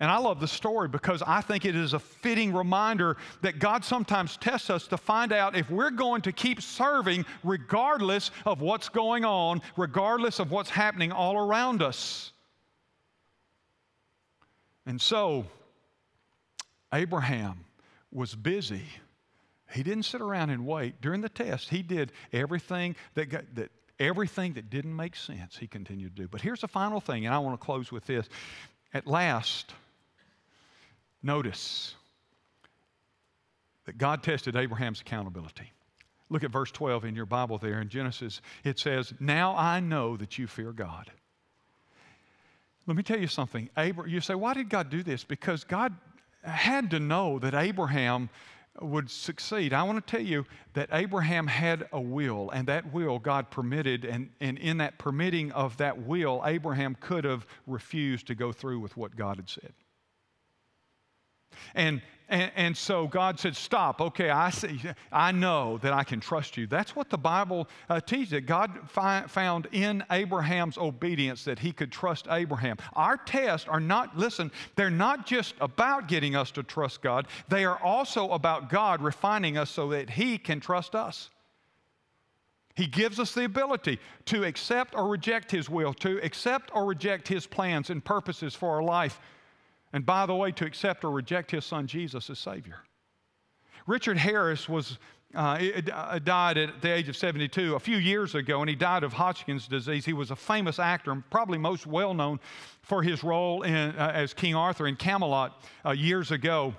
And 0.01 0.11
I 0.11 0.17
love 0.17 0.41
the 0.41 0.49
story 0.49 0.89
because 0.89 1.23
I 1.25 1.39
think 1.39 1.63
it 1.63 1.77
is 1.77 1.93
a 1.93 1.99
fitting 1.99 2.53
reminder 2.53 3.15
that 3.41 3.59
God 3.59 3.85
sometimes 3.85 4.35
tests 4.35 4.69
us 4.69 4.85
to 4.89 4.97
find 4.97 5.31
out 5.31 5.55
if 5.55 5.71
we're 5.71 5.91
going 5.91 6.21
to 6.23 6.33
keep 6.33 6.61
serving 6.61 7.25
regardless 7.41 8.31
of 8.45 8.59
what's 8.59 8.89
going 8.89 9.23
on, 9.23 9.61
regardless 9.77 10.39
of 10.39 10.51
what's 10.51 10.69
happening 10.69 11.13
all 11.13 11.37
around 11.37 11.81
us. 11.81 12.33
And 14.87 15.01
so, 15.01 15.45
Abraham 16.93 17.65
was 18.09 18.33
busy. 18.33 18.85
He 19.73 19.83
didn't 19.83 20.03
sit 20.03 20.21
around 20.21 20.49
and 20.49 20.65
wait. 20.65 21.01
During 21.01 21.19
the 21.19 21.27
test, 21.27 21.67
he 21.67 21.81
did 21.83 22.13
everything 22.31 22.95
that, 23.15 23.25
got, 23.25 23.43
that 23.55 23.69
everything 23.99 24.53
that 24.53 24.69
didn't 24.69 24.95
make 24.95 25.17
sense, 25.17 25.57
he 25.57 25.67
continued 25.67 26.15
to 26.15 26.21
do. 26.21 26.27
But 26.29 26.39
here's 26.39 26.61
the 26.61 26.69
final 26.69 27.01
thing, 27.01 27.25
and 27.25 27.35
I 27.35 27.39
want 27.39 27.59
to 27.59 27.65
close 27.65 27.91
with 27.91 28.05
this. 28.05 28.29
At 28.93 29.05
last, 29.05 29.73
notice 31.21 31.93
that 33.87 33.97
God 33.97 34.23
tested 34.23 34.55
Abraham's 34.55 35.01
accountability. 35.01 35.69
Look 36.29 36.45
at 36.45 36.51
verse 36.51 36.71
12 36.71 37.03
in 37.03 37.13
your 37.13 37.25
Bible 37.25 37.57
there 37.57 37.81
in 37.81 37.89
Genesis. 37.89 38.41
It 38.63 38.79
says, 38.79 39.13
Now 39.19 39.53
I 39.53 39.81
know 39.81 40.15
that 40.15 40.37
you 40.37 40.47
fear 40.47 40.71
God. 40.71 41.11
Let 42.87 42.95
me 42.95 43.03
tell 43.03 43.19
you 43.19 43.27
something. 43.27 43.69
Abra- 43.75 44.09
you 44.09 44.21
say, 44.21 44.33
why 44.33 44.53
did 44.53 44.69
God 44.69 44.89
do 44.89 45.03
this? 45.03 45.23
Because 45.23 45.63
God 45.65 45.93
had 46.41 46.89
to 46.91 46.99
know 46.99 47.37
that 47.39 47.53
Abraham 47.53 48.29
would 48.79 49.09
succeed. 49.09 49.73
I 49.73 49.83
want 49.83 50.05
to 50.05 50.11
tell 50.11 50.25
you 50.25 50.45
that 50.73 50.89
Abraham 50.93 51.47
had 51.47 51.89
a 51.91 51.99
will, 51.99 52.49
and 52.51 52.67
that 52.67 52.93
will 52.93 53.19
God 53.19 53.49
permitted, 53.49 54.05
and, 54.05 54.29
and 54.39 54.57
in 54.57 54.77
that 54.77 54.97
permitting 54.97 55.51
of 55.51 55.77
that 55.77 55.97
will, 55.97 56.43
Abraham 56.45 56.95
could 56.99 57.25
have 57.25 57.45
refused 57.65 58.27
to 58.27 58.35
go 58.35 58.51
through 58.51 58.79
with 58.79 58.95
what 58.95 59.15
God 59.15 59.37
had 59.37 59.49
said. 59.49 59.73
And, 61.73 62.01
and, 62.29 62.51
and, 62.55 62.77
so 62.77 63.07
God 63.07 63.39
said, 63.39 63.55
Stop. 63.55 64.01
Okay, 64.01 64.29
I 64.29 64.49
see. 64.49 64.81
I 65.11 65.31
know 65.31 65.77
that 65.77 65.93
I 65.93 66.03
can 66.03 66.19
trust 66.19 66.57
you. 66.57 66.67
That's 66.67 66.95
what 66.95 67.09
the 67.09 67.17
Bible 67.17 67.69
uh, 67.89 68.01
teaches. 68.01 68.31
That 68.31 68.45
God 68.45 68.71
fi- 68.89 69.23
found 69.27 69.67
in 69.71 70.03
Abraham's 70.11 70.77
obedience 70.77 71.45
that 71.45 71.59
he 71.59 71.71
could 71.71 71.91
trust 71.91 72.27
Abraham. 72.29 72.77
Our 72.93 73.15
tests 73.15 73.67
are 73.69 73.79
not, 73.79 74.17
listen, 74.17 74.51
they're 74.75 74.89
not 74.89 75.25
just 75.25 75.55
about 75.61 76.07
getting 76.09 76.35
us 76.35 76.51
to 76.51 76.63
trust 76.63 77.01
God, 77.01 77.27
they 77.47 77.63
are 77.63 77.81
also 77.81 78.31
about 78.31 78.69
God 78.69 79.01
refining 79.01 79.57
us 79.57 79.69
so 79.69 79.89
that 79.89 80.09
he 80.09 80.37
can 80.37 80.59
trust 80.59 80.95
us. 80.95 81.29
He 82.75 82.85
gives 82.85 83.19
us 83.19 83.33
the 83.33 83.43
ability 83.45 83.99
to 84.25 84.43
accept 84.43 84.93
or 84.93 85.07
reject 85.07 85.49
His 85.49 85.67
will, 85.67 85.95
to 85.95 86.23
accept 86.23 86.69
or 86.75 86.85
reject 86.85 87.27
His 87.27 87.47
plans 87.47 87.89
and 87.89 88.05
purposes 88.05 88.53
for 88.53 88.75
our 88.75 88.83
life 88.83 89.19
and 89.93 90.05
by 90.05 90.25
the 90.25 90.35
way, 90.35 90.51
to 90.53 90.65
accept 90.65 91.03
or 91.03 91.11
reject 91.11 91.51
his 91.51 91.65
son 91.65 91.87
Jesus 91.87 92.29
as 92.29 92.39
Savior. 92.39 92.79
Richard 93.85 94.17
Harris 94.17 94.67
was 94.67 94.97
uh, 95.35 95.59
uh, 95.93 96.19
died 96.19 96.57
at 96.57 96.81
the 96.81 96.91
age 96.91 97.09
of 97.09 97.15
72 97.15 97.75
a 97.75 97.79
few 97.79 97.97
years 97.97 98.33
ago, 98.33 98.61
and 98.61 98.69
he 98.69 98.75
died 98.75 99.03
of 99.03 99.13
Hodgkin's 99.13 99.67
disease. 99.67 100.05
He 100.05 100.13
was 100.13 100.31
a 100.31 100.35
famous 100.35 100.79
actor, 100.79 101.11
and 101.11 101.29
probably 101.29 101.57
most 101.57 101.85
well 101.85 102.13
known 102.13 102.39
for 102.81 103.03
his 103.03 103.23
role 103.23 103.63
in, 103.63 103.73
uh, 103.73 104.11
as 104.13 104.33
King 104.33 104.55
Arthur 104.55 104.87
in 104.87 104.95
Camelot 104.95 105.61
uh, 105.85 105.91
years 105.91 106.31
ago. 106.31 106.73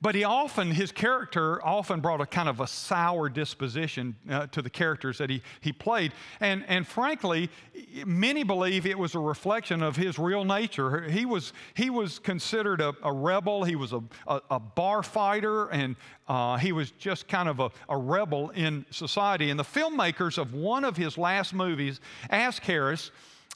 But 0.00 0.14
he 0.14 0.22
often, 0.22 0.70
his 0.70 0.92
character 0.92 1.64
often 1.64 2.00
brought 2.00 2.20
a 2.20 2.26
kind 2.26 2.48
of 2.48 2.60
a 2.60 2.68
sour 2.68 3.28
disposition 3.28 4.14
uh, 4.30 4.46
to 4.48 4.62
the 4.62 4.70
characters 4.70 5.18
that 5.18 5.28
he, 5.28 5.42
he 5.60 5.72
played. 5.72 6.12
And, 6.40 6.64
and 6.68 6.86
frankly, 6.86 7.50
many 8.06 8.44
believe 8.44 8.86
it 8.86 8.96
was 8.96 9.16
a 9.16 9.18
reflection 9.18 9.82
of 9.82 9.96
his 9.96 10.16
real 10.18 10.44
nature. 10.44 11.02
He 11.02 11.26
was, 11.26 11.52
he 11.74 11.90
was 11.90 12.20
considered 12.20 12.80
a, 12.80 12.94
a 13.02 13.12
rebel, 13.12 13.64
he 13.64 13.74
was 13.74 13.92
a, 13.92 14.00
a, 14.28 14.40
a 14.50 14.60
bar 14.60 15.02
fighter, 15.02 15.66
and 15.68 15.96
uh, 16.28 16.58
he 16.58 16.70
was 16.70 16.92
just 16.92 17.26
kind 17.26 17.48
of 17.48 17.58
a, 17.58 17.70
a 17.88 17.96
rebel 17.96 18.50
in 18.50 18.86
society. 18.90 19.50
And 19.50 19.58
the 19.58 19.64
filmmakers 19.64 20.38
of 20.38 20.54
one 20.54 20.84
of 20.84 20.96
his 20.96 21.18
last 21.18 21.52
movies 21.52 22.00
asked 22.30 22.64
Harris 22.64 23.10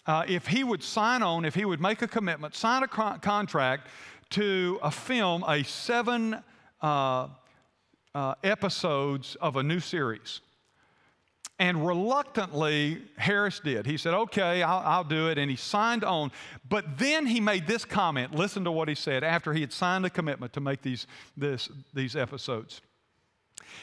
uh, 0.06 0.24
if 0.26 0.48
he 0.48 0.64
would 0.64 0.82
sign 0.82 1.22
on, 1.22 1.44
if 1.44 1.54
he 1.54 1.64
would 1.64 1.80
make 1.80 2.02
a 2.02 2.08
commitment, 2.08 2.56
sign 2.56 2.82
a 2.82 2.88
con- 2.88 3.20
contract 3.20 3.86
to 4.32 4.78
a 4.82 4.90
film 4.90 5.44
a 5.46 5.62
seven 5.62 6.42
uh, 6.80 7.28
uh, 8.14 8.34
episodes 8.42 9.36
of 9.36 9.56
a 9.56 9.62
new 9.62 9.80
series. 9.80 10.40
And 11.58 11.86
reluctantly, 11.86 13.02
Harris 13.16 13.60
did. 13.60 13.86
He 13.86 13.96
said, 13.96 14.14
Okay, 14.14 14.62
I'll, 14.62 14.82
I'll, 14.84 15.04
do 15.04 15.28
it. 15.28 15.38
And 15.38 15.50
he 15.50 15.56
signed 15.56 16.02
on. 16.02 16.32
But 16.68 16.98
then 16.98 17.26
he 17.26 17.40
made 17.40 17.66
this 17.66 17.84
comment. 17.84 18.34
Listen 18.34 18.64
to 18.64 18.72
what 18.72 18.88
he 18.88 18.94
said 18.94 19.22
after 19.22 19.52
he 19.52 19.60
had 19.60 19.72
signed 19.72 20.04
a 20.04 20.10
commitment 20.10 20.52
to 20.54 20.60
make 20.60 20.82
these, 20.82 21.06
this, 21.36 21.68
these 21.94 22.16
episodes. 22.16 22.80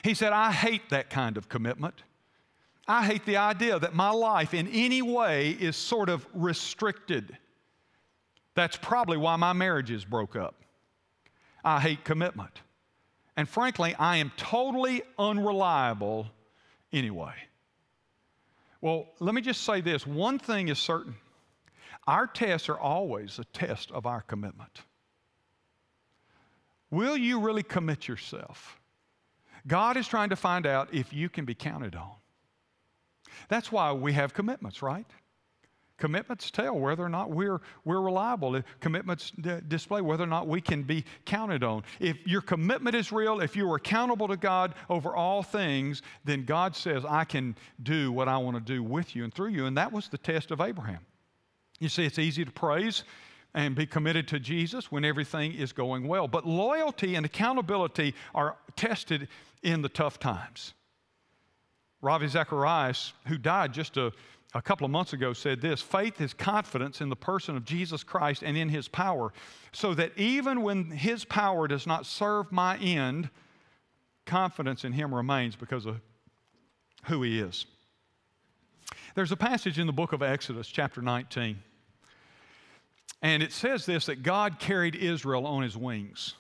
He 0.03 0.13
said, 0.13 0.33
I 0.33 0.51
hate 0.51 0.89
that 0.89 1.09
kind 1.09 1.37
of 1.37 1.47
commitment. 1.47 1.95
I 2.87 3.05
hate 3.05 3.25
the 3.25 3.37
idea 3.37 3.77
that 3.79 3.93
my 3.93 4.09
life 4.09 4.53
in 4.53 4.67
any 4.69 5.01
way 5.01 5.51
is 5.51 5.75
sort 5.75 6.09
of 6.09 6.25
restricted. 6.33 7.37
That's 8.55 8.77
probably 8.77 9.17
why 9.17 9.35
my 9.35 9.53
marriages 9.53 10.05
broke 10.05 10.35
up. 10.35 10.55
I 11.63 11.79
hate 11.79 12.03
commitment. 12.03 12.61
And 13.37 13.47
frankly, 13.47 13.95
I 13.95 14.17
am 14.17 14.31
totally 14.37 15.01
unreliable 15.17 16.27
anyway. 16.91 17.33
Well, 18.81 19.07
let 19.19 19.35
me 19.35 19.41
just 19.41 19.63
say 19.63 19.81
this 19.81 20.05
one 20.07 20.39
thing 20.39 20.69
is 20.69 20.79
certain 20.79 21.15
our 22.07 22.27
tests 22.27 22.69
are 22.69 22.79
always 22.79 23.37
a 23.39 23.43
test 23.45 23.91
of 23.91 24.05
our 24.05 24.21
commitment. 24.21 24.81
Will 26.89 27.15
you 27.15 27.39
really 27.39 27.61
commit 27.61 28.07
yourself? 28.07 28.79
God 29.67 29.95
is 29.95 30.07
trying 30.07 30.29
to 30.29 30.35
find 30.35 30.65
out 30.65 30.93
if 30.93 31.13
you 31.13 31.29
can 31.29 31.45
be 31.45 31.53
counted 31.53 31.95
on. 31.95 32.15
That's 33.47 33.71
why 33.71 33.91
we 33.91 34.13
have 34.13 34.33
commitments, 34.33 34.81
right? 34.81 35.05
Commitments 35.99 36.49
tell 36.49 36.79
whether 36.79 37.03
or 37.03 37.09
not 37.09 37.29
we're, 37.29 37.61
we're 37.83 38.01
reliable. 38.01 38.61
Commitments 38.79 39.31
d- 39.39 39.59
display 39.67 40.01
whether 40.01 40.23
or 40.23 40.27
not 40.27 40.47
we 40.47 40.61
can 40.61 40.83
be 40.83 41.03
counted 41.25 41.63
on. 41.63 41.83
If 41.99 42.25
your 42.25 42.41
commitment 42.41 42.95
is 42.95 43.11
real, 43.11 43.41
if 43.41 43.55
you 43.55 43.69
are 43.71 43.75
accountable 43.75 44.27
to 44.29 44.37
God 44.37 44.73
over 44.89 45.15
all 45.15 45.43
things, 45.43 46.01
then 46.23 46.45
God 46.45 46.75
says, 46.75 47.03
I 47.07 47.25
can 47.25 47.55
do 47.83 48.11
what 48.11 48.27
I 48.27 48.37
want 48.37 48.55
to 48.55 48.61
do 48.61 48.81
with 48.81 49.15
you 49.15 49.25
and 49.25 49.33
through 49.33 49.49
you. 49.49 49.65
And 49.65 49.77
that 49.77 49.91
was 49.91 50.07
the 50.07 50.17
test 50.17 50.51
of 50.51 50.61
Abraham. 50.61 51.05
You 51.79 51.89
see, 51.89 52.05
it's 52.05 52.19
easy 52.19 52.45
to 52.45 52.51
praise 52.51 53.03
and 53.53 53.75
be 53.75 53.85
committed 53.85 54.27
to 54.29 54.39
Jesus 54.39 54.91
when 54.91 55.03
everything 55.03 55.53
is 55.53 55.73
going 55.73 56.07
well. 56.07 56.27
But 56.27 56.47
loyalty 56.47 57.15
and 57.15 57.25
accountability 57.25 58.15
are 58.33 58.55
tested 58.75 59.27
in 59.63 59.81
the 59.81 59.89
tough 59.89 60.19
times. 60.19 60.73
Ravi 62.01 62.27
Zacharias, 62.27 63.13
who 63.27 63.37
died 63.37 63.73
just 63.73 63.97
a 63.97 64.13
a 64.53 64.61
couple 64.61 64.85
of 64.85 64.91
months 64.91 65.13
ago 65.13 65.33
said 65.33 65.61
this 65.61 65.81
faith 65.81 66.19
is 66.21 66.33
confidence 66.33 67.01
in 67.01 67.09
the 67.09 67.15
person 67.15 67.55
of 67.55 67.65
Jesus 67.65 68.03
Christ 68.03 68.41
and 68.43 68.57
in 68.57 68.69
his 68.69 68.87
power, 68.87 69.31
so 69.71 69.93
that 69.93 70.17
even 70.17 70.63
when 70.63 70.89
his 70.91 71.23
power 71.25 71.67
does 71.67 71.85
not 71.85 72.05
serve 72.05 72.51
my 72.51 72.77
end, 72.77 73.29
confidence 74.25 74.83
in 74.83 74.93
him 74.93 75.13
remains 75.13 75.55
because 75.55 75.85
of 75.85 75.99
who 77.05 77.21
he 77.21 77.39
is. 77.39 77.65
There's 79.15 79.31
a 79.31 79.37
passage 79.37 79.77
in 79.77 79.87
the 79.87 79.93
book 79.93 80.13
of 80.13 80.23
Exodus, 80.23 80.67
chapter 80.67 81.01
19, 81.01 81.59
and 83.21 83.43
it 83.43 83.51
says 83.51 83.85
this 83.85 84.07
that 84.07 84.23
God 84.23 84.59
carried 84.59 84.95
Israel 84.95 85.45
on 85.45 85.61
his 85.61 85.77
wings. 85.77 86.33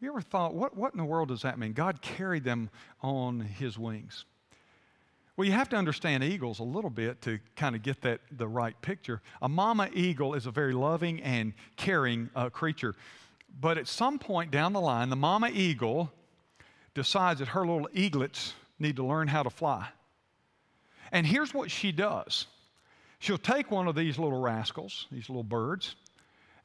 You 0.00 0.10
ever 0.10 0.22
thought, 0.22 0.54
what, 0.54 0.76
what 0.76 0.92
in 0.94 0.98
the 0.98 1.04
world 1.04 1.28
does 1.28 1.42
that 1.42 1.58
mean? 1.58 1.72
God 1.72 2.00
carried 2.00 2.44
them 2.44 2.70
on 3.02 3.40
his 3.40 3.78
wings. 3.78 4.24
Well, 5.40 5.46
you 5.46 5.54
have 5.54 5.70
to 5.70 5.76
understand 5.76 6.22
eagles 6.22 6.58
a 6.58 6.64
little 6.64 6.90
bit 6.90 7.22
to 7.22 7.38
kind 7.56 7.74
of 7.74 7.82
get 7.82 8.02
that 8.02 8.20
the 8.30 8.46
right 8.46 8.78
picture. 8.82 9.22
A 9.40 9.48
mama 9.48 9.88
eagle 9.94 10.34
is 10.34 10.44
a 10.44 10.50
very 10.50 10.74
loving 10.74 11.22
and 11.22 11.54
caring 11.76 12.28
uh, 12.36 12.50
creature. 12.50 12.94
But 13.58 13.78
at 13.78 13.88
some 13.88 14.18
point 14.18 14.50
down 14.50 14.74
the 14.74 14.82
line, 14.82 15.08
the 15.08 15.16
mama 15.16 15.48
eagle 15.50 16.12
decides 16.92 17.38
that 17.38 17.48
her 17.48 17.60
little 17.60 17.88
eaglets 17.94 18.52
need 18.78 18.96
to 18.96 19.02
learn 19.06 19.28
how 19.28 19.42
to 19.42 19.48
fly. 19.48 19.88
And 21.10 21.26
here's 21.26 21.54
what 21.54 21.70
she 21.70 21.90
does 21.90 22.46
she'll 23.18 23.38
take 23.38 23.70
one 23.70 23.88
of 23.88 23.94
these 23.94 24.18
little 24.18 24.42
rascals, 24.42 25.06
these 25.10 25.30
little 25.30 25.42
birds, 25.42 25.96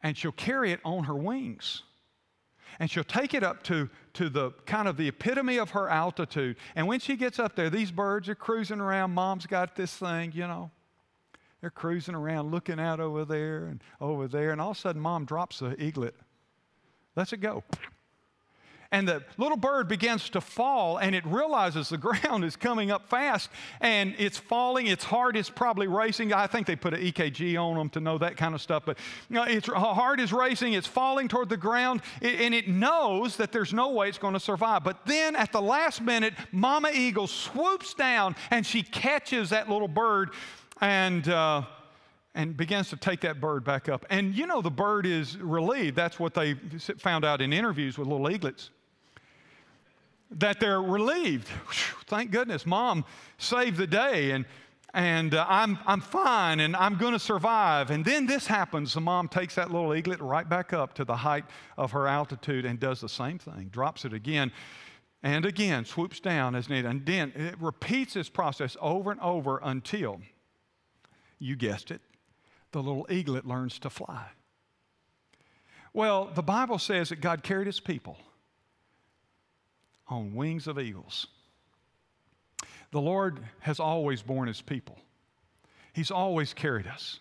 and 0.03 0.17
she'll 0.17 0.33
carry 0.33 0.73
it 0.73 0.81
on 0.83 1.05
her 1.05 1.15
wings 1.15 1.83
and 2.79 2.89
she'll 2.89 3.03
take 3.03 3.33
it 3.33 3.43
up 3.43 3.63
to, 3.63 3.89
to 4.13 4.29
the 4.29 4.51
kind 4.65 4.87
of 4.87 4.97
the 4.97 5.07
epitome 5.07 5.57
of 5.57 5.71
her 5.71 5.89
altitude. 5.89 6.57
And 6.75 6.87
when 6.87 6.99
she 6.99 7.15
gets 7.15 7.39
up 7.39 7.55
there, 7.55 7.69
these 7.69 7.91
birds 7.91 8.29
are 8.29 8.35
cruising 8.35 8.79
around. 8.79 9.11
Mom's 9.11 9.45
got 9.45 9.75
this 9.75 9.95
thing, 9.95 10.31
you 10.33 10.47
know. 10.47 10.71
They're 11.61 11.69
cruising 11.69 12.15
around, 12.15 12.51
looking 12.51 12.79
out 12.79 12.99
over 12.99 13.25
there 13.25 13.65
and 13.65 13.81
over 13.99 14.27
there. 14.27 14.51
And 14.51 14.61
all 14.61 14.71
of 14.71 14.77
a 14.77 14.79
sudden, 14.79 15.01
mom 15.01 15.25
drops 15.25 15.59
the 15.59 15.81
eaglet, 15.81 16.15
lets 17.15 17.33
it 17.33 17.37
go 17.37 17.63
and 18.95 19.05
the 19.05 19.21
little 19.37 19.57
bird 19.57 19.89
begins 19.89 20.29
to 20.29 20.39
fall 20.39 20.99
and 20.99 21.13
it 21.13 21.25
realizes 21.25 21.89
the 21.89 21.97
ground 22.07 22.45
is 22.45 22.55
coming 22.55 22.91
up 22.91 23.09
fast 23.09 23.49
and 23.81 24.15
it's 24.17 24.37
falling. 24.37 24.87
Its 24.87 25.03
heart 25.03 25.35
is 25.35 25.49
probably 25.49 25.87
racing. 25.87 26.31
I 26.31 26.47
think 26.47 26.65
they 26.65 26.77
put 26.77 26.93
an 26.93 27.01
ekg 27.01 27.61
on 27.61 27.77
them 27.77 27.89
to 27.89 27.99
know 27.99 28.17
that 28.17 28.37
kind 28.37 28.55
of 28.55 28.61
stuff 28.61 28.83
but 28.85 28.97
you 29.29 29.35
know, 29.35 29.43
its 29.43 29.67
heart 29.67 30.21
is 30.21 30.31
racing. 30.31 30.73
It's 30.73 30.87
falling 30.87 31.27
toward 31.27 31.49
the 31.49 31.57
ground 31.57 32.03
and 32.21 32.53
it 32.53 32.69
knows 32.69 33.35
that 33.35 33.51
there's 33.51 33.73
no 33.73 33.89
way 33.89 34.07
it's 34.07 34.17
going 34.17 34.33
to 34.33 34.39
survive. 34.39 34.85
But 34.85 35.05
then 35.05 35.35
at 35.35 35.51
the 35.51 35.61
last 35.61 36.01
minute 36.01 36.33
mama 36.53 36.89
eagle 36.93 37.27
swoops 37.27 37.93
down 37.95 38.33
and 38.49 38.65
she 38.65 38.81
catches 38.81 39.49
that 39.49 39.69
little 39.69 39.89
bird 39.89 40.29
and 40.79 41.27
uh, 41.27 41.63
and 42.33 42.55
begins 42.55 42.89
to 42.91 42.97
take 42.97 43.21
that 43.21 43.41
bird 43.41 43.65
back 43.65 43.89
up. 43.89 44.05
And 44.09 44.33
you 44.33 44.47
know, 44.47 44.61
the 44.61 44.71
bird 44.71 45.05
is 45.05 45.37
relieved. 45.37 45.97
That's 45.97 46.17
what 46.17 46.33
they 46.33 46.53
found 46.97 47.25
out 47.25 47.41
in 47.41 47.51
interviews 47.51 47.97
with 47.97 48.07
little 48.07 48.29
eaglets 48.29 48.69
that 50.31 50.59
they're 50.59 50.81
relieved. 50.81 51.47
Whew, 51.47 51.97
thank 52.07 52.31
goodness, 52.31 52.65
mom 52.65 53.05
saved 53.37 53.77
the 53.77 53.87
day, 53.87 54.31
and, 54.31 54.45
and 54.93 55.33
uh, 55.33 55.45
I'm, 55.47 55.77
I'm 55.85 56.01
fine, 56.01 56.59
and 56.59 56.75
I'm 56.75 56.97
going 56.97 57.13
to 57.13 57.19
survive. 57.19 57.91
And 57.91 58.03
then 58.03 58.25
this 58.25 58.47
happens. 58.47 58.93
The 58.93 59.01
mom 59.01 59.27
takes 59.27 59.55
that 59.55 59.71
little 59.71 59.93
eaglet 59.93 60.21
right 60.21 60.47
back 60.47 60.73
up 60.73 60.93
to 60.95 61.05
the 61.05 61.15
height 61.17 61.45
of 61.77 61.91
her 61.91 62.07
altitude 62.07 62.65
and 62.65 62.79
does 62.79 63.01
the 63.01 63.09
same 63.09 63.37
thing, 63.37 63.69
drops 63.71 64.05
it 64.05 64.13
again. 64.13 64.51
And 65.23 65.45
again, 65.45 65.85
swoops 65.85 66.19
down 66.19 66.55
as 66.55 66.69
needed. 66.69 66.85
And 66.85 67.05
then 67.05 67.31
it 67.35 67.55
repeats 67.59 68.13
this 68.13 68.29
process 68.29 68.77
over 68.79 69.11
and 69.11 69.19
over 69.21 69.59
until, 69.63 70.21
you 71.39 71.55
guessed 71.55 71.89
it, 71.89 72.01
the 72.71 72.83
little 72.83 73.07
eaglet 73.09 73.45
learns 73.45 73.79
to 73.79 73.89
fly. 73.89 74.27
Well, 75.93 76.29
the 76.35 76.43
Bible 76.43 76.77
says 76.77 77.09
that 77.09 77.21
God 77.21 77.41
carried 77.41 77.67
his 77.67 77.79
people 77.79 78.17
on 80.07 80.33
wings 80.35 80.67
of 80.67 80.79
eagles. 80.79 81.27
The 82.91 83.01
Lord 83.01 83.39
has 83.59 83.79
always 83.79 84.21
borne 84.21 84.47
his 84.47 84.61
people, 84.61 84.97
He's 85.93 86.11
always 86.11 86.53
carried 86.53 86.87
us. 86.87 87.19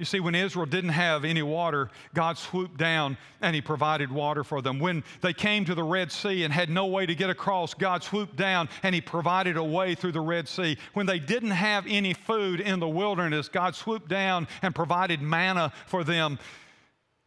You 0.00 0.06
see, 0.06 0.18
when 0.18 0.34
Israel 0.34 0.64
didn't 0.64 0.90
have 0.92 1.26
any 1.26 1.42
water, 1.42 1.90
God 2.14 2.38
swooped 2.38 2.78
down 2.78 3.18
and 3.42 3.54
He 3.54 3.60
provided 3.60 4.10
water 4.10 4.42
for 4.42 4.62
them. 4.62 4.78
When 4.78 5.04
they 5.20 5.34
came 5.34 5.66
to 5.66 5.74
the 5.74 5.82
Red 5.82 6.10
Sea 6.10 6.42
and 6.42 6.54
had 6.54 6.70
no 6.70 6.86
way 6.86 7.04
to 7.04 7.14
get 7.14 7.28
across, 7.28 7.74
God 7.74 8.02
swooped 8.02 8.34
down 8.34 8.70
and 8.82 8.94
He 8.94 9.02
provided 9.02 9.58
a 9.58 9.62
way 9.62 9.94
through 9.94 10.12
the 10.12 10.20
Red 10.22 10.48
Sea. 10.48 10.78
When 10.94 11.04
they 11.04 11.18
didn't 11.18 11.50
have 11.50 11.84
any 11.86 12.14
food 12.14 12.60
in 12.60 12.80
the 12.80 12.88
wilderness, 12.88 13.50
God 13.50 13.74
swooped 13.74 14.08
down 14.08 14.48
and 14.62 14.74
provided 14.74 15.20
manna 15.20 15.70
for 15.84 16.02
them. 16.02 16.38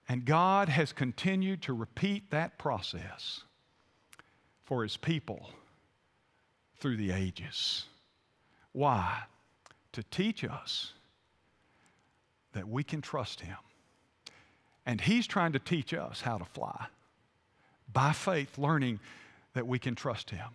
And 0.10 0.26
God 0.26 0.68
has 0.68 0.92
continued 0.94 1.62
to 1.64 1.74
repeat 1.74 2.32
that 2.32 2.58
process 2.58 3.44
for 4.74 4.82
his 4.82 4.98
people 4.98 5.52
through 6.80 6.98
the 6.98 7.12
ages. 7.12 7.86
Why? 8.72 9.20
To 9.92 10.02
teach 10.02 10.44
us 10.44 10.94
that 12.54 12.68
we 12.68 12.84
can 12.84 13.00
trust 13.00 13.42
him. 13.42 13.58
And 14.84 15.00
he's 15.00 15.28
trying 15.28 15.52
to 15.52 15.60
teach 15.60 15.94
us 15.94 16.22
how 16.22 16.40
to 16.40 16.46
fly 16.46 16.88
by 17.94 18.14
faith, 18.14 18.58
learning 18.58 19.00
that 19.54 19.68
we 19.68 19.78
can 19.78 19.94
trust 19.94 20.32
him. 20.32 20.48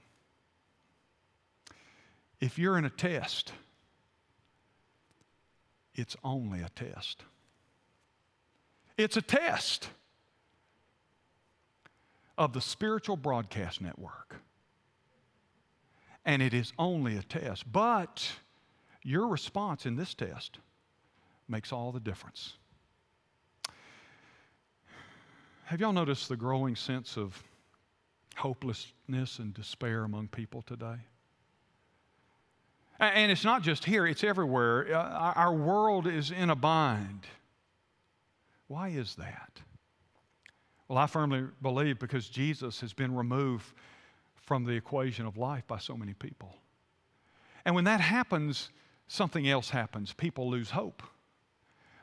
If 2.40 2.58
you're 2.58 2.76
in 2.76 2.86
a 2.86 2.90
test, 2.90 3.52
it's 5.94 6.16
only 6.24 6.60
a 6.60 6.70
test. 6.70 7.22
It's 8.96 9.16
a 9.16 9.22
test 9.22 9.90
of 12.38 12.52
the 12.52 12.60
spiritual 12.60 13.16
broadcast 13.16 13.82
network. 13.82 14.36
And 16.24 16.40
it 16.40 16.54
is 16.54 16.72
only 16.78 17.16
a 17.16 17.22
test. 17.22 17.70
But 17.70 18.30
your 19.02 19.26
response 19.26 19.84
in 19.84 19.96
this 19.96 20.14
test 20.14 20.58
makes 21.48 21.72
all 21.72 21.90
the 21.90 22.00
difference. 22.00 22.54
Have 25.64 25.80
y'all 25.80 25.92
noticed 25.92 26.28
the 26.28 26.36
growing 26.36 26.76
sense 26.76 27.16
of 27.16 27.42
hopelessness 28.36 29.38
and 29.38 29.52
despair 29.52 30.04
among 30.04 30.28
people 30.28 30.62
today? 30.62 30.96
And 33.00 33.30
it's 33.30 33.44
not 33.44 33.62
just 33.62 33.84
here, 33.84 34.06
it's 34.06 34.24
everywhere. 34.24 34.94
Uh, 34.94 35.32
our 35.34 35.54
world 35.54 36.06
is 36.06 36.30
in 36.30 36.50
a 36.50 36.56
bind. 36.56 37.26
Why 38.66 38.88
is 38.88 39.14
that? 39.16 39.60
Well, 40.88 40.98
I 40.98 41.06
firmly 41.06 41.44
believe 41.60 41.98
because 41.98 42.28
Jesus 42.28 42.80
has 42.80 42.92
been 42.92 43.14
removed 43.14 43.74
from 44.34 44.64
the 44.64 44.72
equation 44.72 45.26
of 45.26 45.36
life 45.36 45.66
by 45.66 45.78
so 45.78 45.96
many 45.96 46.14
people. 46.14 46.54
And 47.64 47.74
when 47.74 47.84
that 47.84 48.00
happens, 48.00 48.70
something 49.06 49.46
else 49.48 49.68
happens. 49.68 50.14
People 50.14 50.48
lose 50.50 50.70
hope. 50.70 51.02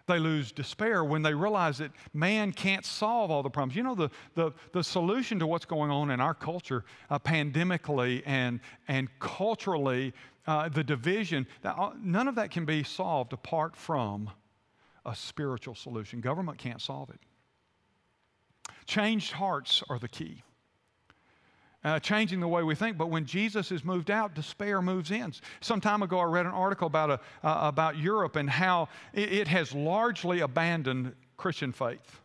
They 0.08 0.20
lose 0.20 0.52
despair 0.52 1.04
when 1.04 1.24
they 1.24 1.34
realize 1.34 1.80
that 1.80 1.92
man 2.14 2.52
can't 2.52 2.86
solve 2.86 3.32
all 3.32 3.42
the 3.42 3.50
problems. 3.50 3.76
You 3.76 3.82
know, 3.82 3.96
the, 3.96 4.12
the, 4.36 4.52
the 4.72 4.84
solution 4.84 5.40
to 5.40 5.48
what's 5.48 5.66
going 5.66 5.90
on 5.90 6.12
in 6.12 6.22
our 6.22 6.36
culture, 6.36 6.86
uh, 7.10 7.18
pandemically 7.18 8.22
and, 8.28 8.60
and 8.88 9.10
culturally, 9.18 10.14
uh, 10.46 10.70
the 10.70 10.84
division, 10.84 11.48
uh, 11.64 11.92
none 12.00 12.28
of 12.28 12.36
that 12.36 12.52
can 12.52 12.66
be 12.66 12.84
solved 12.84 13.34
apart 13.34 13.76
from 13.76 14.30
a 15.08 15.16
spiritual 15.16 15.74
solution. 15.74 16.22
Government 16.22 16.60
can't 16.60 16.82
solve 16.82 17.10
it. 17.10 17.20
Changed 18.86 19.34
hearts 19.34 19.84
are 19.90 20.00
the 20.00 20.08
key 20.08 20.44
uh, 21.86 22.00
changing 22.00 22.40
the 22.40 22.48
way 22.48 22.64
we 22.64 22.76
think. 22.76 22.98
But 22.98 23.10
when 23.10 23.26
Jesus 23.26 23.72
is 23.72 23.86
moved 23.86 24.10
out, 24.10 24.34
despair 24.34 24.82
moves 24.82 25.12
in. 25.12 25.34
Some 25.62 25.80
time 25.80 26.02
ago, 26.02 26.20
I 26.20 26.24
read 26.24 26.48
an 26.48 26.52
article 26.52 26.88
about, 26.88 27.12
a, 27.12 27.48
uh, 27.48 27.68
about 27.68 27.98
Europe 27.98 28.36
and 28.36 28.50
how 28.50 28.90
it, 29.14 29.32
it 29.32 29.48
has 29.48 29.74
largely 29.74 30.40
abandoned 30.40 31.14
Christian 31.38 31.72
faith. 31.72 32.20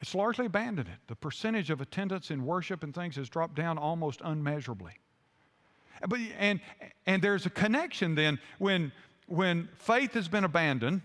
It's 0.00 0.14
largely 0.14 0.46
abandoned 0.46 0.88
it. 0.88 0.98
The 1.08 1.14
percentage 1.14 1.68
of 1.68 1.82
attendance 1.82 2.30
in 2.30 2.46
worship 2.46 2.82
and 2.82 2.94
things 2.94 3.16
has 3.16 3.28
dropped 3.28 3.54
down 3.54 3.76
almost 3.76 4.22
unmeasurably. 4.24 4.92
But, 6.08 6.20
and, 6.38 6.58
and 7.04 7.20
there's 7.20 7.44
a 7.44 7.50
connection 7.50 8.14
then 8.14 8.38
when, 8.58 8.92
when 9.26 9.68
faith 9.74 10.14
has 10.14 10.26
been 10.26 10.44
abandoned 10.44 11.02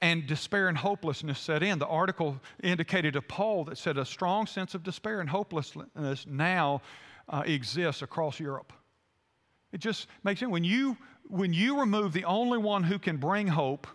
and 0.00 0.26
despair 0.26 0.68
and 0.68 0.76
hopelessness 0.76 1.38
set 1.38 1.62
in. 1.62 1.78
The 1.78 1.86
article 1.86 2.40
indicated 2.62 3.16
a 3.16 3.22
poll 3.22 3.64
that 3.64 3.78
said 3.78 3.98
a 3.98 4.04
strong 4.04 4.46
sense 4.46 4.74
of 4.74 4.82
despair 4.82 5.20
and 5.20 5.30
hopelessness 5.30 6.26
now 6.26 6.82
uh, 7.28 7.42
exists 7.46 8.02
across 8.02 8.38
Europe. 8.40 8.72
It 9.72 9.78
just 9.78 10.06
makes 10.22 10.40
sense. 10.40 10.50
When 10.50 10.64
you, 10.64 10.96
when 11.28 11.52
you 11.52 11.80
remove 11.80 12.12
the 12.12 12.24
only 12.24 12.58
one 12.58 12.82
who 12.84 12.98
can 12.98 13.16
bring 13.16 13.48
hope, 13.48 13.86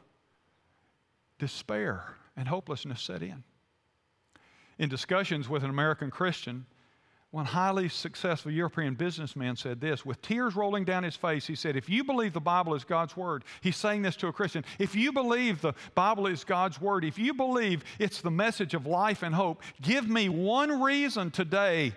despair 1.37 2.15
and 2.35 2.47
hopelessness 2.47 3.01
set 3.01 3.21
in. 3.21 3.43
In 4.77 4.89
discussions 4.89 5.49
with 5.49 5.63
an 5.63 5.69
American 5.69 6.09
Christian, 6.09 6.65
one 7.31 7.45
highly 7.45 7.89
successful 7.89 8.51
European 8.51 8.95
businessman 8.95 9.55
said 9.55 9.79
this 9.79 10.03
with 10.03 10.19
tears 10.21 10.55
rolling 10.55 10.83
down 10.83 11.03
his 11.03 11.15
face. 11.15 11.45
He 11.45 11.53
said, 11.53 11.75
If 11.75 11.87
you 11.87 12.03
believe 12.03 12.33
the 12.33 12.39
Bible 12.39 12.73
is 12.73 12.83
God's 12.83 13.15
Word, 13.15 13.43
he's 13.61 13.77
saying 13.77 14.01
this 14.01 14.15
to 14.17 14.27
a 14.27 14.33
Christian. 14.33 14.65
If 14.79 14.95
you 14.95 15.11
believe 15.11 15.61
the 15.61 15.73
Bible 15.93 16.25
is 16.25 16.43
God's 16.43 16.81
Word, 16.81 17.05
if 17.05 17.19
you 17.19 17.35
believe 17.35 17.83
it's 17.99 18.21
the 18.21 18.31
message 18.31 18.73
of 18.73 18.87
life 18.87 19.21
and 19.21 19.35
hope, 19.35 19.61
give 19.81 20.09
me 20.09 20.27
one 20.27 20.81
reason 20.81 21.29
today 21.29 21.93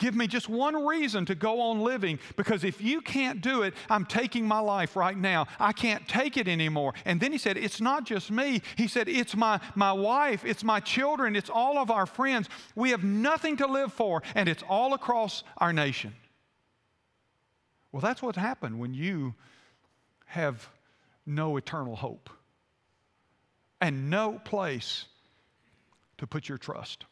Give 0.00 0.16
me 0.16 0.26
just 0.26 0.48
one 0.48 0.86
reason 0.86 1.26
to 1.26 1.34
go 1.34 1.60
on 1.60 1.82
living 1.82 2.18
because 2.36 2.64
if 2.64 2.80
you 2.80 3.02
can't 3.02 3.42
do 3.42 3.62
it, 3.62 3.74
I'm 3.90 4.06
taking 4.06 4.48
my 4.48 4.58
life 4.58 4.96
right 4.96 5.16
now. 5.16 5.46
I 5.60 5.72
can't 5.72 6.08
take 6.08 6.38
it 6.38 6.48
anymore. 6.48 6.94
And 7.04 7.20
then 7.20 7.32
he 7.32 7.38
said, 7.38 7.58
It's 7.58 7.82
not 7.82 8.06
just 8.06 8.30
me. 8.30 8.62
He 8.76 8.88
said, 8.88 9.10
It's 9.10 9.36
my, 9.36 9.60
my 9.74 9.92
wife, 9.92 10.42
it's 10.46 10.64
my 10.64 10.80
children, 10.80 11.36
it's 11.36 11.50
all 11.50 11.76
of 11.76 11.90
our 11.90 12.06
friends. 12.06 12.48
We 12.74 12.90
have 12.90 13.04
nothing 13.04 13.58
to 13.58 13.66
live 13.66 13.92
for, 13.92 14.22
and 14.34 14.48
it's 14.48 14.64
all 14.68 14.94
across 14.94 15.44
our 15.58 15.72
nation. 15.72 16.14
Well, 17.92 18.00
that's 18.00 18.22
what 18.22 18.36
happened 18.36 18.80
when 18.80 18.94
you 18.94 19.34
have 20.24 20.66
no 21.26 21.58
eternal 21.58 21.96
hope 21.96 22.30
and 23.82 24.08
no 24.08 24.40
place 24.44 25.04
to 26.16 26.26
put 26.26 26.48
your 26.48 26.56
trust. 26.56 27.04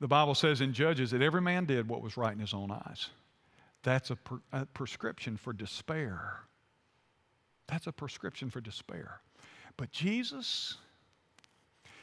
The 0.00 0.08
Bible 0.08 0.34
says 0.34 0.60
in 0.60 0.72
Judges 0.72 1.12
that 1.12 1.22
every 1.22 1.40
man 1.40 1.64
did 1.64 1.88
what 1.88 2.02
was 2.02 2.16
right 2.16 2.32
in 2.32 2.40
his 2.40 2.54
own 2.54 2.70
eyes. 2.70 3.10
That's 3.82 4.10
a, 4.10 4.16
per, 4.16 4.40
a 4.52 4.66
prescription 4.66 5.36
for 5.36 5.52
despair. 5.52 6.40
That's 7.66 7.86
a 7.86 7.92
prescription 7.92 8.50
for 8.50 8.60
despair. 8.60 9.20
But 9.76 9.90
Jesus 9.92 10.76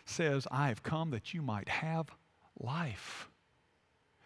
says, 0.05 0.47
I 0.51 0.67
have 0.67 0.83
come 0.83 1.11
that 1.11 1.33
you 1.33 1.41
might 1.41 1.69
have 1.69 2.07
life. 2.59 3.29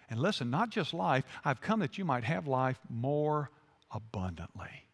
And 0.10 0.20
listen, 0.20 0.50
not 0.50 0.70
just 0.70 0.94
life, 0.94 1.24
I've 1.44 1.62
come 1.62 1.80
that 1.80 1.98
you 1.98 2.06
might 2.06 2.24
have 2.24 2.48
life 2.48 2.80
more 2.90 3.50
abundantly. 3.92 4.85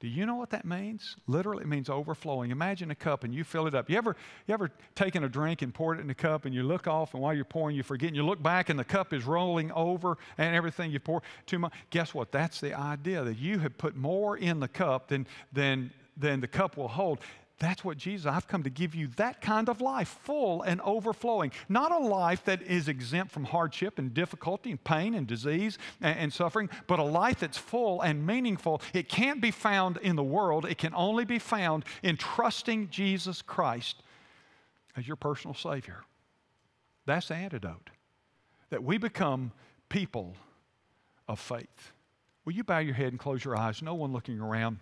Do 0.00 0.06
you 0.06 0.26
know 0.26 0.36
what 0.36 0.50
that 0.50 0.64
means? 0.64 1.16
Literally, 1.26 1.62
it 1.64 1.66
means 1.66 1.90
overflowing. 1.90 2.52
Imagine 2.52 2.90
a 2.90 2.94
cup 2.94 3.24
and 3.24 3.34
you 3.34 3.42
fill 3.42 3.66
it 3.66 3.74
up. 3.74 3.90
You 3.90 3.96
ever, 3.96 4.14
you 4.46 4.54
ever 4.54 4.70
taken 4.94 5.24
a 5.24 5.28
drink 5.28 5.62
and 5.62 5.74
poured 5.74 5.98
it 5.98 6.02
in 6.02 6.10
a 6.10 6.14
cup 6.14 6.44
and 6.44 6.54
you 6.54 6.62
look 6.62 6.86
off 6.86 7.14
and 7.14 7.22
while 7.22 7.34
you're 7.34 7.44
pouring, 7.44 7.74
you 7.74 7.82
forget 7.82 8.08
and 8.08 8.16
you 8.16 8.24
look 8.24 8.40
back 8.40 8.68
and 8.68 8.78
the 8.78 8.84
cup 8.84 9.12
is 9.12 9.24
rolling 9.24 9.72
over 9.72 10.16
and 10.36 10.54
everything 10.54 10.92
you 10.92 11.00
pour 11.00 11.22
too 11.46 11.58
much? 11.58 11.72
Guess 11.90 12.14
what? 12.14 12.30
That's 12.30 12.60
the 12.60 12.74
idea 12.74 13.24
that 13.24 13.38
you 13.38 13.58
have 13.58 13.76
put 13.76 13.96
more 13.96 14.36
in 14.36 14.60
the 14.60 14.68
cup 14.68 15.08
than, 15.08 15.26
than, 15.52 15.90
than 16.16 16.40
the 16.40 16.48
cup 16.48 16.76
will 16.76 16.88
hold. 16.88 17.18
That's 17.60 17.84
what 17.84 17.96
Jesus, 17.96 18.26
I've 18.26 18.46
come 18.46 18.62
to 18.62 18.70
give 18.70 18.94
you 18.94 19.08
that 19.16 19.40
kind 19.40 19.68
of 19.68 19.80
life, 19.80 20.20
full 20.22 20.62
and 20.62 20.80
overflowing. 20.82 21.50
Not 21.68 21.90
a 21.90 21.98
life 21.98 22.44
that 22.44 22.62
is 22.62 22.86
exempt 22.86 23.32
from 23.32 23.44
hardship 23.44 23.98
and 23.98 24.14
difficulty 24.14 24.70
and 24.70 24.82
pain 24.84 25.14
and 25.14 25.26
disease 25.26 25.76
and, 26.00 26.16
and, 26.18 26.32
suffering, 26.32 26.70
but 26.86 27.00
a 27.00 27.04
life 27.04 27.40
that's 27.40 27.58
full 27.58 28.00
and 28.00 28.24
meaningful. 28.24 28.80
It 28.94 29.08
can't 29.08 29.40
be 29.40 29.50
found 29.50 29.96
in 29.96 30.14
the 30.14 30.22
world, 30.22 30.66
it 30.66 30.78
can 30.78 30.94
only 30.94 31.24
be 31.24 31.40
found 31.40 31.84
in 32.04 32.16
trusting 32.16 32.90
Jesus 32.90 33.42
Christ 33.42 34.04
as 34.96 35.08
your 35.08 35.16
personal 35.16 35.54
Savior. 35.54 36.04
That's 37.06 37.28
the 37.28 37.34
antidote. 37.34 37.90
That 38.70 38.84
we 38.84 38.98
become 38.98 39.50
people 39.88 40.36
of 41.26 41.40
faith. 41.40 41.92
Will 42.44 42.52
you 42.52 42.62
bow 42.62 42.78
your 42.78 42.94
head 42.94 43.08
and 43.08 43.18
close 43.18 43.44
your 43.44 43.56
eyes? 43.56 43.82
No 43.82 43.94
one 43.94 44.12
looking 44.12 44.38
around. 44.38 44.78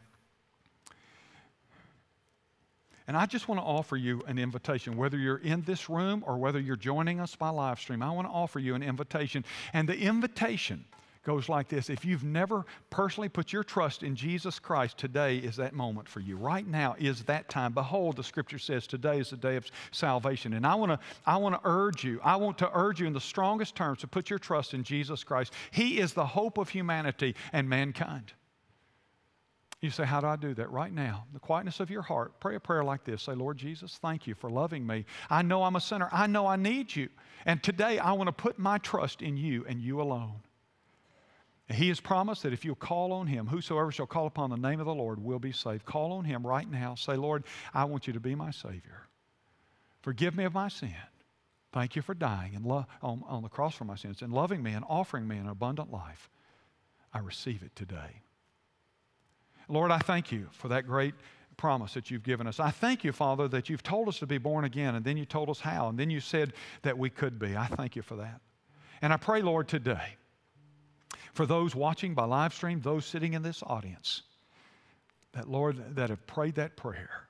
And 3.08 3.16
I 3.16 3.26
just 3.26 3.46
want 3.46 3.60
to 3.60 3.64
offer 3.64 3.96
you 3.96 4.22
an 4.26 4.38
invitation, 4.38 4.96
whether 4.96 5.16
you're 5.16 5.38
in 5.38 5.62
this 5.62 5.88
room 5.88 6.24
or 6.26 6.38
whether 6.38 6.58
you're 6.58 6.76
joining 6.76 7.20
us 7.20 7.36
by 7.36 7.50
live 7.50 7.78
stream. 7.78 8.02
I 8.02 8.10
want 8.10 8.26
to 8.26 8.32
offer 8.32 8.58
you 8.58 8.74
an 8.74 8.82
invitation. 8.82 9.44
And 9.72 9.88
the 9.88 9.96
invitation 9.96 10.84
goes 11.26 11.48
like 11.48 11.68
this 11.68 11.90
If 11.90 12.04
you've 12.04 12.24
never 12.24 12.64
personally 12.88 13.28
put 13.28 13.52
your 13.52 13.64
trust 13.64 14.02
in 14.02 14.16
Jesus 14.16 14.58
Christ, 14.58 14.96
today 14.96 15.36
is 15.36 15.56
that 15.56 15.74
moment 15.74 16.08
for 16.08 16.20
you. 16.20 16.36
Right 16.36 16.66
now 16.66 16.94
is 16.98 17.24
that 17.24 17.48
time. 17.48 17.72
Behold, 17.72 18.16
the 18.16 18.24
scripture 18.24 18.58
says 18.58 18.86
today 18.86 19.18
is 19.18 19.30
the 19.30 19.36
day 19.36 19.56
of 19.56 19.66
salvation. 19.90 20.54
And 20.54 20.66
I 20.66 20.74
want 20.76 20.92
to 20.92 20.98
I 21.26 21.36
want 21.36 21.54
to 21.56 21.60
urge 21.64 22.04
you, 22.04 22.20
I 22.24 22.36
want 22.36 22.58
to 22.58 22.70
urge 22.72 23.00
you 23.00 23.06
in 23.06 23.12
the 23.12 23.20
strongest 23.20 23.74
terms 23.74 23.98
to 24.00 24.06
put 24.06 24.30
your 24.30 24.38
trust 24.38 24.72
in 24.72 24.84
Jesus 24.84 25.24
Christ. 25.24 25.52
He 25.70 25.98
is 25.98 26.12
the 26.12 26.26
hope 26.26 26.58
of 26.58 26.70
humanity 26.70 27.34
and 27.52 27.68
mankind. 27.68 28.32
You 29.80 29.90
say, 29.90 30.04
How 30.04 30.20
do 30.20 30.26
I 30.26 30.36
do 30.36 30.54
that? 30.54 30.70
Right 30.70 30.92
now, 30.92 31.26
the 31.32 31.38
quietness 31.38 31.80
of 31.80 31.90
your 31.90 32.02
heart, 32.02 32.40
pray 32.40 32.56
a 32.56 32.60
prayer 32.60 32.82
like 32.82 33.04
this. 33.04 33.22
Say, 33.22 33.32
Lord 33.32 33.58
Jesus, 33.58 33.98
thank 34.00 34.26
you 34.26 34.34
for 34.34 34.50
loving 34.50 34.86
me. 34.86 35.04
I 35.28 35.42
know 35.42 35.62
I'm 35.64 35.76
a 35.76 35.80
sinner. 35.80 36.08
I 36.12 36.26
know 36.26 36.46
I 36.46 36.56
need 36.56 36.94
you. 36.94 37.08
And 37.44 37.62
today 37.62 37.98
I 37.98 38.12
want 38.12 38.28
to 38.28 38.32
put 38.32 38.58
my 38.58 38.78
trust 38.78 39.22
in 39.22 39.36
you 39.36 39.64
and 39.68 39.80
you 39.80 40.00
alone. 40.00 40.40
He 41.68 41.88
has 41.88 42.00
promised 42.00 42.44
that 42.44 42.52
if 42.52 42.64
you'll 42.64 42.76
call 42.76 43.12
on 43.12 43.26
Him, 43.26 43.48
whosoever 43.48 43.90
shall 43.90 44.06
call 44.06 44.26
upon 44.26 44.50
the 44.50 44.56
name 44.56 44.78
of 44.78 44.86
the 44.86 44.94
Lord 44.94 45.22
will 45.22 45.40
be 45.40 45.52
saved. 45.52 45.84
Call 45.84 46.12
on 46.12 46.24
Him 46.24 46.46
right 46.46 46.68
now. 46.70 46.94
Say, 46.94 47.16
Lord, 47.16 47.44
I 47.74 47.84
want 47.84 48.06
you 48.06 48.12
to 48.12 48.20
be 48.20 48.34
my 48.34 48.52
Savior. 48.52 49.08
Forgive 50.00 50.36
me 50.36 50.44
of 50.44 50.54
my 50.54 50.68
sin. 50.68 50.94
Thank 51.72 51.96
you 51.96 52.02
for 52.02 52.14
dying 52.14 52.54
and 52.54 52.64
lo- 52.64 52.86
on, 53.02 53.24
on 53.26 53.42
the 53.42 53.48
cross 53.48 53.74
for 53.74 53.84
my 53.84 53.96
sins 53.96 54.22
and 54.22 54.32
loving 54.32 54.62
me 54.62 54.72
and 54.72 54.84
offering 54.88 55.26
me 55.26 55.36
an 55.36 55.48
abundant 55.48 55.90
life. 55.90 56.30
I 57.12 57.18
receive 57.18 57.62
it 57.62 57.74
today. 57.74 58.22
Lord, 59.68 59.90
I 59.90 59.98
thank 59.98 60.30
you 60.30 60.48
for 60.52 60.68
that 60.68 60.86
great 60.86 61.14
promise 61.56 61.94
that 61.94 62.10
you've 62.10 62.22
given 62.22 62.46
us. 62.46 62.60
I 62.60 62.70
thank 62.70 63.02
you, 63.04 63.12
Father, 63.12 63.48
that 63.48 63.68
you've 63.68 63.82
told 63.82 64.08
us 64.08 64.18
to 64.18 64.26
be 64.26 64.38
born 64.38 64.64
again, 64.64 64.94
and 64.94 65.04
then 65.04 65.16
you 65.16 65.24
told 65.24 65.48
us 65.48 65.60
how, 65.60 65.88
and 65.88 65.98
then 65.98 66.10
you 66.10 66.20
said 66.20 66.52
that 66.82 66.96
we 66.96 67.10
could 67.10 67.38
be. 67.38 67.56
I 67.56 67.66
thank 67.66 67.96
you 67.96 68.02
for 68.02 68.16
that. 68.16 68.40
And 69.02 69.12
I 69.12 69.16
pray, 69.16 69.42
Lord, 69.42 69.68
today, 69.68 70.16
for 71.32 71.46
those 71.46 71.74
watching 71.74 72.14
by 72.14 72.24
live 72.24 72.54
stream, 72.54 72.80
those 72.80 73.04
sitting 73.04 73.34
in 73.34 73.42
this 73.42 73.62
audience, 73.62 74.22
that, 75.32 75.48
Lord, 75.48 75.96
that 75.96 76.10
have 76.10 76.26
prayed 76.26 76.54
that 76.54 76.76
prayer, 76.76 77.28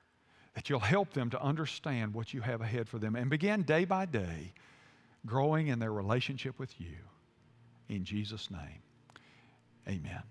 that 0.53 0.69
you'll 0.69 0.79
help 0.79 1.13
them 1.13 1.29
to 1.31 1.41
understand 1.41 2.13
what 2.13 2.33
you 2.33 2.41
have 2.41 2.61
ahead 2.61 2.87
for 2.87 2.99
them 2.99 3.15
and 3.15 3.29
begin 3.29 3.63
day 3.63 3.85
by 3.85 4.05
day 4.05 4.53
growing 5.25 5.67
in 5.67 5.79
their 5.79 5.91
relationship 5.91 6.57
with 6.57 6.79
you. 6.79 6.95
In 7.89 8.03
Jesus' 8.03 8.49
name, 8.49 8.81
amen. 9.87 10.23